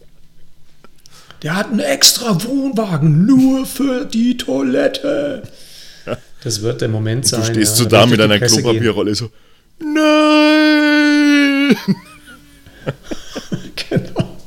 Der 1.43 1.55
hat 1.55 1.67
einen 1.67 1.79
extra 1.79 2.43
Wohnwagen 2.43 3.27
nur 3.27 3.65
für 3.67 4.05
die 4.05 4.37
Toilette. 4.37 5.43
Das 6.43 6.61
wird 6.61 6.81
der 6.81 6.89
Moment 6.89 7.25
sein. 7.25 7.41
Du 7.41 7.47
stehst 7.47 7.77
ja. 7.77 7.83
so 7.83 7.89
Da 7.89 8.05
mit 8.05 8.19
gehen. 8.19 8.39
Klopapierrolle 8.39 9.15
so. 9.15 9.29
Nein! 9.79 11.75
Genau. 13.89 14.37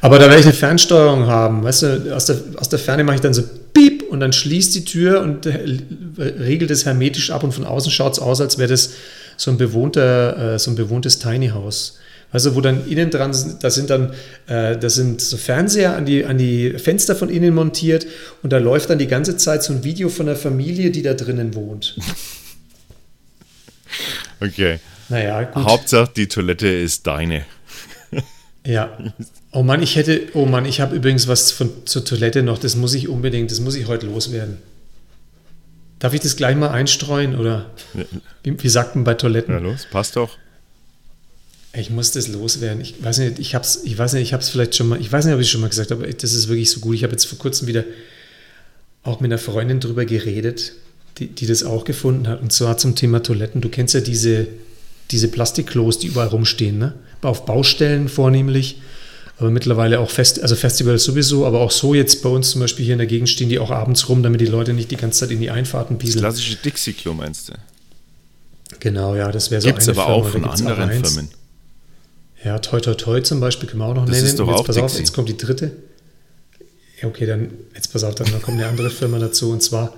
Aber 0.00 0.18
da 0.18 0.26
werde 0.26 0.40
ich 0.40 0.46
eine 0.46 0.54
Fernsteuerung 0.54 1.26
haben. 1.26 1.62
Weißt 1.62 1.82
du, 1.82 2.14
aus 2.14 2.26
der, 2.26 2.36
aus 2.56 2.68
der 2.68 2.78
Ferne 2.78 3.04
mache 3.04 3.16
ich 3.16 3.20
dann 3.20 3.34
so 3.34 3.42
Piep 3.72 4.02
und 4.02 4.20
dann 4.20 4.32
schließt 4.32 4.74
die 4.74 4.84
Tür 4.84 5.20
und 5.20 5.46
regelt 5.46 6.70
es 6.70 6.84
hermetisch 6.86 7.30
ab 7.30 7.44
und 7.44 7.52
von 7.52 7.64
außen 7.64 7.92
schaut 7.92 8.14
es 8.14 8.18
aus, 8.18 8.40
als 8.40 8.58
wäre 8.58 8.68
das 8.68 8.92
so 9.36 9.50
ein 9.50 9.58
bewohnter, 9.58 10.54
äh, 10.54 10.58
so 10.58 10.70
ein 10.70 10.74
bewohntes 10.74 11.18
Tiny 11.18 11.48
House. 11.48 11.98
Also 12.32 12.54
wo 12.54 12.60
dann 12.60 12.88
innen 12.88 13.10
dran 13.10 13.34
sind, 13.34 13.64
da 13.64 13.70
sind 13.70 13.90
dann, 13.90 14.12
äh, 14.46 14.76
da 14.76 14.88
sind 14.88 15.20
so 15.20 15.36
Fernseher 15.36 15.96
an 15.96 16.06
die, 16.06 16.24
an 16.24 16.38
die 16.38 16.70
Fenster 16.78 17.16
von 17.16 17.28
innen 17.28 17.54
montiert 17.54 18.06
und 18.42 18.52
da 18.52 18.58
läuft 18.58 18.90
dann 18.90 18.98
die 18.98 19.08
ganze 19.08 19.36
Zeit 19.36 19.62
so 19.62 19.72
ein 19.72 19.82
Video 19.82 20.08
von 20.08 20.26
der 20.26 20.36
Familie, 20.36 20.90
die 20.90 21.02
da 21.02 21.14
drinnen 21.14 21.54
wohnt. 21.54 21.96
Okay. 24.42 24.78
Naja, 25.10 25.42
gut. 25.42 25.64
Hauptsache, 25.64 26.12
die 26.16 26.26
Toilette 26.26 26.68
ist 26.68 27.06
deine. 27.06 27.44
Ja. 28.66 28.96
Oh 29.52 29.62
Mann, 29.62 29.82
ich 29.82 29.96
hätte, 29.96 30.28
oh 30.34 30.44
Mann, 30.44 30.66
ich 30.66 30.82
habe 30.82 30.94
übrigens 30.94 31.26
was 31.28 31.50
von, 31.50 31.70
zur 31.86 32.04
Toilette 32.04 32.42
noch, 32.42 32.58
das 32.58 32.76
muss 32.76 32.92
ich 32.92 33.08
unbedingt, 33.08 33.50
das 33.50 33.58
muss 33.60 33.74
ich 33.74 33.86
heute 33.86 34.04
loswerden. 34.04 34.58
Darf 35.98 36.12
ich 36.12 36.20
das 36.20 36.36
gleich 36.36 36.56
mal 36.56 36.68
einstreuen 36.68 37.36
oder 37.36 37.70
wie, 38.42 38.62
wie 38.62 38.68
sagt 38.68 38.96
man 38.96 39.04
bei 39.04 39.14
Toiletten? 39.14 39.54
Na 39.54 39.60
los, 39.60 39.86
passt 39.90 40.16
doch. 40.16 40.36
Ich 41.72 41.90
muss 41.90 42.10
das 42.12 42.26
loswerden. 42.28 42.80
Ich 42.80 43.02
weiß 43.02 43.18
nicht, 43.18 43.38
ich 43.38 43.54
hab's, 43.54 43.80
ich 43.84 43.96
weiß 43.96 44.14
nicht, 44.14 44.22
ich 44.22 44.32
habe 44.32 44.42
es 44.42 44.48
vielleicht 44.48 44.74
schon 44.74 44.88
mal, 44.88 45.00
ich 45.00 45.10
weiß 45.10 45.24
nicht, 45.24 45.34
ob 45.34 45.40
ich 45.40 45.46
es 45.46 45.50
schon 45.50 45.60
mal 45.60 45.68
gesagt 45.68 45.90
habe, 45.92 46.02
aber 46.04 46.12
das 46.12 46.32
ist 46.32 46.48
wirklich 46.48 46.70
so 46.70 46.80
gut. 46.80 46.96
Ich 46.96 47.04
habe 47.04 47.12
jetzt 47.12 47.26
vor 47.26 47.38
kurzem 47.38 47.68
wieder 47.68 47.84
auch 49.04 49.20
mit 49.20 49.30
einer 49.30 49.38
Freundin 49.38 49.78
drüber 49.78 50.04
geredet, 50.04 50.72
die, 51.18 51.28
die 51.28 51.46
das 51.46 51.62
auch 51.62 51.84
gefunden 51.84 52.26
hat. 52.26 52.42
Und 52.42 52.52
zwar 52.52 52.76
zum 52.76 52.96
Thema 52.96 53.22
Toiletten. 53.22 53.60
Du 53.60 53.68
kennst 53.68 53.94
ja 53.94 54.00
diese, 54.00 54.48
diese 55.10 55.28
Plastikklos, 55.28 55.98
die 55.98 56.08
überall 56.08 56.28
rumstehen, 56.28 56.78
ne? 56.78 56.94
Auf 57.22 57.44
Baustellen 57.44 58.08
vornehmlich, 58.08 58.80
aber 59.38 59.50
mittlerweile 59.50 60.00
auch 60.00 60.10
Fest, 60.10 60.42
also 60.42 60.56
Festivals 60.56 61.04
sowieso, 61.04 61.46
aber 61.46 61.60
auch 61.60 61.70
so 61.70 61.94
jetzt 61.94 62.22
bei 62.22 62.30
uns 62.30 62.50
zum 62.50 62.62
Beispiel 62.62 62.84
hier 62.84 62.94
in 62.94 62.98
der 62.98 63.06
Gegend 63.06 63.28
stehen 63.28 63.48
die 63.48 63.58
auch 63.58 63.70
abends 63.70 64.08
rum, 64.08 64.22
damit 64.22 64.40
die 64.40 64.46
Leute 64.46 64.72
nicht 64.72 64.90
die 64.90 64.96
ganze 64.96 65.20
Zeit 65.20 65.30
in 65.30 65.40
die 65.40 65.50
Einfahrten 65.50 65.96
Das 65.96 66.04
pieseln. 66.04 66.22
klassische 66.22 66.56
Dixie-Klo 66.56 67.14
meinst 67.14 67.50
du? 67.50 67.52
Genau, 68.80 69.14
ja, 69.14 69.30
das 69.30 69.50
wäre 69.50 69.60
so 69.60 69.68
Gibt 69.68 69.82
es 69.82 69.88
eine 69.88 69.98
aber 69.98 70.10
auch 70.12 70.28
von 70.28 70.42
gibt's 70.42 70.62
anderen. 70.62 71.04
Firmen. 71.04 71.28
Ja, 72.44 72.58
Toi 72.58 72.80
Toi 72.80 72.94
Toi 72.94 73.20
zum 73.20 73.40
Beispiel 73.40 73.68
können 73.68 73.80
wir 73.82 73.86
auch 73.86 73.94
noch 73.94 74.06
Das 74.06 74.14
nennen. 74.16 74.26
ist 74.26 74.38
doch 74.38 74.48
jetzt 74.48 74.58
auch 74.60 74.66
pass 74.66 74.76
auf, 74.78 74.86
Dixie. 74.92 74.98
jetzt 75.00 75.12
kommt 75.12 75.28
die 75.28 75.36
dritte. 75.36 75.72
Ja, 77.02 77.08
okay, 77.08 77.26
dann 77.26 77.50
jetzt 77.74 77.92
pass 77.92 78.04
auf, 78.04 78.14
dann 78.14 78.26
kommt 78.42 78.58
eine 78.58 78.66
andere 78.66 78.90
Firma 78.90 79.18
dazu 79.18 79.50
und 79.50 79.62
zwar 79.62 79.94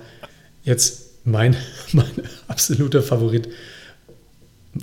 jetzt 0.63 1.01
mein, 1.25 1.55
mein 1.93 2.11
absoluter 2.47 3.01
Favorit 3.01 3.47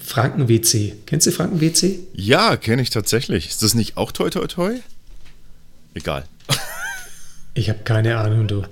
Franken 0.02 0.48
WC. 0.48 0.94
Kennst 1.06 1.26
du 1.26 1.32
Franken 1.32 1.60
WC? 1.60 1.98
Ja, 2.14 2.56
kenne 2.56 2.80
ich 2.82 2.90
tatsächlich. 2.90 3.48
Ist 3.48 3.62
das 3.62 3.74
nicht 3.74 3.96
auch 3.96 4.12
Toi 4.12 4.30
Toi 4.30 4.46
Toi? 4.46 4.74
Egal. 5.94 6.24
Ich 7.54 7.68
habe 7.68 7.80
keine 7.82 8.16
Ahnung, 8.18 8.46
du. 8.46 8.62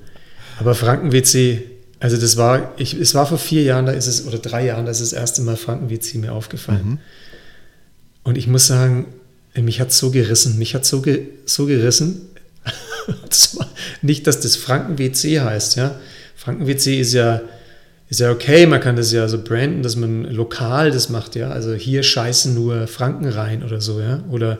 Aber 0.60 0.74
Franken 0.76 1.10
WC, 1.12 1.62
also 1.98 2.16
das 2.16 2.36
war, 2.36 2.72
ich, 2.76 2.94
es 2.94 3.14
war 3.14 3.26
vor 3.26 3.38
vier 3.38 3.62
Jahren, 3.64 3.86
da 3.86 3.92
ist 3.92 4.06
es, 4.06 4.24
oder 4.26 4.38
drei 4.38 4.64
Jahren, 4.66 4.84
da 4.84 4.92
ist 4.92 5.00
das 5.00 5.12
erste 5.12 5.42
Mal 5.42 5.56
Franken 5.56 5.90
WC 5.90 6.18
mir 6.18 6.32
aufgefallen. 6.32 7.00
Und 8.28 8.36
ich 8.36 8.46
muss 8.46 8.66
sagen, 8.66 9.06
mich 9.54 9.80
hat 9.80 9.90
so 9.90 10.10
gerissen, 10.10 10.58
mich 10.58 10.74
hat 10.74 10.84
so, 10.84 11.00
ge, 11.00 11.28
so 11.46 11.64
gerissen. 11.64 12.28
zwar 13.30 13.66
nicht, 14.02 14.26
dass 14.26 14.40
das 14.40 14.54
Franken-WC 14.56 15.40
heißt, 15.40 15.76
ja. 15.76 15.98
Franken-WC 16.36 17.00
ist 17.00 17.14
ja, 17.14 17.40
ist 18.10 18.20
ja 18.20 18.30
okay, 18.30 18.66
man 18.66 18.82
kann 18.82 18.96
das 18.96 19.12
ja 19.12 19.26
so 19.28 19.42
branden, 19.42 19.82
dass 19.82 19.96
man 19.96 20.24
lokal 20.24 20.90
das 20.90 21.08
macht, 21.08 21.36
ja. 21.36 21.48
Also 21.48 21.72
hier 21.72 22.02
scheißen 22.02 22.52
nur 22.54 22.86
Franken 22.86 23.30
rein 23.30 23.64
oder 23.64 23.80
so, 23.80 23.98
ja. 23.98 24.22
Oder, 24.28 24.58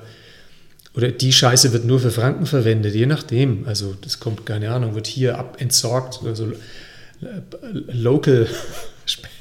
oder 0.94 1.10
die 1.10 1.34
Scheiße 1.34 1.74
wird 1.74 1.84
nur 1.84 2.00
für 2.00 2.10
Franken 2.10 2.46
verwendet, 2.46 2.94
je 2.94 3.04
nachdem. 3.04 3.66
Also 3.66 3.94
das 4.00 4.18
kommt, 4.18 4.46
keine 4.46 4.70
Ahnung, 4.70 4.94
wird 4.94 5.06
hier 5.06 5.38
ab 5.38 5.58
entsorgt 5.60 6.22
oder 6.22 6.34
so. 6.34 6.52
Local, 7.92 8.46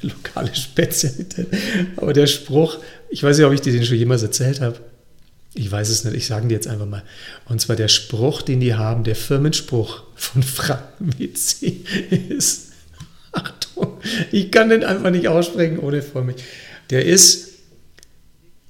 lokale 0.02 0.54
Spezialität. 0.54 1.48
Aber 1.96 2.12
der 2.12 2.26
Spruch, 2.26 2.78
ich 3.10 3.22
weiß 3.22 3.38
nicht, 3.38 3.46
ob 3.46 3.52
ich 3.52 3.60
dir 3.60 3.72
den 3.72 3.84
schon 3.84 3.96
jemals 3.96 4.22
erzählt 4.22 4.60
habe. 4.60 4.78
Ich 5.54 5.70
weiß 5.70 5.88
es 5.88 6.04
nicht, 6.04 6.16
ich 6.16 6.26
sage 6.26 6.46
dir 6.46 6.54
jetzt 6.54 6.68
einfach 6.68 6.86
mal. 6.86 7.02
Und 7.46 7.60
zwar 7.60 7.76
der 7.76 7.88
Spruch, 7.88 8.42
den 8.42 8.60
die 8.60 8.74
haben, 8.74 9.04
der 9.04 9.16
Firmenspruch 9.16 10.02
von 10.14 10.42
Franken 10.44 11.18
WC 11.18 11.84
ist, 12.28 12.72
Achtung, 13.32 14.00
ich 14.32 14.50
kann 14.50 14.68
den 14.68 14.84
einfach 14.84 15.10
nicht 15.10 15.28
aussprechen 15.28 15.78
ohne 15.78 16.02
vor 16.02 16.22
mich. 16.22 16.36
Der 16.90 17.04
ist, 17.04 17.48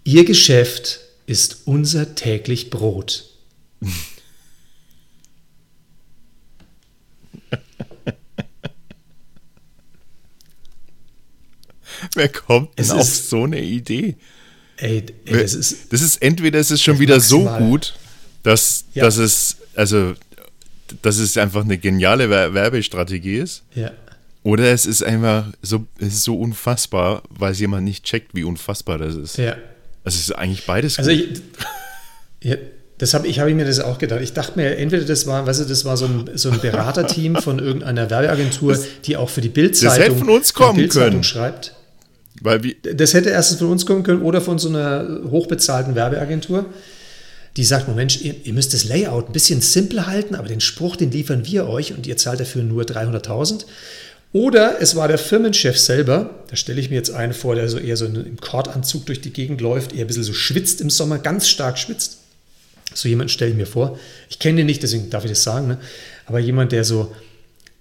Ihr 0.05 0.25
Geschäft 0.25 1.01
ist 1.27 1.67
unser 1.67 2.15
täglich 2.15 2.71
Brot. 2.71 3.29
Wer 12.15 12.29
kommt 12.29 12.79
denn 12.79 12.85
Es 12.85 12.91
auf 12.91 13.01
ist- 13.03 13.29
so 13.31 13.45
eine 13.45 13.61
Idee? 13.63 14.17
Ey, 14.77 15.05
ey 15.25 15.43
das 15.43 15.55
ist, 15.55 15.93
Das 15.93 16.01
ist 16.03 16.23
entweder 16.23 16.59
es 16.61 16.71
ist 16.71 16.83
schon 16.83 16.95
Das 16.95 17.01
wieder 17.01 17.21
so 17.21 17.41
maximal. 17.41 17.69
gut, 17.71 17.95
dass, 18.45 18.85
Ja. 18.95 19.05
dass 19.05 19.17
es, 19.17 19.57
also, 19.75 20.15
dass 21.03 21.19
es 21.19 21.37
einfach 21.37 21.65
eine 21.65 21.79
geniale 21.79 22.31
Wer- 22.31 22.55
Werbestrategie 22.55 23.37
ist. 23.39 23.63
ja. 23.75 23.91
Oder 24.45 24.73
es 24.73 24.87
ist 24.87 25.03
einfach 25.03 25.47
so, 25.63 25.85
es 25.99 26.15
ist 26.15 26.23
so 26.25 26.39
unfassbar, 26.39 27.23
weil 27.29 27.53
es 27.53 27.59
jemand 27.61 27.85
nicht 27.85 28.05
checkt, 28.05 28.35
wie 28.35 28.45
unfassbar 28.45 28.97
das 28.97 29.15
ist. 29.17 29.37
Ja. 29.37 29.57
Also 30.05 30.17
es 30.17 30.21
ist 30.29 30.33
eigentlich 30.33 30.65
beides 30.65 30.97
Also 30.99 31.11
ich, 31.11 31.41
ja, 32.43 32.55
das 32.99 33.13
habe 33.15 33.27
ich, 33.27 33.41
hab 33.41 33.49
ich 33.49 33.55
mir 33.55 33.67
das 33.67 33.81
auch 33.81 33.99
gedacht. 33.99 34.21
Ich 34.23 34.33
dachte 34.33 34.53
mir, 34.59 34.77
entweder 34.79 35.05
das 35.05 35.27
war, 35.27 35.47
weißt 35.47 35.61
du, 35.61 35.65
das 35.65 35.85
war 35.85 35.97
so 35.99 36.07
ein, 36.07 36.31
so 36.35 36.51
ein 36.51 36.61
Beraterteam 36.61 37.37
von 37.37 37.59
irgendeiner 37.59 38.09
Werbeagentur, 38.09 38.79
die 39.05 39.17
auch 39.17 39.29
für 39.29 39.41
die 39.43 39.49
Bildzeitung 39.51 40.27
können. 40.89 41.25
schreibt. 41.25 41.75
Weil 42.40 42.62
wie, 42.62 42.77
Das 42.83 43.14
hätte 43.14 43.31
erstens 43.31 43.59
von 43.59 43.70
uns 43.70 43.87
kommen 43.87 44.03
können 44.03 44.22
oder 44.22 44.40
von 44.40 44.59
so 44.59 44.68
einer 44.68 45.22
hochbezahlten 45.31 45.94
Werbeagentur, 45.94 46.66
die 47.57 47.64
sagt, 47.64 47.94
Mensch, 47.94 48.20
ihr, 48.20 48.35
ihr 48.44 48.53
müsst 48.53 48.72
das 48.74 48.85
Layout 48.85 49.29
ein 49.29 49.33
bisschen 49.33 49.61
simpler 49.61 50.07
halten, 50.07 50.35
aber 50.35 50.48
den 50.48 50.61
Spruch, 50.61 50.96
den 50.96 51.11
liefern 51.11 51.44
wir 51.46 51.66
euch 51.66 51.92
und 51.92 52.07
ihr 52.07 52.16
zahlt 52.16 52.40
dafür 52.40 52.62
nur 52.62 52.85
300.000. 52.85 53.64
Oder 54.33 54.81
es 54.81 54.94
war 54.94 55.09
der 55.09 55.18
Firmenchef 55.18 55.79
selber, 55.79 56.31
da 56.48 56.57
stelle 56.57 56.81
ich 56.81 56.90
mir 56.90 56.96
jetzt 56.96 57.11
einen 57.11 57.33
vor, 57.33 57.55
der 57.55 57.68
so 57.68 57.79
eher 57.79 57.96
so 57.96 58.05
im 58.05 58.37
Kordanzug 58.40 59.07
durch 59.07 59.20
die 59.20 59.33
Gegend 59.33 59.61
läuft, 59.61 59.92
eher 59.92 60.03
ein 60.03 60.07
bisschen 60.07 60.22
so 60.22 60.35
schwitzt 60.35 60.81
im 60.81 60.90
Sommer, 60.90 61.18
ganz 61.18 61.48
stark 61.48 61.79
schwitzt. 61.79 62.18
So 62.94 63.09
jemanden 63.09 63.31
stelle 63.31 63.53
ich 63.53 63.57
mir 63.57 63.66
vor. 63.66 63.98
Ich 64.29 64.38
kenne 64.38 64.59
den 64.59 64.66
nicht, 64.66 64.83
deswegen 64.83 65.09
darf 65.11 65.24
ich 65.24 65.31
das 65.31 65.42
sagen, 65.42 65.68
ne? 65.68 65.79
aber 66.27 66.38
jemand, 66.38 66.72
der 66.72 66.85
so, 66.85 67.14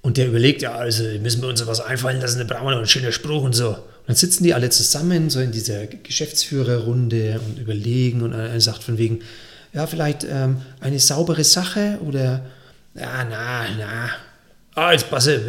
und 0.01 0.15
der 0.17 0.27
überlegt, 0.27 0.61
ja, 0.61 0.73
also 0.73 1.03
müssen 1.21 1.41
wir 1.41 1.49
uns 1.49 1.65
was 1.67 1.81
einfallen 1.81 2.21
lassen, 2.21 2.39
da 2.39 2.45
brauchen 2.45 2.65
wir 2.65 2.71
noch 2.71 2.77
einen 2.77 2.87
schönen 2.87 3.11
Spruch 3.11 3.43
und 3.43 3.53
so. 3.53 3.75
Dann 4.07 4.15
sitzen 4.15 4.45
die 4.45 4.53
alle 4.53 4.69
zusammen, 4.69 5.29
so 5.29 5.41
in 5.41 5.51
dieser 5.51 5.85
Geschäftsführerrunde 5.85 7.41
und 7.45 7.59
überlegen 7.59 8.21
und 8.21 8.33
einer 8.33 8.59
sagt 8.61 8.83
von 8.83 8.97
wegen, 8.97 9.19
ja, 9.73 9.85
vielleicht 9.85 10.25
ähm, 10.29 10.57
eine 10.79 10.97
saubere 10.99 11.43
Sache 11.43 11.99
oder, 12.05 12.45
ja, 12.95 13.27
na, 13.29 13.65
na, 13.77 14.09
ah, 14.75 14.93
jetzt 14.93 15.09
passe, 15.09 15.41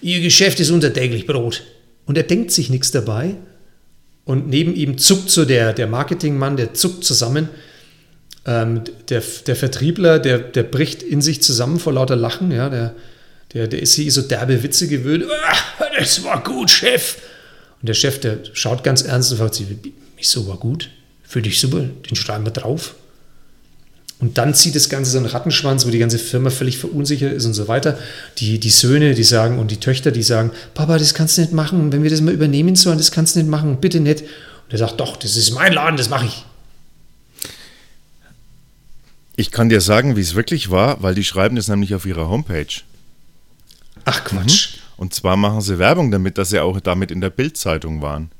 ihr 0.00 0.20
Geschäft 0.20 0.60
ist 0.60 0.70
unser 0.70 0.92
täglich 0.92 1.26
Brot. 1.26 1.64
Und 2.06 2.16
er 2.16 2.22
denkt 2.22 2.52
sich 2.52 2.70
nichts 2.70 2.92
dabei 2.92 3.34
und 4.24 4.48
neben 4.48 4.74
ihm 4.74 4.96
zuckt 4.96 5.28
so 5.28 5.44
der, 5.44 5.72
der 5.72 5.88
Marketingmann, 5.88 6.56
der 6.56 6.72
zuckt 6.72 7.04
zusammen. 7.04 7.48
Ähm, 8.44 8.82
der, 9.08 9.24
der 9.46 9.56
Vertriebler, 9.56 10.20
der, 10.20 10.38
der 10.38 10.62
bricht 10.62 11.02
in 11.02 11.20
sich 11.20 11.42
zusammen 11.42 11.80
vor 11.80 11.92
lauter 11.92 12.14
Lachen. 12.14 12.52
Ja, 12.52 12.68
der, 12.68 12.94
der, 13.56 13.68
der 13.68 13.80
ist 13.80 13.94
hier 13.94 14.12
so 14.12 14.20
derbe 14.20 14.62
Witze 14.62 14.86
gewöhnt. 14.86 15.24
Ah, 15.48 15.84
das 15.98 16.22
war 16.22 16.42
gut, 16.42 16.70
Chef. 16.70 17.16
Und 17.80 17.88
der 17.88 17.94
Chef, 17.94 18.20
der 18.20 18.38
schaut 18.52 18.84
ganz 18.84 19.02
ernst 19.02 19.32
und 19.32 19.38
fragt 19.38 19.54
sich, 19.54 19.66
wieso 20.16 20.46
war 20.46 20.58
gut? 20.58 20.90
Für 21.22 21.40
dich 21.40 21.58
super, 21.58 21.80
den 22.08 22.16
schreiben 22.16 22.44
wir 22.44 22.52
drauf. 22.52 22.94
Und 24.18 24.36
dann 24.38 24.54
zieht 24.54 24.74
das 24.74 24.88
Ganze 24.88 25.10
so 25.10 25.18
einen 25.18 25.26
Rattenschwanz, 25.26 25.86
wo 25.86 25.90
die 25.90 25.98
ganze 25.98 26.18
Firma 26.18 26.50
völlig 26.50 26.78
verunsichert 26.78 27.32
ist 27.32 27.46
und 27.46 27.54
so 27.54 27.66
weiter. 27.66 27.98
Die, 28.38 28.58
die 28.58 28.70
Söhne, 28.70 29.14
die 29.14 29.24
sagen, 29.24 29.58
und 29.58 29.70
die 29.70 29.80
Töchter, 29.80 30.10
die 30.10 30.22
sagen, 30.22 30.50
Papa, 30.74 30.98
das 30.98 31.14
kannst 31.14 31.36
du 31.36 31.42
nicht 31.42 31.52
machen, 31.52 31.92
wenn 31.92 32.02
wir 32.02 32.10
das 32.10 32.20
mal 32.20 32.34
übernehmen 32.34 32.76
sollen, 32.76 32.98
das 32.98 33.10
kannst 33.10 33.36
du 33.36 33.40
nicht 33.40 33.48
machen, 33.48 33.78
bitte 33.80 34.00
nicht. 34.00 34.20
Und 34.20 34.72
er 34.72 34.78
sagt, 34.78 35.00
doch, 35.00 35.16
das 35.16 35.36
ist 35.36 35.50
mein 35.52 35.72
Laden, 35.72 35.96
das 35.96 36.08
mache 36.08 36.26
ich. 36.26 36.44
ich 39.36 39.50
kann 39.50 39.68
dir 39.68 39.82
sagen, 39.82 40.16
wie 40.16 40.22
es 40.22 40.34
wirklich 40.34 40.70
war, 40.70 41.02
weil 41.02 41.14
die 41.14 41.24
schreiben 41.24 41.56
das 41.56 41.68
nämlich 41.68 41.94
auf 41.94 42.06
ihrer 42.06 42.28
Homepage. 42.28 42.66
Ach 44.06 44.24
Quatsch. 44.24 44.78
Und 44.96 45.12
zwar 45.12 45.36
machen 45.36 45.60
sie 45.60 45.78
Werbung 45.78 46.10
damit, 46.10 46.38
dass 46.38 46.50
sie 46.50 46.60
auch 46.60 46.80
damit 46.80 47.10
in 47.10 47.20
der 47.20 47.30
Bildzeitung 47.30 48.00
waren. 48.00 48.30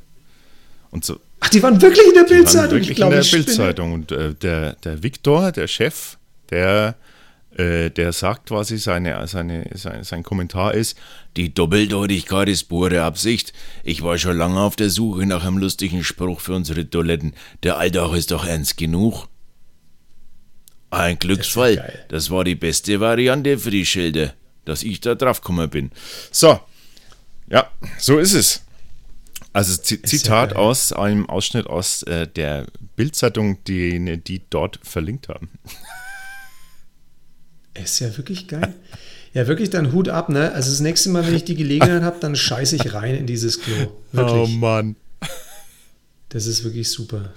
Und 0.91 1.05
so, 1.05 1.21
Ach, 1.41 1.51
die 1.51 1.63
waren 1.63 1.83
wirklich 1.83 2.07
in 2.07 2.15
der 2.15 2.25
Bildzeitung. 2.25 2.73
wirklich 2.73 2.91
Ich 2.91 2.97
glaube, 2.97 3.17
in 3.17 3.23
der. 3.23 3.31
Bildzeitung. 3.31 3.93
Und 3.93 4.13
äh, 4.13 4.35
der, 4.35 4.73
der 4.77 5.03
Viktor, 5.03 5.53
der 5.53 5.67
Chef, 5.67 6.17
der, 6.51 6.95
äh, 7.57 7.91
der 7.91 8.13
sagt 8.13 8.49
quasi, 8.49 8.79
seine, 8.79 9.27
seine, 9.27 9.69
sein, 9.75 10.03
sein 10.05 10.23
Kommentar 10.23 10.73
ist, 10.73 10.97
die 11.37 11.53
Doppeldeutigkeit 11.53 12.49
ist 12.49 12.65
pure 12.65 13.03
Absicht. 13.03 13.53
Ich 13.85 14.03
war 14.03 14.17
schon 14.17 14.39
lange 14.39 14.61
auf 14.61 14.77
der 14.77 14.89
Suche 14.89 15.27
nach 15.27 15.45
einem 15.45 15.59
lustigen 15.59 16.05
Spruch 16.05 16.41
für 16.41 16.55
unsere 16.55 16.89
Toiletten. 16.89 17.35
Der 17.63 17.77
Alltag 17.77 18.15
ist 18.15 18.31
doch 18.31 18.47
ernst 18.47 18.77
genug. 18.79 19.27
Ein 20.91 21.19
Glücksfall. 21.19 21.77
geil. 21.77 22.07
Das 22.09 22.31
war 22.31 22.45
die 22.45 22.55
beste 22.55 23.01
Variante 23.01 23.59
für 23.59 23.71
die 23.71 23.85
Schilder, 23.85 24.33
dass 24.67 24.83
ich 24.83 25.01
da 25.01 25.15
drauf 25.15 25.41
gekommen 25.41 25.71
bin. 25.71 25.91
So, 26.31 26.61
ja, 27.49 27.71
so 27.99 28.19
ist 28.19 28.35
es. 28.35 28.63
Also 29.53 29.75
Z 29.77 30.03
ja 30.03 30.09
Zitat 30.09 30.51
geil. 30.51 30.59
aus 30.59 30.93
einem 30.93 31.29
Ausschnitt 31.31 31.67
aus 31.67 32.03
äh, 32.03 32.27
der 32.27 32.67
Bildzeitung, 32.97 33.65
die 33.65 34.21
die 34.23 34.43
dort 34.51 34.79
verlinkt 34.83 35.29
haben. 35.31 35.49
Ist 37.75 38.01
ja 38.01 38.15
wirklich 38.17 38.49
geil. 38.49 38.75
Ja, 39.35 39.47
wirklich 39.47 39.69
dann 39.71 39.93
Hut 39.93 40.09
ab, 40.09 40.29
ne? 40.31 40.53
Also 40.53 40.71
das 40.71 40.81
nächste 40.81 41.11
Mal, 41.11 41.27
wenn 41.27 41.35
ich 41.35 41.45
die 41.45 41.55
Gelegenheit 41.57 42.03
habe, 42.03 42.17
dann 42.21 42.35
scheiße 42.37 42.77
ich 42.77 42.95
rein 42.95 43.15
in 43.15 43.27
dieses 43.27 43.61
Klo. 43.61 43.93
Wirklich. 44.13 44.57
Mann. 44.57 44.97
Das 46.31 46.47
ist 46.47 46.65
wirklich 46.65 46.89
super. 46.91 47.33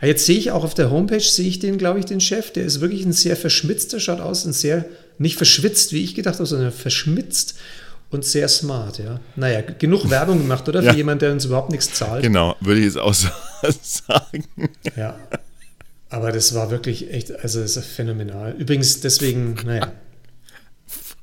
Ah, 0.00 0.06
Jetzt 0.06 0.26
sehe 0.26 0.36
ich 0.36 0.50
auch 0.50 0.64
auf 0.64 0.74
der 0.74 0.90
Homepage, 0.90 1.20
sehe 1.20 1.48
ich 1.48 1.60
den, 1.60 1.78
glaube 1.78 1.98
ich, 2.00 2.04
den 2.04 2.20
Chef. 2.20 2.52
Der 2.52 2.64
ist 2.64 2.80
wirklich 2.80 3.04
ein 3.04 3.12
sehr 3.12 3.36
verschmitzter, 3.36 4.00
schaut 4.00 4.20
aus, 4.20 4.44
ein 4.44 4.52
sehr, 4.52 4.84
nicht 5.18 5.36
verschwitzt, 5.36 5.92
wie 5.92 6.02
ich 6.04 6.14
gedacht 6.14 6.36
habe, 6.36 6.46
sondern 6.46 6.72
verschmitzt 6.72 7.58
und 8.10 8.24
sehr 8.24 8.48
smart, 8.48 8.98
ja. 8.98 9.20
Naja, 9.36 9.60
genug 9.60 10.08
Werbung 10.10 10.38
gemacht, 10.38 10.68
oder? 10.68 10.80
Für 10.82 10.88
Ja. 10.88 10.94
jemanden, 10.94 11.20
der 11.20 11.32
uns 11.32 11.44
überhaupt 11.44 11.70
nichts 11.70 11.92
zahlt. 11.92 12.22
Genau, 12.22 12.56
würde 12.60 12.80
ich 12.80 12.86
jetzt 12.86 12.98
auch 12.98 13.12
so 13.14 13.28
sagen. 13.82 14.44
Ja. 14.96 15.18
Aber 16.10 16.32
das 16.32 16.54
war 16.54 16.70
wirklich 16.70 17.12
echt, 17.12 17.32
also 17.40 17.60
das 17.60 17.76
ist 17.76 17.86
phänomenal. 17.86 18.54
Übrigens, 18.58 19.00
deswegen, 19.00 19.54
naja. 19.66 19.92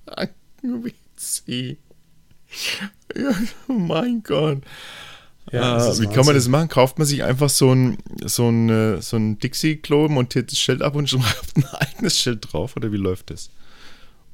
Frankenwitzi. 0.05 1.77
Ja, 3.15 3.31
oh 3.67 3.73
mein 3.73 4.21
Gott. 4.23 4.59
Ja, 5.51 5.77
Ah, 5.77 5.93
wie 5.99 6.05
kann 6.05 6.09
man 6.09 6.17
Wahnsinn. 6.17 6.35
das 6.35 6.47
machen? 6.47 6.69
Kauft 6.69 6.97
man 6.97 7.07
sich 7.07 7.23
einfach 7.23 7.49
so 7.49 7.71
ein, 7.73 7.97
so 8.25 8.49
ein, 8.49 8.69
äh, 8.69 9.01
so 9.01 9.17
ein 9.17 9.37
Dixie-Klo, 9.39 10.07
montiert 10.09 10.51
das 10.51 10.59
Schild 10.59 10.81
ab 10.81 10.95
und 10.95 11.09
schreibt 11.09 11.55
ein 11.57 11.65
eigenes 11.65 12.19
Schild 12.19 12.51
drauf? 12.51 12.75
Oder 12.75 12.91
wie 12.91 12.97
läuft 12.97 13.29
das? 13.29 13.49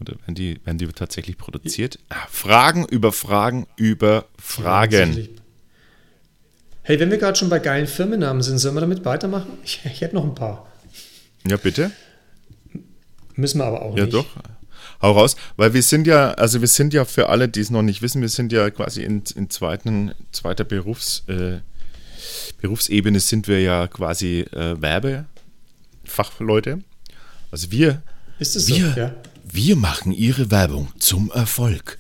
Oder 0.02 0.14
werden 0.22 0.36
die, 0.36 0.60
werden 0.66 0.78
die 0.80 0.88
tatsächlich 0.88 1.38
produziert? 1.38 2.00
Ah, 2.10 2.16
Fragen 2.30 2.86
über 2.86 3.12
Fragen 3.14 3.68
über 3.76 4.26
Fragen. 4.42 5.30
Hey, 6.82 7.00
wenn 7.00 7.12
wir 7.12 7.18
gerade 7.20 7.38
schon 7.38 7.50
bei 7.50 7.60
geilen 7.60 7.86
Firmennamen 7.88 8.42
sind, 8.42 8.58
sollen 8.58 8.74
wir 8.76 8.82
damit 8.82 9.06
weitermachen? 9.06 9.52
Ich, 9.64 9.82
ich 9.86 10.02
hätte 10.02 10.16
noch 10.16 10.24
ein 10.24 10.34
paar. 10.34 10.68
Ja, 11.48 11.58
bitte? 11.58 11.92
Müssen 13.36 13.60
wir 13.60 13.66
aber 13.66 13.84
auch 13.84 13.96
Ja, 13.96 14.06
nicht. 14.06 14.14
doch. 14.16 14.26
Hau 15.02 15.12
raus, 15.14 15.36
weil 15.58 15.74
wir 15.74 15.84
sind 15.84 16.06
ja, 16.08 16.32
also 16.34 16.62
wir 16.62 16.68
sind 16.68 16.94
ja 16.94 17.06
für 17.06 17.30
alle, 17.30 17.48
die 17.48 17.60
es 17.60 17.70
noch 17.70 17.82
nicht 17.84 18.02
wissen, 18.02 18.22
wir 18.22 18.30
sind 18.30 18.52
ja 18.52 18.70
quasi 18.72 19.04
in, 19.04 19.24
in 19.36 19.50
zweiten, 19.50 20.14
zweiter 20.32 20.64
Berufs, 20.64 21.24
äh, 21.28 21.60
Berufsebene 22.62 23.20
sind 23.20 23.48
wir 23.48 23.62
ja 23.62 23.88
quasi 23.88 24.42
äh, 24.52 24.80
Werbefachleute. 26.04 26.82
Also 27.52 27.72
wir, 27.72 28.02
Ist 28.38 28.56
es 28.56 28.68
so? 28.68 28.76
Ja. 28.76 29.14
Wir 29.52 29.76
machen 29.76 30.12
ihre 30.12 30.52
Werbung 30.52 30.90
zum 31.00 31.32
Erfolg. 31.32 31.98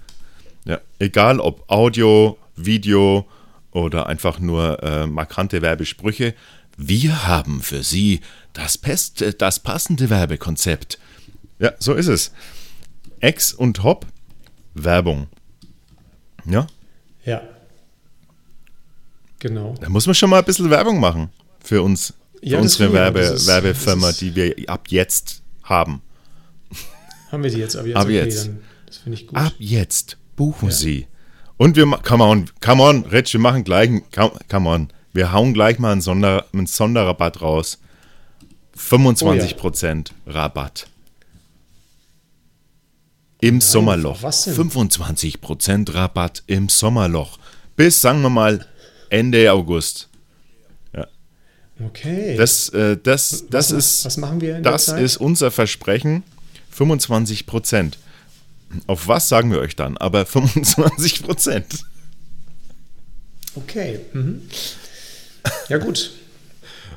Ja, 0.65 0.79
egal 0.99 1.39
ob 1.39 1.69
Audio, 1.69 2.37
Video 2.55 3.27
oder 3.71 4.07
einfach 4.07 4.39
nur 4.39 4.81
äh, 4.83 5.07
markante 5.07 5.61
Werbesprüche, 5.61 6.33
wir 6.77 7.27
haben 7.27 7.61
für 7.61 7.83
Sie 7.83 8.21
das, 8.53 8.77
Pest, 8.77 9.23
das 9.39 9.59
passende 9.59 10.09
Werbekonzept. 10.09 10.99
Ja, 11.59 11.73
so 11.79 11.93
ist 11.93 12.07
es. 12.07 12.31
Ex 13.19 13.53
und 13.53 13.83
Hop, 13.83 14.05
Werbung. 14.73 15.27
Ja, 16.45 16.67
Ja. 17.25 17.41
Genau. 19.39 19.75
da 19.79 19.89
muss 19.89 20.05
man 20.05 20.13
schon 20.15 20.29
mal 20.29 20.39
ein 20.39 20.45
bisschen 20.45 20.69
Werbung 20.69 20.99
machen 20.99 21.29
für 21.63 21.81
uns, 21.81 22.13
für 22.39 22.45
Ja, 22.45 22.59
unsere. 22.59 22.93
Werbe, 22.93 23.19
Werbefirma, 23.47 24.11
die 24.11 24.35
wir 24.35 24.55
ab 24.69 24.87
jetzt 24.89 25.41
haben. 25.63 26.01
Haben 27.31 27.43
wir 27.43 27.49
die 27.49 27.57
jetzt? 27.57 27.75
Aber 27.75 27.87
jetzt, 27.87 27.97
Ab 27.97 28.09
jetzt. 28.09 28.47
Dann, 28.47 28.59
das 28.85 28.97
finde 28.97 29.17
ich 29.17 29.27
gut. 29.27 29.37
Ab 29.37 29.53
jetzt 29.57 30.17
buchen 30.35 30.71
Sie. 30.71 31.07
Und 31.57 31.75
wir, 31.75 31.85
come 31.85 32.23
on, 32.23 32.49
come 32.59 32.81
on, 32.81 33.05
Rich, 33.05 33.33
wir 33.33 33.39
machen 33.39 33.63
gleich, 33.63 33.89
come, 34.13 34.33
come 34.49 34.69
on, 34.69 34.89
wir 35.13 35.31
hauen 35.31 35.53
gleich 35.53 35.79
mal 35.79 35.91
einen, 35.91 36.01
Sonder, 36.01 36.45
einen 36.53 36.65
Sonderrabatt 36.65 37.41
raus. 37.41 37.79
25% 38.77 40.07
Rabatt. 40.25 40.87
Im 43.41 43.61
Sommerloch. 43.61 44.21
was 44.23 44.45
denn? 44.45 44.55
25% 44.55 45.93
Rabatt 45.93 46.43
im 46.47 46.69
Sommerloch. 46.69 47.37
Bis, 47.75 48.01
sagen 48.01 48.21
wir 48.21 48.29
mal, 48.29 48.65
Ende 49.09 49.51
August. 49.51 50.09
Okay. 51.87 52.35
Das, 52.37 52.69
äh, 52.69 52.97
das, 53.01 53.45
das 53.49 53.71
was, 53.71 53.71
ist, 53.71 54.05
was 54.05 54.17
machen 54.17 54.41
wir 54.41 54.59
das 54.61 54.89
ist 54.89 55.17
unser 55.17 55.51
Versprechen. 55.51 56.23
25 56.81 57.45
Prozent. 57.45 57.99
Auf 58.87 59.07
was 59.07 59.29
sagen 59.29 59.51
wir 59.51 59.59
euch 59.59 59.75
dann? 59.75 59.97
Aber 59.97 60.25
25 60.25 61.21
Prozent. 61.23 61.85
Okay. 63.53 63.99
Mhm. 64.13 64.41
Ja, 65.69 65.77
gut. 65.77 66.11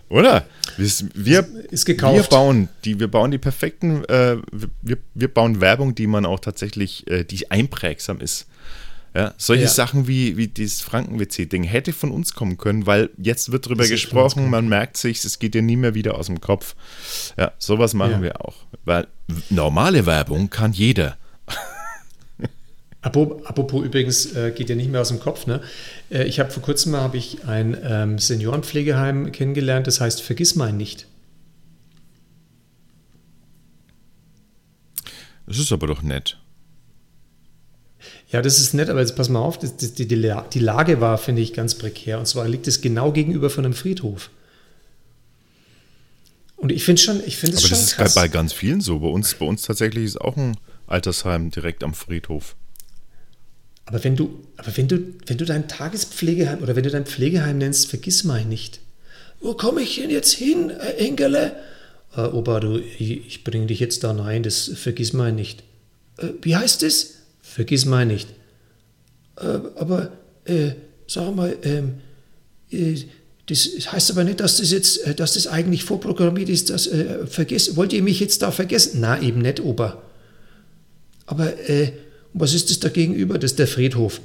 Oder? 0.09 0.47
Wir, 0.78 0.91
wir, 1.14 1.47
Ist 1.70 1.85
gekauft. 1.85 2.16
wir 2.16 2.22
bauen 2.22 2.70
die, 2.87 2.99
wir 2.99 3.09
bauen 3.09 3.30
die 3.30 3.39
perfekten, 3.39 4.05
äh, 4.07 4.39
wir, 4.53 4.97
wir 5.12 5.28
bauen 5.28 5.61
Werbung, 5.61 5.95
die 5.95 6.07
man 6.07 6.24
auch 6.24 6.41
tatsächlich, 6.41 7.07
äh, 7.11 7.24
die 7.24 7.51
einprägsam 7.51 8.20
ist. 8.20 8.47
Ja, 9.17 9.33
solche 9.39 9.65
Ja. 9.65 9.69
Sachen 9.71 10.09
wie, 10.09 10.37
wie 10.37 10.49
dieses 10.49 10.81
Franken-WC-Ding 10.81 11.62
hätte 11.62 11.93
von 11.93 12.11
uns 12.11 12.35
kommen 12.35 12.59
können, 12.59 12.85
weil 12.87 13.11
jetzt 13.17 13.53
wird 13.53 13.67
drüber 13.67 13.85
Das 13.85 13.91
uns 13.93 14.01
gesprochen, 14.03 14.51
man 14.51 14.69
merkt 14.69 14.97
sich, 14.97 15.25
es 15.25 15.39
geht 15.39 15.55
dir 15.55 15.62
nie 15.62 15.77
mehr 15.77 15.95
wieder 15.95 16.17
aus 16.19 16.27
dem 16.27 16.41
Kopf. 16.41 16.75
Ja, 17.39 17.53
sowas 17.59 17.95
machen 17.95 18.11
Ja. 18.12 18.23
wir 18.23 18.45
auch. 18.45 18.57
Weil 18.85 19.07
normale 19.51 20.05
Werbung 20.07 20.51
kann 20.51 20.73
jeder. 20.73 21.17
Apropos, 23.03 23.85
übrigens, 23.85 24.35
äh, 24.35 24.51
geht 24.51 24.71
ja 24.71 24.75
nicht 24.77 24.91
mehr 24.91 25.03
aus 25.03 25.09
dem 25.09 25.21
Kopf. 25.21 25.47
Ne? 25.47 25.61
Äh, 26.11 26.25
ich 26.25 26.41
habe 26.41 26.51
vor 26.51 26.62
kurzem 26.62 26.93
mal 26.93 27.03
habe 27.03 27.19
ich 27.19 27.45
ein 27.45 27.77
ähm, 27.85 28.19
Seniorenpflegeheim 28.19 29.31
kennengelernt, 29.31 29.87
das 29.87 30.01
heißt 30.01 30.23
Vergiss 30.23 30.55
mein 30.55 30.79
nicht. 30.79 31.07
Das 35.47 35.59
ist 35.59 35.71
aber 35.71 35.87
doch 35.87 36.01
nett. 36.03 36.39
Ja, 38.35 38.43
das 38.43 38.59
ist 38.59 38.74
nett, 38.74 38.89
aber 38.91 38.99
jetzt 38.99 39.14
pass 39.14 39.28
mal 39.28 39.39
auf, 39.39 39.61
das, 39.61 39.76
das, 39.76 39.95
die, 39.95 40.09
die 40.09 40.16
La- 40.16 40.45
die 40.53 40.59
Lage 40.59 41.01
war, 41.01 41.18
finde 41.18 41.41
ich, 41.41 41.53
ganz 41.53 41.76
prekär. 41.76 42.18
Und 42.18 42.26
zwar 42.26 42.49
liegt 42.49 42.66
es 42.66 42.80
genau 42.80 43.12
gegenüber 43.12 43.49
von 43.49 43.64
einem 43.64 43.74
Friedhof. 43.74 44.28
Und 46.57 46.72
ich 46.72 46.82
finde 46.82 47.01
schon, 47.01 47.22
ich 47.24 47.37
finde 47.37 47.57
es 47.57 47.62
Aber 47.62 47.68
schon 47.68 47.78
das 47.78 47.87
ist 47.91 47.97
krass. 47.97 48.14
bei 48.16 48.26
ganz 48.26 48.53
vielen 48.53 48.80
so. 48.80 48.99
Bei 48.99 49.07
uns, 49.07 49.35
bei 49.35 49.47
uns 49.47 49.62
tatsächlich 49.62 50.05
ist 50.05 50.20
auch 50.20 50.37
ein 50.37 50.57
Altersheim 50.89 51.53
direkt 51.53 51.85
am 51.85 51.95
Friedhof. 51.95 52.57
Aber 53.87 54.03
wenn 54.03 54.16
du, 54.16 54.41
aber 54.57 54.76
wenn 54.76 54.89
du, 54.89 54.99
wenn 55.26 55.39
du 55.39 55.45
dein 55.45 55.68
Tagespflegeheim 55.68 56.61
oder 56.61 56.74
wenn 56.74 56.82
du 56.82 56.91
dein 56.91 57.07
Pflegeheim 57.07 57.59
nennst, 57.59 57.87
vergiss 57.89 58.24
mal 58.24 58.45
nicht. 58.45 58.80
Wo 59.41 59.55
komme 59.55 59.80
ich 59.80 59.95
denn 60.01 60.11
jetzt 60.11 60.32
hin, 60.32 60.70
äh, 60.70 60.95
Engele? 61.07 61.55
Äh, 62.16 62.22
Opa, 62.22 62.59
du, 62.59 62.78
ich, 62.78 63.26
ich 63.28 63.45
bringe 63.45 63.66
dich 63.66 63.78
jetzt 63.78 64.03
da 64.03 64.11
rein, 64.11 64.43
das 64.43 64.72
vergiss 64.74 65.12
mal 65.12 65.30
nicht. 65.30 65.62
Äh, 66.18 66.30
wie 66.43 66.57
heißt 66.57 66.82
es? 66.82 67.18
Vergiss 67.55 67.85
mal 67.85 68.05
nicht. 68.05 68.31
Äh, 69.37 69.61
aber, 69.77 70.11
äh, 70.45 70.73
sag 71.07 71.37
mal, 71.37 71.57
ähm, 71.63 72.01
äh, 72.69 72.97
das 73.47 73.69
heißt 73.93 74.11
aber 74.11 74.25
nicht, 74.25 74.41
dass 74.41 74.57
das 74.57 74.73
jetzt, 74.73 75.07
äh, 75.07 75.15
dass 75.15 75.35
das 75.35 75.47
eigentlich 75.47 75.85
vorprogrammiert 75.85 76.49
ist, 76.49 76.71
dass, 76.71 76.89
äh, 76.89 77.29
vergiss, 77.29 77.77
wollt 77.77 77.93
ihr 77.93 78.03
mich 78.03 78.19
jetzt 78.19 78.43
da 78.43 78.51
vergessen? 78.51 78.99
Na, 78.99 79.23
eben 79.23 79.41
nicht, 79.41 79.61
Opa. 79.61 80.03
Aber 81.27 81.57
äh, 81.71 81.93
was 82.33 82.55
ist 82.55 82.71
das 82.71 82.81
da 82.81 82.89
gegenüber? 82.89 83.39
Das 83.39 83.53
ist 83.53 83.61
der 83.61 83.69
Friedhof. 83.69 84.21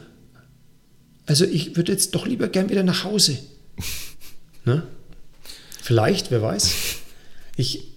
Also 1.28 1.46
ich 1.46 1.76
würde 1.76 1.92
jetzt 1.92 2.16
doch 2.16 2.26
lieber 2.26 2.48
gern 2.48 2.72
wieder 2.72 2.82
nach 2.82 3.04
Hause. 3.04 3.38
ne? 4.66 4.88
Vielleicht, 5.84 6.32
wer 6.32 6.42
weiß. 6.42 6.72
Ich, 7.58 7.92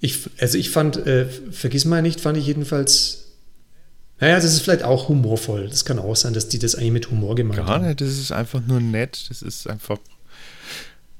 ich, 0.00 0.18
also 0.38 0.58
ich 0.58 0.68
fand, 0.68 0.98
äh, 0.98 1.24
vergiss 1.50 1.86
mal 1.86 2.02
nicht, 2.02 2.20
fand 2.20 2.36
ich 2.36 2.46
jedenfalls, 2.46 3.23
naja, 4.24 4.36
das 4.36 4.46
ist 4.46 4.62
vielleicht 4.62 4.84
auch 4.84 5.08
humorvoll. 5.10 5.68
Das 5.68 5.84
kann 5.84 5.98
auch 5.98 6.16
sein, 6.16 6.32
dass 6.32 6.48
die 6.48 6.58
das 6.58 6.74
eigentlich 6.74 6.92
mit 6.92 7.10
Humor 7.10 7.34
gemeint 7.34 7.58
Gar 7.58 7.68
haben. 7.68 7.86
nicht, 7.86 8.00
das 8.00 8.08
ist 8.08 8.32
einfach 8.32 8.62
nur 8.66 8.80
nett. 8.80 9.26
Das 9.28 9.42
ist 9.42 9.68
einfach. 9.68 9.98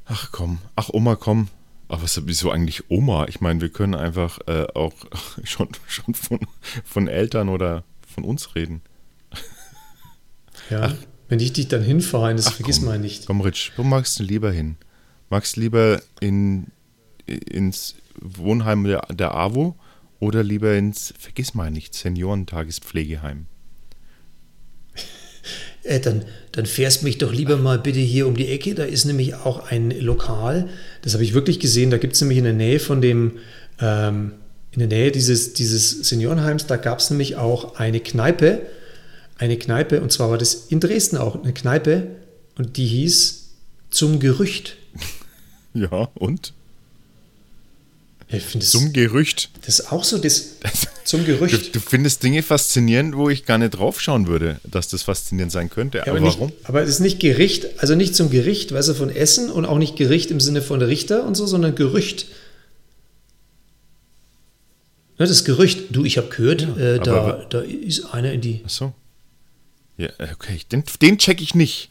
Ach 0.07 0.31
komm, 0.33 0.59
ach 0.75 0.89
Oma, 0.91 1.15
komm. 1.15 1.49
Ach, 1.89 2.03
was, 2.03 2.27
wieso 2.27 2.51
eigentlich 2.51 2.85
Oma? 2.89 3.27
Ich 3.29 3.43
meine, 3.43 3.61
wir 3.61 3.69
können 3.69 3.95
einfach 3.95 4.39
äh, 4.47 4.67
auch 4.75 4.95
schon, 5.45 5.69
schon 5.87 6.15
von, 6.15 6.41
von 6.83 7.07
Eltern 7.07 7.51
oder 7.51 7.85
von 8.15 8.25
uns 8.25 8.55
reden. 8.55 8.81
Ja, 10.71 10.95
wenn 11.29 11.41
ich 11.41 11.53
dich 11.53 11.69
dann 11.69 11.83
hinfahre, 11.83 12.31
in 12.31 12.39
das 12.39 12.47
Ach, 12.47 12.55
vergiss 12.55 12.79
komm. 12.79 12.87
mal 12.87 12.99
nicht. 12.99 13.27
Komm, 13.27 13.43
Rich, 13.43 13.73
wo 13.77 13.83
magst 13.83 14.19
du 14.19 14.23
lieber 14.23 14.51
hin? 14.51 14.77
Magst 15.29 15.57
du 15.57 15.61
lieber 15.61 16.01
in, 16.21 16.69
ins 17.27 17.97
Wohnheim 18.19 18.85
der, 18.85 19.03
der 19.13 19.35
AWO 19.35 19.77
oder 20.25 20.43
lieber 20.43 20.75
ins, 20.75 21.13
vergiss 21.19 21.55
mal 21.55 21.71
nicht, 21.71 21.95
Seniorentagespflegeheim? 21.95 23.47
Äh, 25.83 26.01
dann, 26.01 26.25
dann 26.53 26.65
fährst 26.65 27.03
mich 27.03 27.19
doch 27.19 27.31
lieber 27.31 27.59
mal 27.59 27.79
bitte 27.79 27.99
hier 27.99 28.27
um 28.27 28.39
die 28.39 28.49
Ecke. 28.49 28.75
Da 28.75 28.85
ist 28.85 29.05
nämlich 29.05 29.35
auch 29.35 29.71
ein 29.71 29.91
Lokal. 29.91 30.71
Das 31.03 31.13
habe 31.13 31.23
ich 31.25 31.35
wirklich 31.35 31.61
gesehen. 31.61 31.91
Da 31.91 31.99
gibt 31.99 32.15
es 32.15 32.23
nämlich 32.23 32.39
in 32.39 32.45
der 32.45 32.55
Nähe 32.55 32.81
von 32.81 33.03
dem, 33.03 33.33
ähm, 33.79 34.33
in 34.71 34.79
der 34.79 34.89
Nähe 34.89 35.13
dieses, 35.13 35.53
dieses 35.53 36.09
Seniorenheims, 36.09 36.67
da 36.67 36.77
gab 36.77 37.01
es 37.01 37.11
nämlich 37.11 37.37
auch 37.37 37.77
eine 37.77 38.01
Kneipe. 38.01 38.63
Eine 39.37 39.59
Kneipe, 39.59 40.01
und 40.01 40.11
zwar 40.11 40.31
war 40.31 40.39
das 40.39 40.55
in 40.55 40.81
Dresden 40.81 41.19
auch 41.19 41.43
eine 41.43 41.53
Kneipe. 41.53 42.07
Und 42.57 42.79
die 42.79 42.87
hieß 42.87 43.51
Zum 43.91 44.21
Gerücht. 44.21 44.79
Ja, 45.75 46.09
und? 46.15 46.55
Das, 48.55 48.71
Zum 48.71 48.93
Gerücht. 48.93 49.51
das 49.67 49.81
ist 49.81 49.93
auch 49.93 50.05
so 50.05 50.19
das 50.19 50.57
Zum 51.05 51.21
Du, 51.25 51.27
Gerücht. 51.27 51.75
du 51.75 51.81
findest 51.81 52.23
Dinge 52.23 52.43
faszinierend, 52.43 53.15
wo 53.17 53.29
ich 53.29 53.45
gar 53.45 53.59
nicht 53.59 53.71
draufschauen 53.73 54.27
würde, 54.27 54.59
dass 54.65 54.89
das 54.89 55.03
faszinierend 55.03 55.53
sein 55.53 55.69
könnte. 55.71 55.99
Ja, 55.99 56.05
aber 56.07 56.19
aber, 56.19 56.27
warum? 56.27 56.47
nicht, 56.49 56.59
aber 56.69 56.83
es 56.83 56.89
ist 56.89 57.01
nicht 57.01 57.21
Gericht, 57.21 57.67
also 57.81 57.95
nicht 57.95 58.15
zum 58.17 58.31
Gericht, 58.31 58.73
weißt 58.73 58.89
du, 58.89 58.95
von 58.95 59.11
Essen 59.11 59.51
und 59.51 59.65
auch 59.67 59.79
nicht 59.79 59.97
Gericht 59.97 60.31
im 60.31 60.41
Sinne 60.41 60.63
von 60.63 60.81
Richter 60.81 61.25
und 61.27 61.35
so, 61.35 61.47
sondern 61.47 61.75
Gerücht. 61.75 62.27
Ne, 65.19 65.27
das 65.27 65.45
Gerücht, 65.45 65.85
du, 65.95 66.05
ich 66.05 66.17
habe 66.19 66.29
gehört, 66.29 66.63
äh, 66.79 66.99
da, 66.99 67.15
aber- 67.15 67.47
da 67.51 67.61
ist 67.61 68.07
einer 68.07 68.33
in 68.33 68.41
die. 68.41 68.63
Ach 68.65 68.71
so. 68.71 68.93
Ja, 69.97 70.09
okay. 70.33 70.59
Den, 70.73 70.83
den 71.03 71.19
check 71.19 71.41
ich 71.41 71.55
nicht. 71.55 71.91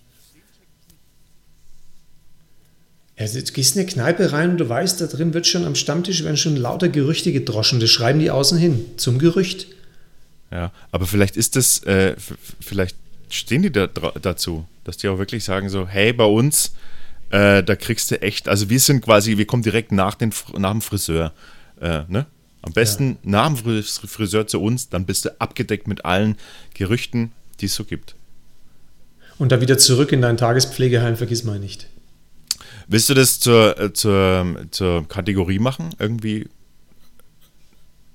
Also 3.16 3.40
du 3.40 3.52
gehst 3.52 3.76
in 3.76 3.82
eine 3.82 3.90
Kneipe 3.90 4.32
rein 4.32 4.52
und 4.52 4.58
du 4.58 4.68
weißt, 4.68 5.00
da 5.00 5.06
drin 5.06 5.34
wird 5.34 5.46
schon 5.46 5.66
am 5.66 5.76
Stammtisch 5.76 6.24
werden 6.24 6.38
schon 6.38 6.56
lauter 6.56 6.90
Gerüchte 6.90 7.32
gedroschen. 7.32 7.80
Das 7.80 7.92
schreiben 7.92 8.20
die 8.20 8.32
außen 8.32 8.58
hin. 8.58 8.86
Zum 8.98 9.20
Gerücht. 9.20 9.68
Ja, 10.52 10.72
aber 10.92 11.06
vielleicht 11.06 11.38
ist 11.38 11.56
das, 11.56 11.84
äh, 11.84 12.16
vielleicht 12.60 12.96
stehen 13.30 13.62
die 13.62 13.72
da, 13.72 13.88
dazu, 13.88 14.66
dass 14.84 14.98
die 14.98 15.08
auch 15.08 15.18
wirklich 15.18 15.44
sagen 15.44 15.70
so, 15.70 15.88
hey, 15.88 16.14
bei 16.14 16.26
uns, 16.26 16.74
äh, 17.30 17.64
da 17.64 17.76
kriegst 17.76 18.12
du 18.12 18.22
echt, 18.22 18.48
also 18.48 18.70
wir 18.70 18.80
sind 18.80 19.02
quasi, 19.02 19.38
wir 19.38 19.46
kommen 19.46 19.64
direkt 19.64 19.92
nach, 19.92 20.16
den, 20.16 20.32
nach 20.58 20.72
dem 20.72 20.82
Friseur, 20.82 21.34
äh, 21.82 22.02
ne? 22.08 22.26
Am 22.62 22.72
besten 22.72 23.18
nach 23.24 23.48
dem 23.48 23.58
Fris- 23.58 24.00
Friseur 24.06 24.48
zu 24.48 24.62
uns, 24.62 24.88
dann 24.88 25.06
bist 25.06 25.26
du 25.26 25.42
abgedeckt 25.42 25.86
mit 25.86 26.06
allen 26.06 26.38
Gerüchten, 26.74 27.34
die 27.60 27.66
es 27.66 27.76
so 27.76 27.84
gibt. 27.84 28.16
Und 29.38 29.52
dann 29.52 29.60
wieder 29.60 29.78
zurück 29.78 30.14
in 30.14 30.22
dein 30.22 30.38
Tagespflegeheim, 30.38 31.18
vergiss 31.18 31.44
mal 31.44 31.60
nicht. 31.60 31.88
Willst 32.88 33.10
du 33.10 33.14
das 33.14 33.40
zur, 33.40 33.80
äh, 33.80 33.94
zur, 33.94 34.56
zur 34.72 35.08
Kategorie 35.08 35.60
machen? 35.60 35.90
Irgendwie 36.00 36.48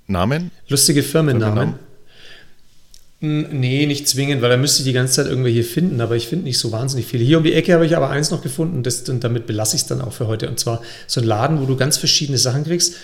Namen? 0.06 0.50
Lustige 0.68 1.02
Firmennamen. 1.02 1.74
Nee, 3.20 3.86
nicht 3.86 4.06
zwingend, 4.06 4.42
weil 4.42 4.50
da 4.50 4.56
müsste 4.56 4.82
ich 4.82 4.86
die 4.86 4.92
ganze 4.92 5.14
Zeit 5.14 5.26
irgendwelche 5.26 5.64
finden, 5.64 6.00
aber 6.00 6.14
ich 6.14 6.28
finde 6.28 6.44
nicht 6.44 6.58
so 6.58 6.70
wahnsinnig 6.70 7.06
viele. 7.06 7.24
Hier 7.24 7.38
um 7.38 7.44
die 7.44 7.52
Ecke 7.52 7.74
habe 7.74 7.84
ich 7.84 7.96
aber 7.96 8.10
eins 8.10 8.30
noch 8.30 8.42
gefunden 8.42 8.84
das, 8.84 9.08
und 9.08 9.24
damit 9.24 9.46
belasse 9.46 9.74
ich 9.74 9.82
es 9.82 9.88
dann 9.88 10.00
auch 10.00 10.12
für 10.12 10.28
heute. 10.28 10.48
Und 10.48 10.60
zwar 10.60 10.82
so 11.08 11.20
ein 11.20 11.26
Laden, 11.26 11.60
wo 11.60 11.66
du 11.66 11.76
ganz 11.76 11.96
verschiedene 11.96 12.38
Sachen 12.38 12.62
kriegst 12.62 12.94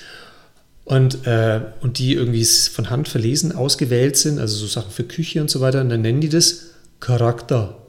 und, 0.84 1.26
äh, 1.26 1.62
und 1.80 1.98
die 1.98 2.14
irgendwie 2.14 2.44
von 2.44 2.90
Hand 2.90 3.08
verlesen, 3.08 3.52
ausgewählt 3.52 4.16
sind, 4.16 4.38
also 4.38 4.56
so 4.56 4.66
Sachen 4.68 4.92
für 4.92 5.02
Küche 5.02 5.40
und 5.40 5.50
so 5.50 5.60
weiter. 5.60 5.80
Und 5.80 5.88
dann 5.88 6.02
nennen 6.02 6.20
die 6.20 6.28
das 6.28 6.66
Charakter. 7.00 7.82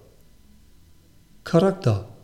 Charakter. 1.43 2.14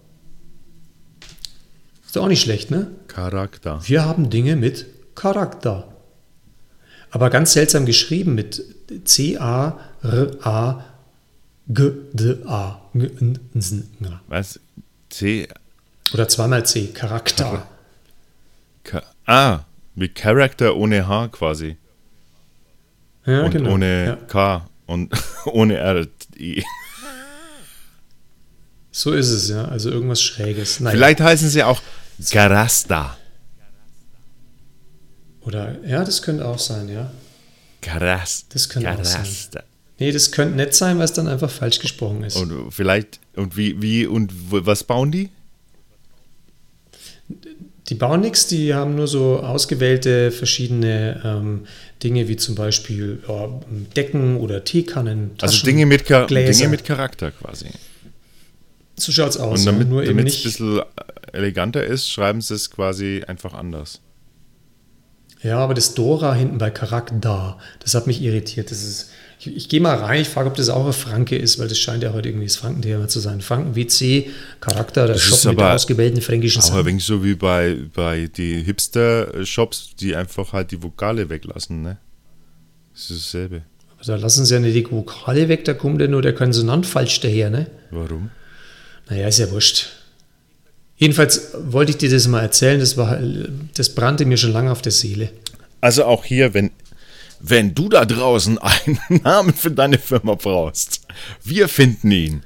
Ist 2.12 2.18
doch 2.18 2.24
auch 2.24 2.28
nicht 2.28 2.42
schlecht, 2.42 2.72
ne? 2.72 2.88
Charakter. 3.08 3.80
Wir 3.86 4.04
haben 4.04 4.30
Dinge 4.30 4.58
mit 4.58 4.86
Charakter. 5.16 5.88
Aber 7.10 7.30
ganz 7.30 7.54
seltsam 7.54 7.86
geschrieben 7.86 8.36
mit 8.36 8.62
C-A-R-A-G-D-A. 9.06 9.62
Was? 14.28 14.60
C. 15.10 15.48
Oder 16.14 16.28
zweimal 16.28 16.66
C, 16.66 16.88
Charakter. 16.88 17.66
Ah, 19.26 19.60
wie 19.96 20.10
Character 20.10 20.76
ohne 20.76 21.08
H 21.08 21.30
quasi. 21.30 21.78
Ja, 23.26 23.44
und 23.44 23.52
genau. 23.52 23.72
ohne 23.72 24.06
Ja. 24.06 24.16
K 24.18 24.68
und 24.86 25.14
ohne 25.46 25.78
R. 25.78 26.08
I. 26.38 26.66
So 28.92 29.14
ist 29.14 29.30
es, 29.30 29.48
ja. 29.48 29.64
Also 29.64 29.90
irgendwas 29.90 30.22
Schräges. 30.22 30.82
Naja. 30.82 30.98
Vielleicht 30.98 31.22
heißen 31.22 31.48
sie 31.48 31.64
auch 31.64 31.82
Garasta. 32.30 33.18
Oder, 35.42 35.78
ja, 35.86 36.04
das 36.04 36.22
könnte 36.22 36.46
auch 36.46 36.60
sein, 36.60 36.90
ja. 36.90 37.12
Garast. 37.82 38.54
Das 38.54 38.70
könnte 38.70 38.92
auch 38.92 39.04
sein. 39.04 39.24
Garasta. 39.24 39.64
Nee, 40.00 40.12
das 40.12 40.32
könnte 40.32 40.56
nett 40.56 40.74
sein, 40.74 40.98
weil 40.98 41.06
es 41.06 41.14
dann 41.14 41.28
einfach 41.28 41.50
falsch 41.50 41.80
gesprochen 41.80 42.24
ist. 42.24 42.36
Und 42.36 42.72
vielleicht, 42.72 43.20
und 43.36 43.58
wie, 43.58 43.82
wie, 43.82 44.08
und 44.08 44.32
was 44.50 44.84
bauen 44.84 45.12
die? 45.12 45.30
Die 47.88 47.96
bauen 47.96 48.22
nichts, 48.22 48.48
die 48.48 48.74
haben 48.74 48.96
nur 48.96 49.08
so 49.08 49.42
ausgewählte 49.42 50.32
verschiedene 50.32 51.22
ähm, 51.24 51.68
Dinge, 52.02 52.28
wie 52.28 52.38
zum 52.38 52.56
Beispiel 52.56 53.22
ja, 53.28 53.50
Decken 53.96 54.38
oder 54.38 54.64
Teekannen. 54.64 55.32
Also 55.42 55.54
Taschen, 55.54 55.66
Dinge 55.68 55.86
mit, 55.86 56.06
Gläser. 56.06 56.28
Dinge 56.28 56.70
mit 56.70 56.86
Charakter 56.86 57.32
quasi. 57.32 57.68
So 59.02 59.12
schaut's 59.12 59.38
aus. 59.38 59.60
Und 59.60 59.66
damit, 59.66 59.92
ja, 59.92 60.02
es 60.02 60.10
ein 60.10 60.26
bisschen 60.26 60.82
eleganter 61.34 61.84
ist, 61.84 62.10
schreiben 62.10 62.42
sie 62.42 62.56
es 62.56 62.70
quasi 62.70 63.24
einfach 63.28 63.54
anders. 63.54 64.02
Ja, 65.44 65.58
aber 65.58 65.74
das 65.74 65.96
Dora 65.96 66.36
hinten 66.36 66.60
bei 66.60 66.70
Charakter, 66.70 67.58
das 67.80 67.96
hat 67.96 68.06
mich 68.06 68.22
irritiert. 68.22 68.70
Das 68.70 68.84
ist, 68.84 69.10
ich, 69.40 69.56
ich 69.56 69.70
gehe 69.70 69.82
mal 69.82 69.96
rein, 69.96 70.22
ich 70.22 70.30
frage, 70.30 70.48
ob 70.48 70.56
das 70.56 70.70
auch 70.70 70.86
ein 70.86 70.94
Franke 70.94 71.36
ist, 71.36 71.58
weil 71.58 71.68
das 71.68 71.80
scheint 71.80 72.04
ja 72.04 72.14
heute 72.14 72.30
irgendwie 72.30 72.46
das 72.46 72.58
Frankenthema 72.58 73.08
zu 73.08 73.20
sein. 73.20 73.42
Franken 73.42 73.76
WC, 73.76 74.30
Charakter, 74.60 75.08
der 75.08 75.16
Das 75.16 75.24
Shop 75.24 75.38
ist 75.38 75.46
mit 75.46 75.58
der 75.58 75.66
aber 75.66 75.76
ausgewählten 75.76 76.22
fränkischen 76.22 76.62
Sachen. 76.62 76.86
wenig 76.86 77.04
so 77.04 77.24
wie 77.24 77.34
bei, 77.34 77.76
bei 77.96 78.28
die 78.28 78.62
Hipster-Shops, 78.62 79.96
die 80.00 80.16
einfach 80.16 80.54
halt 80.54 80.70
die 80.70 80.84
Vokale 80.84 81.30
weglassen, 81.30 81.82
ne? 81.82 81.98
Das 82.94 83.10
ist 83.10 83.34
dasselbe. 83.34 83.64
Da 84.06 84.16
lassen 84.16 84.46
sie 84.46 84.54
ja 84.54 84.60
nicht 84.60 84.76
die 84.76 84.92
Vokale 84.92 85.48
weg, 85.48 85.66
da 85.66 85.74
kommt 85.74 86.02
ja 86.02 86.08
nur 86.08 86.22
der 86.22 86.34
Konsonant 86.34 86.86
falsch 86.86 87.20
daher, 87.22 87.50
ne? 87.50 87.68
Warum? 87.90 88.30
Naja, 89.12 89.28
ist 89.28 89.40
ja 89.40 89.52
wurscht. 89.52 89.88
Jedenfalls 90.96 91.50
wollte 91.66 91.92
ich 91.92 91.98
dir 91.98 92.10
das 92.10 92.28
mal 92.28 92.40
erzählen, 92.40 92.80
das, 92.80 92.96
war, 92.96 93.20
das 93.76 93.94
brannte 93.94 94.24
mir 94.26 94.38
schon 94.38 94.54
lange 94.54 94.72
auf 94.72 94.82
der 94.82 94.94
Seele. 94.94 95.30
Also 95.82 96.06
auch 96.06 96.24
hier, 96.24 96.54
wenn, 96.54 96.72
wenn 97.42 97.76
du 97.76 97.90
da 97.90 98.06
draußen 98.06 98.58
einen 98.58 99.00
Namen 99.24 99.54
für 99.54 99.70
deine 99.72 99.98
Firma 99.98 100.36
brauchst, 100.36 101.02
wir 101.44 101.68
finden 101.68 102.10
ihn. 102.12 102.44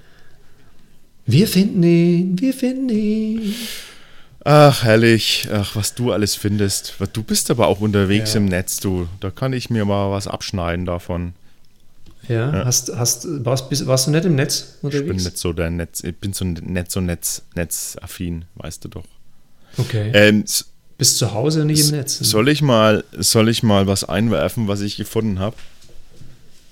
Wir 1.28 1.48
finden 1.48 1.84
ihn, 1.84 2.40
wir 2.42 2.54
finden 2.54 2.90
ihn. 2.90 3.54
Ach, 4.44 4.84
herrlich. 4.84 5.48
Ach, 5.52 5.76
was 5.76 5.94
du 5.94 6.12
alles 6.12 6.34
findest. 6.34 6.96
Du 7.14 7.22
bist 7.22 7.52
aber 7.52 7.68
auch 7.68 7.80
unterwegs 7.80 8.34
Ja. 8.34 8.38
im 8.40 8.46
Netz, 8.46 8.78
du. 8.80 9.08
Da 9.20 9.30
kann 9.30 9.54
ich 9.54 9.70
mir 9.70 9.86
mal 9.86 10.10
was 10.12 10.26
abschneiden 10.28 10.86
davon. 10.88 11.34
Ja, 12.28 12.66
Hast, 12.66 12.92
hast, 12.96 13.28
warst, 13.46 13.70
bist, 13.70 13.86
warst 13.88 14.08
du 14.08 14.12
nicht 14.12 14.26
im 14.26 14.36
Netz 14.36 14.76
Ich 14.76 14.82
bin 14.82 15.00
unterwegs? 15.02 15.24
nicht 15.26 15.38
so 15.38 15.54
der 15.54 15.70
Netz, 15.70 16.04
ich 16.04 16.16
bin 16.18 16.34
so 16.34 16.44
nicht 16.46 16.92
so 16.92 17.00
Netz, 17.02 17.44
netzaffin, 17.56 18.46
weißt 18.56 18.84
du 18.86 18.90
doch. 18.90 19.06
Okay. 19.78 20.12
Ähm, 20.14 20.44
Bist 20.98 21.18
zu 21.18 21.34
Hause 21.34 21.66
nicht 21.66 21.90
im 21.90 21.98
Netz. 21.98 22.18
soll 22.20 22.48
ich 22.50 22.62
mal, 22.62 23.04
soll 23.18 23.50
ich 23.50 23.62
mal 23.64 23.86
was 23.88 24.04
einwerfen, 24.06 24.68
was 24.68 24.82
ich 24.82 24.96
gefunden 24.98 25.40
habe? 25.40 25.56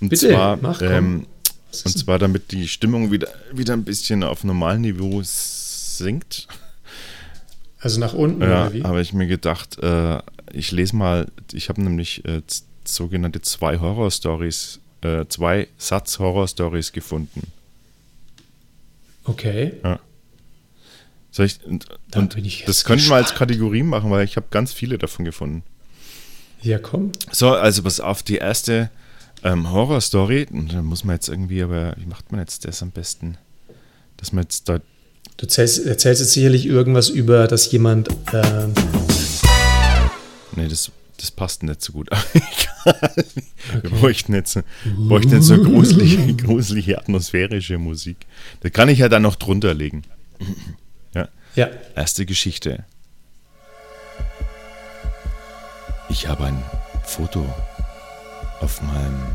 Und 0.02 0.10
Bitte, 0.10 0.30
zwar, 0.30 0.58
mach, 0.58 0.80
komm. 0.80 0.88
ähm, 0.88 1.28
und 1.86 1.98
zwar, 1.98 2.20
damit 2.20 2.52
die 2.52 2.68
Stimmung 2.68 3.12
wieder, 3.12 3.28
wieder 3.52 3.74
ein 3.74 3.84
bisschen 3.84 4.24
auf 4.24 4.44
Normalniveau 4.44 5.22
sinkt. 5.24 6.48
Also 7.80 8.00
nach 8.00 8.14
unten 8.14 8.42
Ja, 8.42 8.48
oder 8.68 8.74
wie? 8.74 8.84
habe 8.84 9.02
ich 9.02 9.14
mir 9.14 9.28
gedacht, 9.28 9.78
äh, 9.84 10.20
ich 10.54 10.72
lese 10.72 10.96
mal, 10.96 11.28
ich 11.52 11.70
habe 11.70 11.82
nämlich 11.82 12.24
äh, 12.26 12.42
sogenannte 12.86 13.42
zwei 13.42 13.78
Horror-Stories, 13.80 14.80
äh, 15.06 15.28
zwei 15.30 15.68
Satz-Horror-Stories 15.78 16.92
gefunden. 16.92 17.52
Okay. 19.26 19.74
Soll 21.32 21.48
ich, 21.48 21.64
und, 21.66 21.88
Da 22.12 22.20
und 22.20 22.36
bin 22.36 22.46
ich 22.46 22.64
das 22.66 22.86
könnten 22.86 23.08
wir 23.08 23.16
als. 23.16 23.34
Kategorie 23.34 23.84
machen, 23.84 24.12
weil 24.12 24.24
ich 24.24 24.36
habe 24.36 24.46
ganz 24.52 24.72
viele 24.74 24.98
davon 24.98 25.26
gefunden. 25.26 25.64
Ja, 26.62 26.78
komm. 26.78 27.12
So, 27.32 27.52
also 27.52 27.82
pass 27.84 28.00
auf, 28.00 28.22
die 28.24 28.36
erste 28.38 28.90
ähm, 29.44 29.72
Horror-Story, 29.72 30.48
da 30.52 30.82
muss 30.82 31.04
man 31.04 31.16
jetzt 31.16 31.28
irgendwie, 31.30 31.64
aber 31.64 31.96
wie 31.98 32.06
macht 32.06 32.32
man 32.32 32.40
jetzt 32.40 32.66
das 32.66 32.82
am 32.84 32.92
besten? 32.92 33.38
Dass 34.18 34.32
man 34.32 34.44
jetzt 34.44 34.70
da, 34.70 34.80
Du 35.38 35.46
erzählst, 35.46 35.86
erzählst 35.86 36.22
jetzt 36.22 36.34
sicherlich 36.34 36.66
irgendwas 36.68 37.10
über, 37.10 37.48
dass 37.48 37.72
jemand. 37.72 38.10
ähm, 38.32 38.74
nee, 40.56 40.68
das, 40.68 40.92
das 41.24 41.32
passt 41.32 41.64
nicht 41.64 41.82
so 41.82 41.94
gut. 41.94 42.10
Egal. 42.34 43.26
Wir 43.82 43.90
bräuchten 43.90 44.34
jetzt, 44.34 44.60
bräuchten 44.84 45.32
jetzt 45.32 45.46
so 45.46 45.58
gruselige, 45.58 46.36
gruselige 46.44 46.98
atmosphärische 46.98 47.78
Musik. 47.78 48.18
Da 48.60 48.70
kann 48.70 48.90
ich 48.90 49.00
ja 49.00 49.08
dann 49.08 49.22
noch 49.22 49.38
drunter 49.38 49.74
legen. 49.74 50.02
Ja, 51.16 51.30
ja, 51.56 51.70
erste 51.96 52.26
Geschichte. 52.26 52.84
Ich 56.10 56.28
habe 56.28 56.44
ein 56.44 56.62
Foto 57.06 57.46
auf 58.60 58.82
meinem 58.82 59.28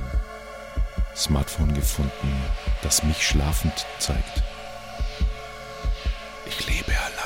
Smartphone 1.16 1.72
gefunden, 1.72 2.42
das 2.82 3.02
mich 3.02 3.26
schlafend 3.26 3.86
zeigt. 3.98 4.42
Ich 6.46 6.66
lebe 6.66 6.92
alleine. 6.92 7.17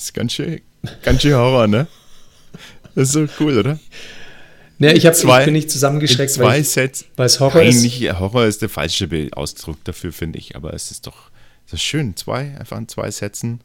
Das 0.00 0.06
ist 0.06 0.14
ganz 0.14 0.32
schön, 0.32 0.62
ganz 1.02 1.20
schön 1.20 1.34
Horror, 1.34 1.66
ne? 1.66 1.86
Das 2.94 3.08
ist 3.08 3.12
so 3.12 3.26
cool, 3.38 3.58
oder? 3.58 3.78
ja 4.78 4.92
ich, 4.92 5.04
hab, 5.04 5.14
Zwei- 5.14 5.40
ich 5.40 5.44
bin 5.44 5.52
nicht 5.52 5.70
zusammengeschreckt, 5.70 6.32
Zwei 6.32 6.44
weil, 6.44 6.60
ich, 6.62 6.70
Sets. 6.70 7.04
weil 7.16 7.26
es 7.26 7.38
Horror 7.38 7.60
ist. 7.60 7.76
Eigentlich 7.84 8.10
Horror 8.18 8.46
ist 8.46 8.62
der 8.62 8.70
falsche 8.70 9.28
Ausdruck 9.32 9.84
dafür, 9.84 10.10
finde 10.10 10.38
ich. 10.38 10.56
Aber 10.56 10.72
es 10.72 10.90
ist 10.90 11.06
doch 11.06 11.30
das 11.66 11.74
ist 11.74 11.82
schön. 11.82 12.16
Zwei, 12.16 12.56
einfach 12.58 12.78
in 12.78 12.88
zwei 12.88 13.10
Sätzen. 13.10 13.60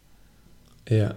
Ja. 0.90 1.16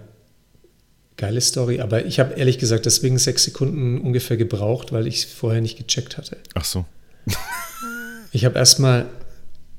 Geile 1.17 1.41
Story, 1.41 1.81
aber 1.81 2.05
ich 2.05 2.21
habe 2.21 2.35
ehrlich 2.35 2.57
gesagt 2.57 2.85
deswegen 2.85 3.17
sechs 3.17 3.43
Sekunden 3.43 3.99
ungefähr 3.99 4.37
gebraucht, 4.37 4.93
weil 4.93 5.05
ich 5.05 5.17
es 5.17 5.25
vorher 5.25 5.59
nicht 5.59 5.77
gecheckt 5.77 6.17
hatte. 6.17 6.37
Ach 6.53 6.63
so. 6.63 6.85
Ich 8.31 8.45
habe 8.45 8.57
erstmal, 8.57 9.07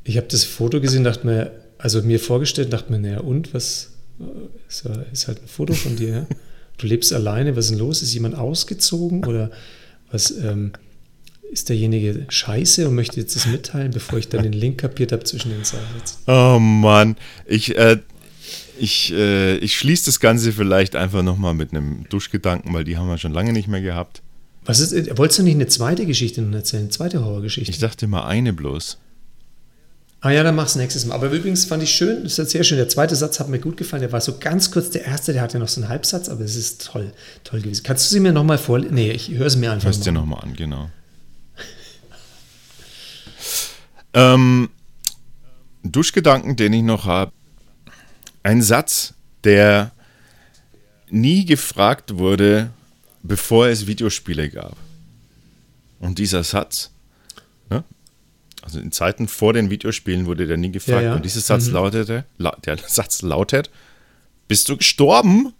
ich 0.04 0.18
habe 0.18 0.26
das 0.26 0.44
Foto 0.44 0.82
gesehen, 0.82 1.02
dachte 1.02 1.26
mir, 1.26 1.50
also 1.78 2.02
mir 2.02 2.20
vorgestellt, 2.20 2.74
dachte 2.74 2.92
mir, 2.92 2.98
naja, 2.98 3.20
und 3.20 3.54
was? 3.54 3.89
Ist, 4.68 4.84
ja- 4.84 5.02
ist 5.12 5.28
halt 5.28 5.42
ein 5.42 5.48
Foto 5.48 5.72
von 5.74 5.96
dir. 5.96 6.08
ja? 6.08 6.26
Du 6.78 6.86
lebst 6.86 7.12
alleine, 7.12 7.56
was 7.56 7.66
ist 7.66 7.70
denn 7.72 7.78
los? 7.78 8.02
Ist 8.02 8.14
jemand 8.14 8.34
ausgezogen 8.36 9.24
oder 9.24 9.50
was? 10.10 10.30
Ähm, 10.30 10.72
ist 11.52 11.68
derjenige 11.68 12.26
scheiße 12.28 12.88
und 12.88 12.94
möchte 12.94 13.18
jetzt 13.18 13.34
das 13.34 13.46
mitteilen, 13.46 13.90
bevor 13.90 14.18
ich 14.18 14.28
dann 14.28 14.44
den 14.44 14.52
Link 14.52 14.78
kapiert 14.78 15.10
habe 15.10 15.24
zwischen 15.24 15.50
den 15.50 15.64
zwei 15.64 15.78
Sätzen? 15.98 16.18
Oh 16.28 16.58
Mann. 16.60 17.16
Ich, 17.44 17.76
äh, 17.76 17.98
ich, 18.78 19.12
äh, 19.12 19.56
ich 19.56 19.76
schließe 19.76 20.04
das 20.06 20.20
Ganze 20.20 20.52
vielleicht 20.52 20.94
einfach 20.96 21.22
nochmal 21.22 21.54
mit 21.54 21.72
einem 21.72 22.06
Duschgedanken, 22.08 22.72
weil 22.72 22.84
die 22.84 22.96
haben 22.96 23.08
wir 23.08 23.18
schon 23.18 23.32
lange 23.32 23.52
nicht 23.52 23.66
mehr 23.68 23.82
gehabt. 23.82 24.22
Was 24.64 24.78
ist, 24.78 24.92
äh, 24.92 25.18
wolltest 25.18 25.40
du 25.40 25.42
nicht 25.42 25.54
eine 25.56 25.66
zweite 25.66 26.06
Geschichte 26.06 26.40
erzählen? 26.52 26.82
Eine 26.84 26.90
zweite 26.90 27.24
Horrorgeschichte? 27.24 27.70
Ich 27.70 27.78
dachte 27.78 28.06
mal 28.06 28.26
eine 28.26 28.52
bloß. 28.52 28.98
Ah 30.22 30.30
ja, 30.30 30.42
dann 30.42 30.54
mach's 30.54 30.76
nächstes 30.76 31.06
Mal. 31.06 31.14
Aber 31.14 31.30
übrigens 31.30 31.64
fand 31.64 31.82
ich 31.82 31.92
schön, 31.92 32.24
das 32.24 32.38
ist 32.38 32.50
sehr 32.50 32.62
schön. 32.62 32.76
Der 32.76 32.90
zweite 32.90 33.16
Satz 33.16 33.40
hat 33.40 33.48
mir 33.48 33.58
gut 33.58 33.78
gefallen. 33.78 34.02
Der 34.02 34.12
war 34.12 34.20
so 34.20 34.36
ganz 34.38 34.70
kurz. 34.70 34.90
Der 34.90 35.04
erste, 35.04 35.32
der 35.32 35.40
hatte 35.40 35.58
noch 35.58 35.68
so 35.68 35.80
einen 35.80 35.88
Halbsatz, 35.88 36.28
aber 36.28 36.44
es 36.44 36.56
ist 36.56 36.84
toll, 36.86 37.12
toll 37.42 37.62
gewesen. 37.62 37.82
Kannst 37.84 38.10
du 38.10 38.14
sie 38.14 38.20
mir 38.20 38.32
nochmal 38.32 38.58
vorlesen? 38.58 38.94
Nee, 38.94 39.12
ich 39.12 39.30
höre 39.30 39.46
es 39.46 39.56
mir 39.56 39.72
einfach 39.72 39.86
Hörst 39.86 40.04
dir 40.04 40.12
mal. 40.12 40.20
nochmal 40.20 40.42
an, 40.42 40.54
genau. 40.54 40.90
ähm, 44.12 44.68
Duschgedanken, 45.82 46.56
den 46.56 46.74
ich 46.74 46.82
noch 46.82 47.06
habe. 47.06 47.32
Ein 48.42 48.60
Satz, 48.60 49.14
der 49.44 49.92
nie 51.08 51.46
gefragt 51.46 52.18
wurde, 52.18 52.70
bevor 53.22 53.68
es 53.68 53.86
Videospiele 53.86 54.50
gab. 54.50 54.76
Und 55.98 56.18
dieser 56.18 56.44
Satz, 56.44 56.90
ne? 57.68 57.84
Also 58.62 58.78
in 58.78 58.92
Zeiten 58.92 59.28
vor 59.28 59.52
den 59.52 59.70
Videospielen 59.70 60.26
wurde 60.26 60.46
der 60.46 60.56
nie 60.56 60.70
gefragt. 60.70 61.02
Ja, 61.02 61.08
ja. 61.10 61.14
Und 61.14 61.24
dieser 61.24 61.40
Satz 61.40 61.68
lautete, 61.68 62.24
la 62.38 62.56
der 62.64 62.76
Satz 62.86 63.22
lautet, 63.22 63.70
bist 64.48 64.68
du 64.68 64.76
gestorben? 64.76 65.52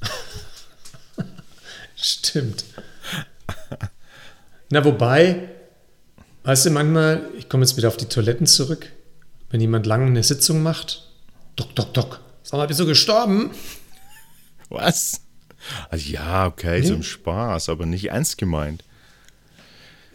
Stimmt. 1.96 2.64
Na, 4.70 4.84
wobei, 4.84 5.48
weißt 6.44 6.66
du, 6.66 6.70
manchmal, 6.70 7.28
ich 7.38 7.48
komme 7.48 7.64
jetzt 7.64 7.76
wieder 7.76 7.88
auf 7.88 7.96
die 7.96 8.06
Toiletten 8.06 8.46
zurück. 8.46 8.92
Wenn 9.50 9.60
jemand 9.60 9.86
lange 9.86 10.06
eine 10.06 10.22
Sitzung 10.22 10.62
macht, 10.62 11.08
dock, 11.54 11.74
dock, 11.76 11.94
dock. 11.94 12.20
Sag 12.42 12.58
mal, 12.58 12.66
bist 12.66 12.80
du 12.80 12.86
gestorben? 12.86 13.50
Was? 14.68 15.20
Also 15.88 16.10
ja, 16.10 16.46
okay, 16.46 16.80
Nee. 16.80 16.86
so 16.86 16.94
im 16.94 17.02
Spaß, 17.02 17.68
aber 17.68 17.86
nicht 17.86 18.06
ernst 18.10 18.38
gemeint. 18.38 18.82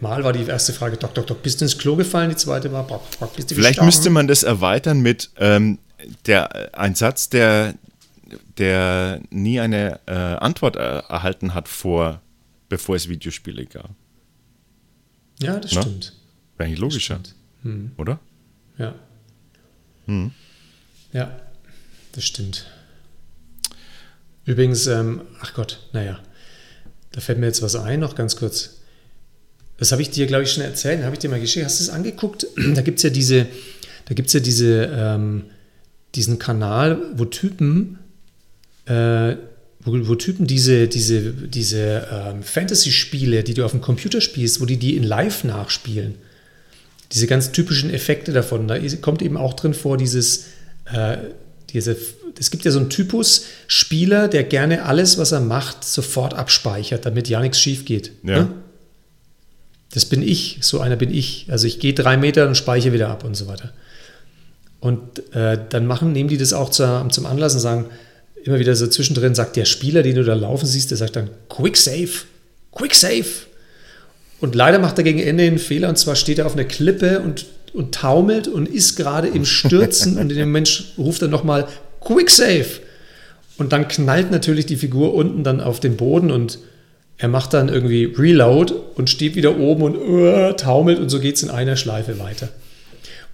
Mal 0.02 0.24
war 0.24 0.34
die 0.34 0.44
erste 0.46 0.74
Frage, 0.74 0.98
dock, 0.98 1.14
dock, 1.14 1.28
dock. 1.28 1.44
Bist 1.44 1.62
du 1.62 1.66
ins 1.66 1.78
Klo 1.78 1.96
gefallen? 1.96 2.30
Die 2.32 2.36
zweite 2.36 2.72
war, 2.72 2.86
bock, 2.86 3.04
bock, 3.20 3.36
bist 3.36 3.52
du 3.52 3.56
Vielleicht 3.56 3.74
gestorben? 3.76 3.86
müsste 3.86 4.10
man 4.10 4.28
das 4.28 4.44
erweitern 4.44 5.00
mit 5.02 5.30
ähm, 5.38 5.78
der, 6.26 6.78
ein 6.78 6.96
Satz, 6.96 7.30
der, 7.30 7.76
der 8.58 9.22
nie 9.30 9.60
eine 9.60 10.00
äh, 10.08 10.12
Antwort 10.14 10.76
äh, 10.76 10.80
erhalten 10.80 11.54
hat, 11.54 11.68
vor, 11.68 12.20
bevor 12.68 12.96
es 12.96 13.08
Videospiele 13.10 13.66
gab. 13.68 13.92
Ja, 15.40 15.60
das 15.60 15.72
Na? 15.74 15.82
stimmt. 15.84 16.14
Wäre 16.58 16.68
eigentlich 16.68 16.80
logischer, 16.80 17.20
Hm. 17.64 17.92
oder? 17.98 18.20
Ja. 18.80 18.96
Hm. 20.08 20.32
Ja, 21.14 21.40
das 22.14 22.24
stimmt. 22.24 22.66
Übrigens, 24.46 24.88
ähm, 24.88 25.22
ach 25.42 25.54
Gott, 25.54 25.88
naja, 25.94 26.20
da 27.12 27.22
fällt 27.22 27.38
mir 27.38 27.46
jetzt 27.46 27.62
was 27.62 27.76
ein, 27.76 28.00
noch 28.00 28.16
ganz 28.16 28.36
kurz. 28.36 28.78
Das 29.82 29.92
habe 29.92 30.04
ich 30.04 30.12
dir, 30.12 30.28
glaube 30.28 30.44
ich, 30.44 30.54
schon 30.54 30.64
erzählt, 30.64 31.04
habe 31.04 31.16
ich 31.16 31.20
dir 31.20 31.30
mal 31.30 31.40
geschickt. 31.40 31.66
Hast 31.66 31.80
du 31.80 31.84
es 31.86 31.90
angeguckt? 31.90 32.46
Da 32.76 32.82
gibt 32.82 33.00
es 33.00 33.04
ja 33.04 33.10
diese, 33.10 33.48
da 34.06 34.14
gibt's 34.14 34.32
ja 34.32 34.40
diese, 34.40 34.92
ähm, 34.96 35.46
diesen 36.14 36.38
Kanal, 36.38 37.00
wo 37.16 37.26
Typen, 37.26 37.98
äh, 38.86 39.38
wo, 39.80 40.08
wo 40.08 40.14
Typen 40.14 40.46
diese, 40.46 40.88
diese, 40.88 41.32
diese 41.32 42.08
ähm, 42.12 42.44
Fantasy-Spiele, 42.44 43.44
die 43.44 43.56
du 43.56 43.66
auf 43.66 43.72
dem 43.72 43.82
Computer 43.82 44.22
spielst, 44.22 44.62
wo 44.62 44.66
die 44.66 44.78
die 44.78 44.96
in 44.96 45.02
Live 45.04 45.44
nachspielen 45.44 46.14
diese 47.12 47.28
ganz 47.28 47.52
typischen 47.52 47.90
Effekte 47.90 48.32
davon. 48.32 48.68
Da 48.68 48.78
kommt 49.02 49.22
eben 49.22 49.36
auch 49.36 49.54
drin 49.56 49.74
vor, 49.74 49.98
dieses, 49.98 50.46
äh, 50.94 51.18
diese, 51.72 51.98
es 52.40 52.52
gibt 52.52 52.66
ja 52.66 52.72
so 52.72 52.80
einen 52.80 52.90
Typus 52.90 53.46
Spieler, 53.68 54.28
der 54.28 54.44
gerne 54.44 54.86
alles, 54.86 55.18
was 55.18 55.32
er 55.32 55.42
macht, 55.42 55.84
sofort 55.84 56.34
abspeichert, 56.34 57.06
damit 57.06 57.28
ja 57.28 57.42
nichts 57.42 57.60
schief 57.60 57.86
geht. 57.86 58.12
Ja. 58.24 58.44
Ne? 58.44 58.54
Das 59.94 60.06
bin 60.06 60.22
ich, 60.22 60.60
so 60.62 60.80
einer 60.80 60.96
bin 60.96 61.14
ich. 61.14 61.48
Also 61.50 61.68
ich 61.68 61.80
gehe 61.80 61.94
drei 61.94 62.18
Meter 62.18 62.48
und 62.48 62.56
speichere 62.56 62.94
wieder 62.94 63.10
ab 63.10 63.24
und 63.24 63.36
so 63.36 63.48
weiter. 63.48 63.74
Und 64.80 65.34
äh, 65.36 65.60
dann 65.70 65.86
machen, 65.86 66.12
nehmen 66.12 66.30
die 66.30 66.38
das 66.38 66.54
auch 66.54 66.70
zur, 66.70 67.08
zum 67.12 67.26
Anlass 67.26 67.54
und 67.54 67.60
sagen, 67.60 67.86
immer 68.44 68.60
wieder 68.60 68.76
so 68.76 68.88
zwischendrin 68.88 69.36
sagt 69.36 69.56
der 69.56 69.66
Spieler, 69.66 70.02
den 70.02 70.16
du 70.16 70.24
da 70.24 70.34
laufen 70.34 70.66
siehst, 70.66 70.90
der 70.90 70.98
sagt 70.98 71.16
dann, 71.16 71.30
Quick 71.50 71.78
Save, 71.78 72.10
Quick 72.72 72.96
Save. 72.96 73.26
Und 74.40 74.56
leider 74.56 74.80
macht 74.80 74.98
er 74.98 75.04
gegen 75.04 75.20
Ende 75.20 75.44
einen 75.44 75.60
Fehler 75.60 75.90
und 75.90 75.98
zwar 75.98 76.16
steht 76.16 76.40
er 76.40 76.48
auf 76.48 76.54
einer 76.54 76.64
Klippe 76.64 77.20
und, 77.20 77.46
und 77.74 77.94
taumelt 77.94 78.48
und 78.48 78.68
ist 78.68 78.96
gerade 78.96 79.28
im 79.28 79.46
Stürzen 79.46 80.18
und 80.18 80.32
in 80.32 80.38
dem 80.38 80.52
Mensch 80.52 80.94
ruft 80.98 81.22
er 81.22 81.28
nochmal 81.28 81.68
Quick 82.00 82.32
Save. 82.32 82.66
Und 83.58 83.74
dann 83.74 83.88
knallt 83.88 84.32
natürlich 84.32 84.66
die 84.66 84.78
Figur 84.78 85.14
unten 85.14 85.44
dann 85.44 85.62
auf 85.62 85.80
den 85.80 85.96
Boden 85.96 86.32
und 86.32 86.58
er 87.18 87.28
macht 87.28 87.54
dann 87.54 87.70
irgendwie 87.70 88.06
Reload 88.06 88.74
und 88.96 89.10
steht 89.10 89.36
wieder 89.36 89.58
oben 89.58 89.84
und 89.84 89.96
uh, 89.96 90.54
taumelt 90.54 91.00
und 91.00 91.10
so 91.10 91.20
geht 91.20 91.36
es 91.36 91.44
in 91.44 91.50
einer 91.50 91.76
Schleife 91.76 92.20
weiter. 92.20 92.50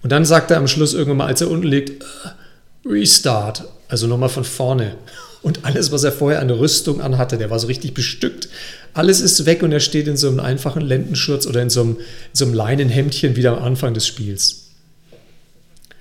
Und 0.02 0.12
dann 0.12 0.24
sagt 0.24 0.50
er 0.50 0.58
am 0.58 0.68
Schluss 0.68 0.94
irgendwann 0.94 1.18
mal, 1.18 1.26
als 1.26 1.40
er 1.40 1.50
unten 1.50 1.66
liegt, 1.66 2.02
uh, 2.02 2.88
Restart, 2.88 3.64
also 3.88 4.06
nochmal 4.06 4.28
von 4.28 4.44
vorne. 4.44 4.96
Und 5.42 5.64
alles, 5.64 5.92
was 5.92 6.04
er 6.04 6.12
vorher 6.12 6.40
an 6.40 6.50
Rüstung 6.50 7.00
anhatte, 7.00 7.38
der 7.38 7.50
war 7.50 7.58
so 7.58 7.68
richtig 7.68 7.94
bestückt. 7.94 8.48
Alles 8.92 9.20
ist 9.20 9.46
weg 9.46 9.62
und 9.62 9.72
er 9.72 9.80
steht 9.80 10.08
in 10.08 10.16
so 10.16 10.28
einem 10.28 10.40
einfachen 10.40 10.82
Lendenschurz 10.82 11.46
oder 11.46 11.62
in 11.62 11.70
so 11.70 11.82
einem, 11.82 11.96
in 11.96 12.34
so 12.34 12.44
einem 12.44 12.54
Leinenhemdchen 12.54 13.36
wieder 13.36 13.56
am 13.56 13.62
Anfang 13.62 13.94
des 13.94 14.06
Spiels. 14.06 14.64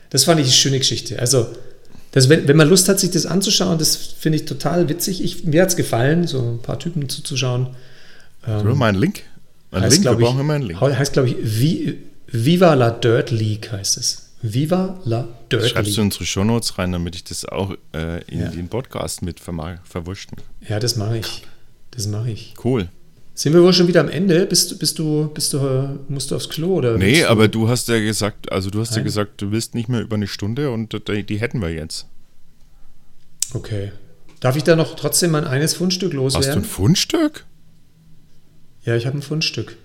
Das 0.10 0.24
fand 0.24 0.40
ich 0.40 0.48
eine 0.48 0.54
schöne 0.54 0.80
Geschichte. 0.80 1.20
Also, 1.20 1.48
das, 2.12 2.30
wenn, 2.30 2.48
wenn 2.48 2.58
man 2.58 2.70
Lust 2.70 2.88
hat, 2.90 3.00
sich 3.00 3.12
das 3.12 3.26
anzuschauen, 3.26 3.78
das 3.78 3.96
finde 3.96 4.38
ich 4.38 4.46
total 4.46 4.90
witzig. 4.90 5.24
Ich, 5.24 5.44
mir 5.44 5.62
hat 5.62 5.70
es 5.70 5.76
gefallen, 5.76 6.26
so 6.28 6.40
ein 6.42 6.60
paar 6.62 6.80
Typen 6.80 7.10
zuzuschauen. 7.10 7.68
Oder 8.46 8.76
mal 8.76 8.90
einen 8.90 9.00
Link? 9.00 9.24
Ein 9.72 9.82
Heißt, 9.84 9.94
Link, 9.94 10.06
wir 10.06 10.12
ich, 10.14 10.20
brauchen 10.20 10.40
immer 10.40 10.54
einen 10.54 10.64
Link. 10.66 10.80
Heißt, 10.80 11.14
glaube 11.14 11.30
ich, 11.30 11.36
Vi- 11.36 11.96
Viva 12.28 12.74
la 12.74 12.92
Dirt 12.92 13.32
League 13.32 13.72
heißt 13.72 13.98
es. 13.98 14.30
Viva 14.42 15.00
la 15.04 15.28
Dirt 15.52 15.64
Schreibst 15.70 15.76
du 15.76 15.82
League. 15.82 15.98
in 15.98 16.04
unsere 16.06 16.26
Shownotes 16.26 16.78
rein, 16.78 16.92
damit 16.92 17.16
ich 17.16 17.24
das 17.26 17.44
auch 17.46 17.72
äh, 17.94 18.24
in 18.26 18.40
Ja. 18.42 18.50
den 18.50 18.68
Podcast 18.70 19.22
mit 19.22 19.40
kann. 20.38 20.46
Ja, 20.68 20.80
das 20.80 20.96
mache 20.96 21.18
ich. 21.18 21.44
Das 21.92 22.08
mache 22.08 22.30
ich. 22.32 22.54
Cool. 22.64 22.88
Sind 23.38 23.54
wir 23.54 23.62
wohl 23.62 23.72
schon 23.72 23.88
wieder 23.88 24.00
am 24.02 24.10
Ende? 24.10 24.48
Bist, 24.48 24.72
du- 24.72 24.80
bist 24.80 24.98
du, 24.98 25.28
bist 25.32 25.54
du, 25.54 26.00
musst 26.10 26.32
du 26.32 26.36
aufs 26.36 26.50
Klo 26.50 26.74
oder? 26.78 26.98
Nee, 26.98 27.22
du- 27.22 27.30
aber 27.30 27.48
du 27.48 27.70
hast 27.70 27.88
ja 27.88 28.00
gesagt, 28.00 28.52
also 28.52 28.72
du 28.72 28.80
hast 28.80 28.90
ja 28.92 28.96
Nein. 28.98 29.04
gesagt, 29.06 29.40
du 29.44 29.52
willst 29.52 29.76
nicht 29.76 29.90
mehr 29.90 30.02
über 30.02 30.16
eine 30.16 30.26
Stunde 30.26 30.72
und 30.72 30.92
die, 31.08 31.40
hätten 31.40 31.62
wir 31.62 31.70
jetzt. 31.72 32.08
Okay. 33.54 33.92
Darf 34.40 34.56
ich 34.56 34.64
da 34.64 34.76
noch 34.76 34.96
trotzdem 34.96 35.30
mein 35.32 35.46
eines 35.46 35.76
Fundstück 35.76 36.14
Hast 36.14 36.16
du 36.16 36.20
ein 36.20 36.24
loswerden? 36.24 36.64
Fundstück? 36.64 37.46
Ja, 38.86 38.96
ich 38.96 39.06
habe 39.06 39.20
ein 39.20 39.22
Fundstück. 39.22 39.78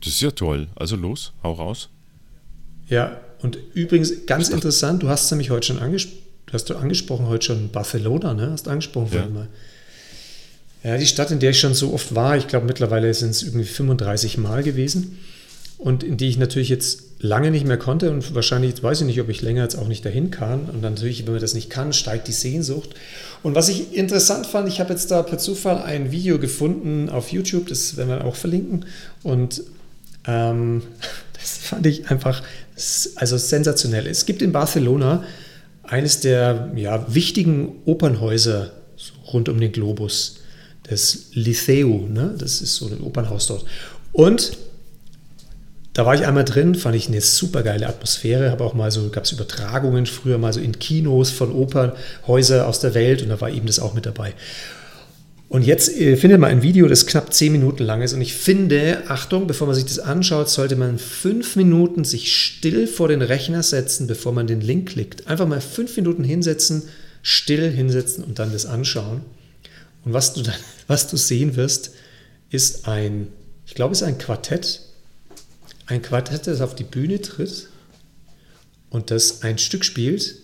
Das 0.00 0.12
ist 0.12 0.20
ja 0.20 0.30
toll. 0.30 0.68
Also 0.76 0.94
los, 0.94 1.32
hau 1.42 1.54
raus. 1.54 1.88
Ja, 2.88 3.20
und 3.42 3.58
übrigens 3.74 4.26
ganz 4.26 4.48
interessant, 4.48 5.02
du 5.02 5.08
hast 5.08 5.28
nämlich 5.32 5.50
heute 5.50 5.66
schon 5.66 5.80
angesprochen, 5.80 6.22
du 6.46 6.52
hast 6.52 6.70
du 6.70 6.76
angesprochen 6.76 7.26
heute 7.26 7.46
schon 7.46 7.70
Barcelona, 7.70 8.32
ne? 8.34 8.50
Hast 8.52 8.66
du 8.68 8.70
angesprochen 8.70 9.08
Ja. 9.10 9.18
vorhin 9.18 9.34
mal. 9.34 9.48
Ja, 10.86 10.96
die 10.96 11.06
Stadt, 11.06 11.32
in 11.32 11.40
der 11.40 11.50
ich 11.50 11.58
schon 11.58 11.74
so 11.74 11.92
oft 11.92 12.14
war, 12.14 12.36
ich 12.36 12.46
glaube 12.46 12.64
mittlerweile 12.64 13.12
sind 13.12 13.30
es 13.30 13.42
irgendwie 13.42 13.64
35 13.64 14.38
Mal 14.38 14.62
gewesen 14.62 15.18
und 15.78 16.04
in 16.04 16.16
die 16.16 16.28
ich 16.28 16.38
natürlich 16.38 16.68
jetzt 16.68 17.02
lange 17.18 17.50
nicht 17.50 17.66
mehr 17.66 17.76
konnte 17.76 18.12
und 18.12 18.36
wahrscheinlich 18.36 18.70
jetzt 18.70 18.84
weiß 18.84 19.00
ich 19.00 19.06
nicht, 19.08 19.20
ob 19.20 19.28
ich 19.28 19.42
länger 19.42 19.64
jetzt 19.64 19.74
auch 19.74 19.88
nicht 19.88 20.04
dahin 20.04 20.30
kann 20.30 20.66
und 20.66 20.82
natürlich, 20.82 21.26
wenn 21.26 21.32
man 21.32 21.40
das 21.40 21.54
nicht 21.54 21.70
kann, 21.70 21.92
steigt 21.92 22.28
die 22.28 22.32
Sehnsucht. 22.32 22.90
Und 23.42 23.56
was 23.56 23.68
ich 23.68 23.96
interessant 23.96 24.46
fand, 24.46 24.68
ich 24.68 24.78
habe 24.78 24.90
jetzt 24.90 25.10
da 25.10 25.24
per 25.24 25.38
Zufall 25.38 25.82
ein 25.82 26.12
Video 26.12 26.38
gefunden 26.38 27.08
auf 27.08 27.32
YouTube, 27.32 27.66
das 27.66 27.96
werden 27.96 28.10
wir 28.10 28.24
auch 28.24 28.36
verlinken 28.36 28.84
und 29.24 29.64
ähm, 30.24 30.82
das 31.32 31.56
fand 31.56 31.84
ich 31.86 32.12
einfach 32.12 32.44
also 33.16 33.36
sensationell. 33.38 34.06
Es 34.06 34.24
gibt 34.24 34.40
in 34.40 34.52
Barcelona 34.52 35.24
eines 35.82 36.20
der 36.20 36.70
ja, 36.76 37.12
wichtigen 37.12 37.72
Opernhäuser 37.86 38.70
rund 39.32 39.48
um 39.48 39.58
den 39.58 39.72
Globus, 39.72 40.42
das 40.88 41.26
Liceu, 41.32 42.06
ne? 42.08 42.34
das 42.38 42.60
ist 42.60 42.76
so 42.76 42.86
ein 42.86 43.00
Opernhaus 43.00 43.46
dort. 43.46 43.64
Und 44.12 44.56
da 45.92 46.04
war 46.04 46.14
ich 46.14 46.26
einmal 46.26 46.44
drin, 46.44 46.74
fand 46.74 46.94
ich 46.94 47.08
eine 47.08 47.22
super 47.22 47.62
geile 47.62 47.86
Atmosphäre, 47.86 48.50
habe 48.50 48.64
auch 48.64 48.74
mal 48.74 48.90
so, 48.90 49.08
gab 49.08 49.24
es 49.24 49.32
Übertragungen 49.32 50.04
früher 50.04 50.36
mal 50.36 50.52
so 50.52 50.60
in 50.60 50.78
Kinos 50.78 51.30
von 51.30 51.52
Opernhäusern 51.52 52.66
aus 52.66 52.80
der 52.80 52.94
Welt 52.94 53.22
und 53.22 53.30
da 53.30 53.40
war 53.40 53.50
eben 53.50 53.66
das 53.66 53.78
auch 53.78 53.94
mit 53.94 54.04
dabei. 54.04 54.34
Und 55.48 55.62
jetzt 55.62 55.96
äh, 55.96 56.16
findet 56.16 56.40
man 56.40 56.50
ein 56.50 56.62
Video, 56.62 56.88
das 56.88 57.06
knapp 57.06 57.32
zehn 57.32 57.52
Minuten 57.52 57.84
lang 57.84 58.02
ist. 58.02 58.12
Und 58.12 58.20
ich 58.20 58.34
finde, 58.34 59.04
Achtung, 59.08 59.46
bevor 59.46 59.68
man 59.68 59.76
sich 59.76 59.84
das 59.84 59.98
anschaut, 59.98 60.50
sollte 60.50 60.76
man 60.76 60.98
fünf 60.98 61.56
Minuten 61.56 62.04
sich 62.04 62.34
still 62.34 62.86
vor 62.86 63.08
den 63.08 63.22
Rechner 63.22 63.62
setzen, 63.62 64.06
bevor 64.06 64.32
man 64.32 64.46
den 64.46 64.60
Link 64.60 64.90
klickt. 64.90 65.28
Einfach 65.28 65.46
mal 65.46 65.60
fünf 65.60 65.96
Minuten 65.96 66.24
hinsetzen, 66.24 66.82
still 67.22 67.70
hinsetzen 67.70 68.24
und 68.24 68.38
dann 68.38 68.52
das 68.52 68.66
anschauen. 68.66 69.22
Und 70.06 70.12
was 70.12 70.32
du 70.32 70.42
dann, 70.42 70.54
was 70.86 71.08
du 71.08 71.18
sehen 71.18 71.56
wirst, 71.56 71.90
ist 72.48 72.88
ein, 72.88 73.28
ich 73.66 73.74
glaube, 73.74 73.92
es 73.92 74.00
ist 74.00 74.06
ein 74.06 74.16
Quartett. 74.16 74.80
Ein 75.86 76.00
Quartett, 76.00 76.46
das 76.46 76.62
auf 76.62 76.74
die 76.74 76.84
Bühne 76.84 77.20
tritt 77.20 77.68
und 78.88 79.10
das 79.10 79.42
ein 79.42 79.58
Stück 79.58 79.84
spielt 79.84 80.36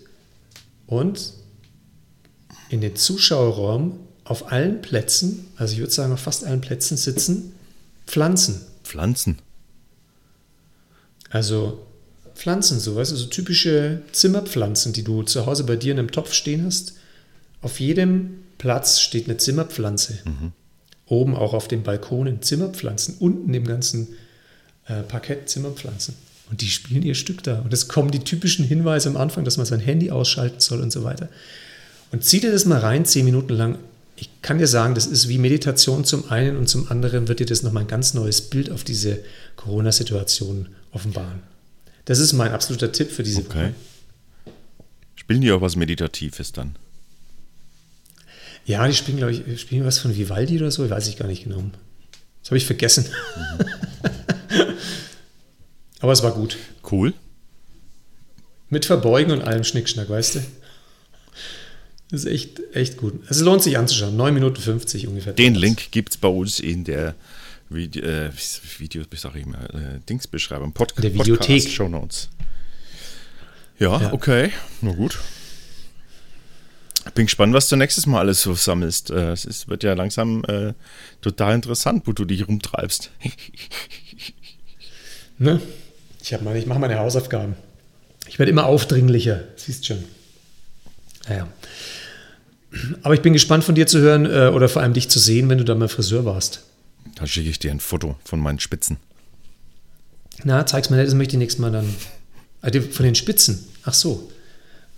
und 0.85 1.33
in 2.69 2.81
den 2.81 2.95
Zuschauerraum 2.95 3.99
auf 4.25 4.51
allen 4.51 4.81
Plätzen, 4.81 5.47
also 5.57 5.73
ich 5.73 5.79
würde 5.79 5.91
sagen 5.91 6.13
auf 6.13 6.19
fast 6.19 6.45
allen 6.45 6.61
Plätzen 6.61 6.95
sitzen 6.95 7.53
Pflanzen. 8.05 8.61
Pflanzen. 8.83 9.39
Also 11.29 11.85
Pflanzen, 12.35 12.79
so 12.79 12.95
weißt 12.95 13.11
du, 13.11 13.15
so 13.15 13.27
typische 13.27 14.01
Zimmerpflanzen, 14.11 14.93
die 14.93 15.03
du 15.03 15.23
zu 15.23 15.45
Hause 15.45 15.63
bei 15.63 15.75
dir 15.75 15.93
in 15.93 15.99
einem 15.99 16.11
Topf 16.11 16.33
stehen 16.33 16.65
hast. 16.65 16.93
Auf 17.61 17.79
jedem 17.79 18.42
Platz 18.63 19.01
steht 19.01 19.25
eine 19.25 19.35
Zimmerpflanze. 19.35 20.19
Oben 21.05 21.35
auch 21.35 21.53
auf 21.53 21.67
den 21.67 21.83
Balkonen 21.83 22.41
Zimmerpflanzen, 22.41 23.17
unten 23.19 23.53
im 23.53 23.65
ganzen 23.65 24.07
äh, 24.87 25.03
Parkett 25.03 25.49
Zimmerpflanzen. 25.49 26.15
Und 26.49 26.61
die 26.61 26.69
spielen 26.69 27.03
ihr 27.03 27.13
Stück 27.13 27.43
da. 27.43 27.59
Und 27.59 27.73
es 27.73 27.89
kommen 27.89 28.11
die 28.11 28.19
typischen 28.19 28.63
Hinweise 28.63 29.09
am 29.09 29.17
Anfang, 29.17 29.43
dass 29.43 29.57
man 29.57 29.65
sein 29.65 29.81
Handy 29.81 30.11
ausschalten 30.11 30.61
soll 30.61 30.79
und 30.79 30.93
so 30.93 31.03
weiter. 31.03 31.27
Und 32.13 32.23
zieh 32.23 32.39
dir 32.39 32.53
das 32.53 32.63
mal 32.63 32.79
rein, 32.79 33.03
zehn 33.03 33.25
Minuten 33.25 33.53
lang. 33.53 33.79
Ich 34.15 34.29
kann 34.41 34.59
dir 34.59 34.67
sagen, 34.67 34.95
das 34.95 35.07
ist 35.07 35.27
wie 35.27 35.39
Meditation 35.39 36.05
zum 36.05 36.31
einen 36.31 36.55
und 36.55 36.69
zum 36.69 36.89
anderen 36.89 37.27
wird 37.27 37.41
dir 37.41 37.45
das 37.45 37.63
nochmal 37.63 37.83
ein 37.83 37.89
ganz 37.89 38.13
neues 38.13 38.43
Bild 38.49 38.71
auf 38.71 38.85
diese 38.85 39.19
Corona-Situation 39.57 40.69
offenbaren. 40.93 41.41
Das 42.05 42.19
ist 42.19 42.31
mein 42.31 42.53
absoluter 42.53 42.93
Tipp 42.93 43.11
für 43.11 43.23
diese 43.23 43.41
Okay. 43.41 43.73
Spielen 45.15 45.41
die 45.41 45.51
auch 45.51 45.59
was 45.59 45.75
Meditatives 45.75 46.53
dann? 46.53 46.77
Ja, 48.65 48.87
die 48.87 48.93
spielen, 48.93 49.17
glaube 49.17 49.33
ich, 49.33 49.61
spielen 49.61 49.85
was 49.85 49.99
von 49.99 50.15
Vivaldi 50.15 50.57
oder 50.57 50.71
so, 50.71 50.89
weiß 50.89 51.07
ich 51.07 51.17
gar 51.17 51.27
nicht 51.27 51.43
genau. 51.43 51.63
Das 52.41 52.49
habe 52.49 52.57
ich 52.57 52.65
vergessen. 52.65 53.05
Aber 55.99 56.11
es 56.11 56.23
war 56.23 56.33
gut. 56.33 56.57
Cool. 56.89 57.13
Mit 58.69 58.85
Verbeugen 58.85 59.31
und 59.31 59.41
allem 59.41 59.63
Schnickschnack, 59.63 60.09
weißt 60.09 60.35
du? 60.35 60.39
Das 62.09 62.25
ist 62.25 62.31
echt, 62.31 62.61
echt 62.73 62.97
gut. 62.97 63.21
Es 63.29 63.39
lohnt 63.39 63.63
sich 63.63 63.77
anzuschauen. 63.77 64.15
9 64.15 64.33
Minuten 64.33 64.61
50 64.61 65.07
ungefähr. 65.07 65.33
Den 65.33 65.55
Link 65.55 65.91
gibt 65.91 66.11
es 66.13 66.17
bei 66.17 66.27
uns 66.27 66.59
in 66.59 66.83
der 66.83 67.15
Video, 67.69 68.03
äh, 68.03 68.29
Video 68.77 69.03
sag 69.15 69.35
ich 69.35 69.45
mal, 69.45 69.65
äh, 69.73 69.99
Dingsbeschreibung, 70.07 70.73
Pod 70.73 70.93
der 70.97 71.13
Videothek. 71.13 71.39
Podcast, 71.39 71.71
Show 71.71 71.89
Notes. 71.89 72.29
Ja, 73.79 73.99
ja, 73.99 74.13
okay, 74.13 74.51
na 74.81 74.91
gut. 74.91 75.17
Bin 77.15 77.25
gespannt, 77.25 77.53
was 77.53 77.67
du 77.69 77.75
nächstes 77.75 78.05
Mal 78.05 78.19
alles 78.19 78.41
so 78.41 78.53
sammelst. 78.53 79.11
Äh, 79.11 79.31
es 79.31 79.45
ist, 79.45 79.67
wird 79.67 79.83
ja 79.83 79.93
langsam 79.93 80.43
äh, 80.45 80.73
total 81.21 81.55
interessant, 81.55 82.07
wo 82.07 82.13
du 82.13 82.25
dich 82.25 82.47
rumtreibst. 82.47 83.11
ne? 85.37 85.61
Ich, 86.21 86.31
meine, 86.41 86.57
ich 86.57 86.65
mache 86.65 86.79
meine 86.79 86.99
Hausaufgaben. 86.99 87.55
Ich 88.27 88.39
werde 88.39 88.51
immer 88.51 88.65
aufdringlicher, 88.65 89.43
siehst 89.57 89.85
schon. 89.85 90.03
Naja. 91.27 91.47
Aber 93.03 93.13
ich 93.13 93.21
bin 93.21 93.33
gespannt 93.33 93.63
von 93.63 93.75
dir 93.75 93.85
zu 93.85 93.99
hören 93.99 94.25
äh, 94.25 94.47
oder 94.47 94.69
vor 94.69 94.81
allem 94.81 94.93
dich 94.93 95.09
zu 95.09 95.19
sehen, 95.19 95.49
wenn 95.49 95.57
du 95.57 95.65
da 95.65 95.75
mal 95.75 95.89
Friseur 95.89 96.25
warst. 96.25 96.63
Da 97.15 97.27
schicke 97.27 97.49
ich 97.49 97.59
dir 97.59 97.71
ein 97.71 97.79
Foto 97.79 98.17
von 98.23 98.39
meinen 98.39 98.59
Spitzen. 98.59 98.97
Na, 100.43 100.65
zeig's 100.65 100.89
mir 100.89 100.97
nicht, 100.97 101.07
das 101.07 101.13
möchte 101.13 101.35
ich 101.35 101.39
nächstes 101.39 101.59
Mal 101.59 101.71
dann. 101.71 101.93
Also 102.61 102.81
von 102.81 103.05
den 103.05 103.15
Spitzen. 103.15 103.67
Ach 103.83 103.93
so. 103.93 104.31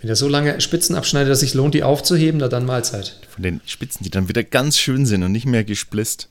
Wenn 0.00 0.10
er 0.10 0.16
so 0.16 0.28
lange 0.28 0.60
Spitzen 0.60 0.94
abschneidet, 0.94 1.30
dass 1.30 1.40
sich 1.40 1.54
lohnt, 1.54 1.74
die 1.74 1.82
aufzuheben, 1.82 2.40
na 2.40 2.48
dann 2.48 2.66
Mahlzeit. 2.66 3.18
Von 3.30 3.42
den 3.42 3.60
Spitzen, 3.64 4.04
die 4.04 4.10
dann 4.10 4.28
wieder 4.28 4.44
ganz 4.44 4.78
schön 4.78 5.06
sind 5.06 5.22
und 5.22 5.32
nicht 5.32 5.46
mehr 5.46 5.64
gesplisst. 5.64 6.28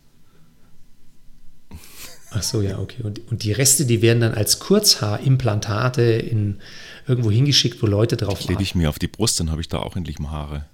Ach 2.31 2.43
so, 2.43 2.61
ja, 2.61 2.79
okay. 2.79 3.01
Und, 3.01 3.21
und 3.31 3.43
die 3.43 3.53
Reste, 3.53 3.85
die 3.85 4.01
werden 4.01 4.19
dann 4.19 4.33
als 4.33 4.59
Kurzhaarimplantate 4.59 6.01
in 6.03 6.59
irgendwo 7.07 7.31
hingeschickt, 7.31 7.81
wo 7.81 7.87
Leute 7.87 8.17
drauf 8.17 8.39
Klebe 8.39 8.61
ich 8.61 8.75
mir 8.75 8.89
auf 8.89 8.99
die 8.99 9.07
Brust, 9.07 9.39
dann 9.39 9.51
habe 9.51 9.61
ich 9.61 9.69
da 9.69 9.79
auch 9.79 9.95
endlich 9.95 10.19
mal 10.19 10.31
Haare. 10.31 10.65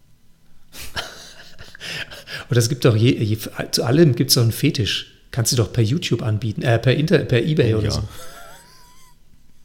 Oder 2.50 2.60
es 2.60 2.68
gibt 2.68 2.84
doch 2.84 2.96
je, 2.96 3.12
je, 3.12 3.38
zu 3.72 3.84
allem 3.84 4.16
gibt 4.16 4.32
es 4.32 4.36
doch 4.36 4.42
einen 4.42 4.52
Fetisch. 4.52 5.14
Kannst 5.30 5.52
du 5.52 5.56
doch 5.56 5.72
per 5.72 5.84
YouTube 5.84 6.24
anbieten, 6.24 6.62
äh, 6.64 6.80
per, 6.80 6.96
Inter, 6.96 7.20
per 7.20 7.44
Ebay 7.44 7.76
oh, 7.76 7.78
oder 7.78 7.88
ja. 7.88 7.92
so. 7.92 8.04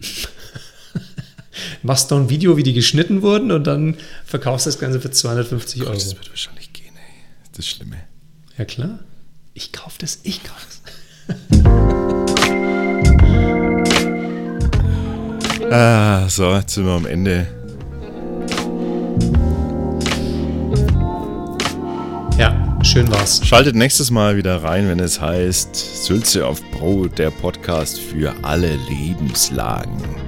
Machst 1.86 2.10
doch 2.10 2.16
ein 2.16 2.28
Video, 2.28 2.56
wie 2.56 2.64
die 2.64 2.72
geschnitten 2.72 3.22
wurden 3.22 3.52
und 3.52 3.64
dann 3.64 3.96
verkaufst 4.24 4.66
du 4.66 4.70
das 4.70 4.80
Ganze 4.80 5.00
für 5.00 5.12
250 5.12 5.78
Gott, 5.78 5.88
Euro. 5.88 5.96
Das 5.96 6.16
wird 6.16 6.28
wahrscheinlich 6.30 6.72
gehen, 6.72 6.96
ey. 6.96 7.14
Das 7.38 7.50
ist 7.50 7.58
das 7.58 7.66
Schlimme. 7.68 7.96
Ja, 8.58 8.64
klar. 8.64 8.98
Ich 9.54 9.72
kaufe 9.72 9.96
das, 10.00 10.18
ich 10.24 10.40
kaufe 10.42 10.66
das. 10.66 11.62
ah, 15.70 16.28
so, 16.28 16.52
jetzt 16.54 16.74
sind 16.74 16.86
wir 16.86 16.92
am 16.92 17.06
Ende. 17.06 17.46
Ja, 22.36 22.80
schön 22.82 23.08
war's. 23.12 23.46
Schaltet 23.46 23.76
nächstes 23.76 24.10
Mal 24.10 24.36
wieder 24.36 24.60
rein, 24.64 24.88
wenn 24.88 24.98
es 24.98 25.20
heißt 25.20 26.04
Sülze 26.04 26.48
auf 26.48 26.60
Brot, 26.72 27.16
der 27.20 27.30
Podcast 27.30 28.00
für 28.00 28.34
alle 28.42 28.74
Lebenslagen. 28.88 30.25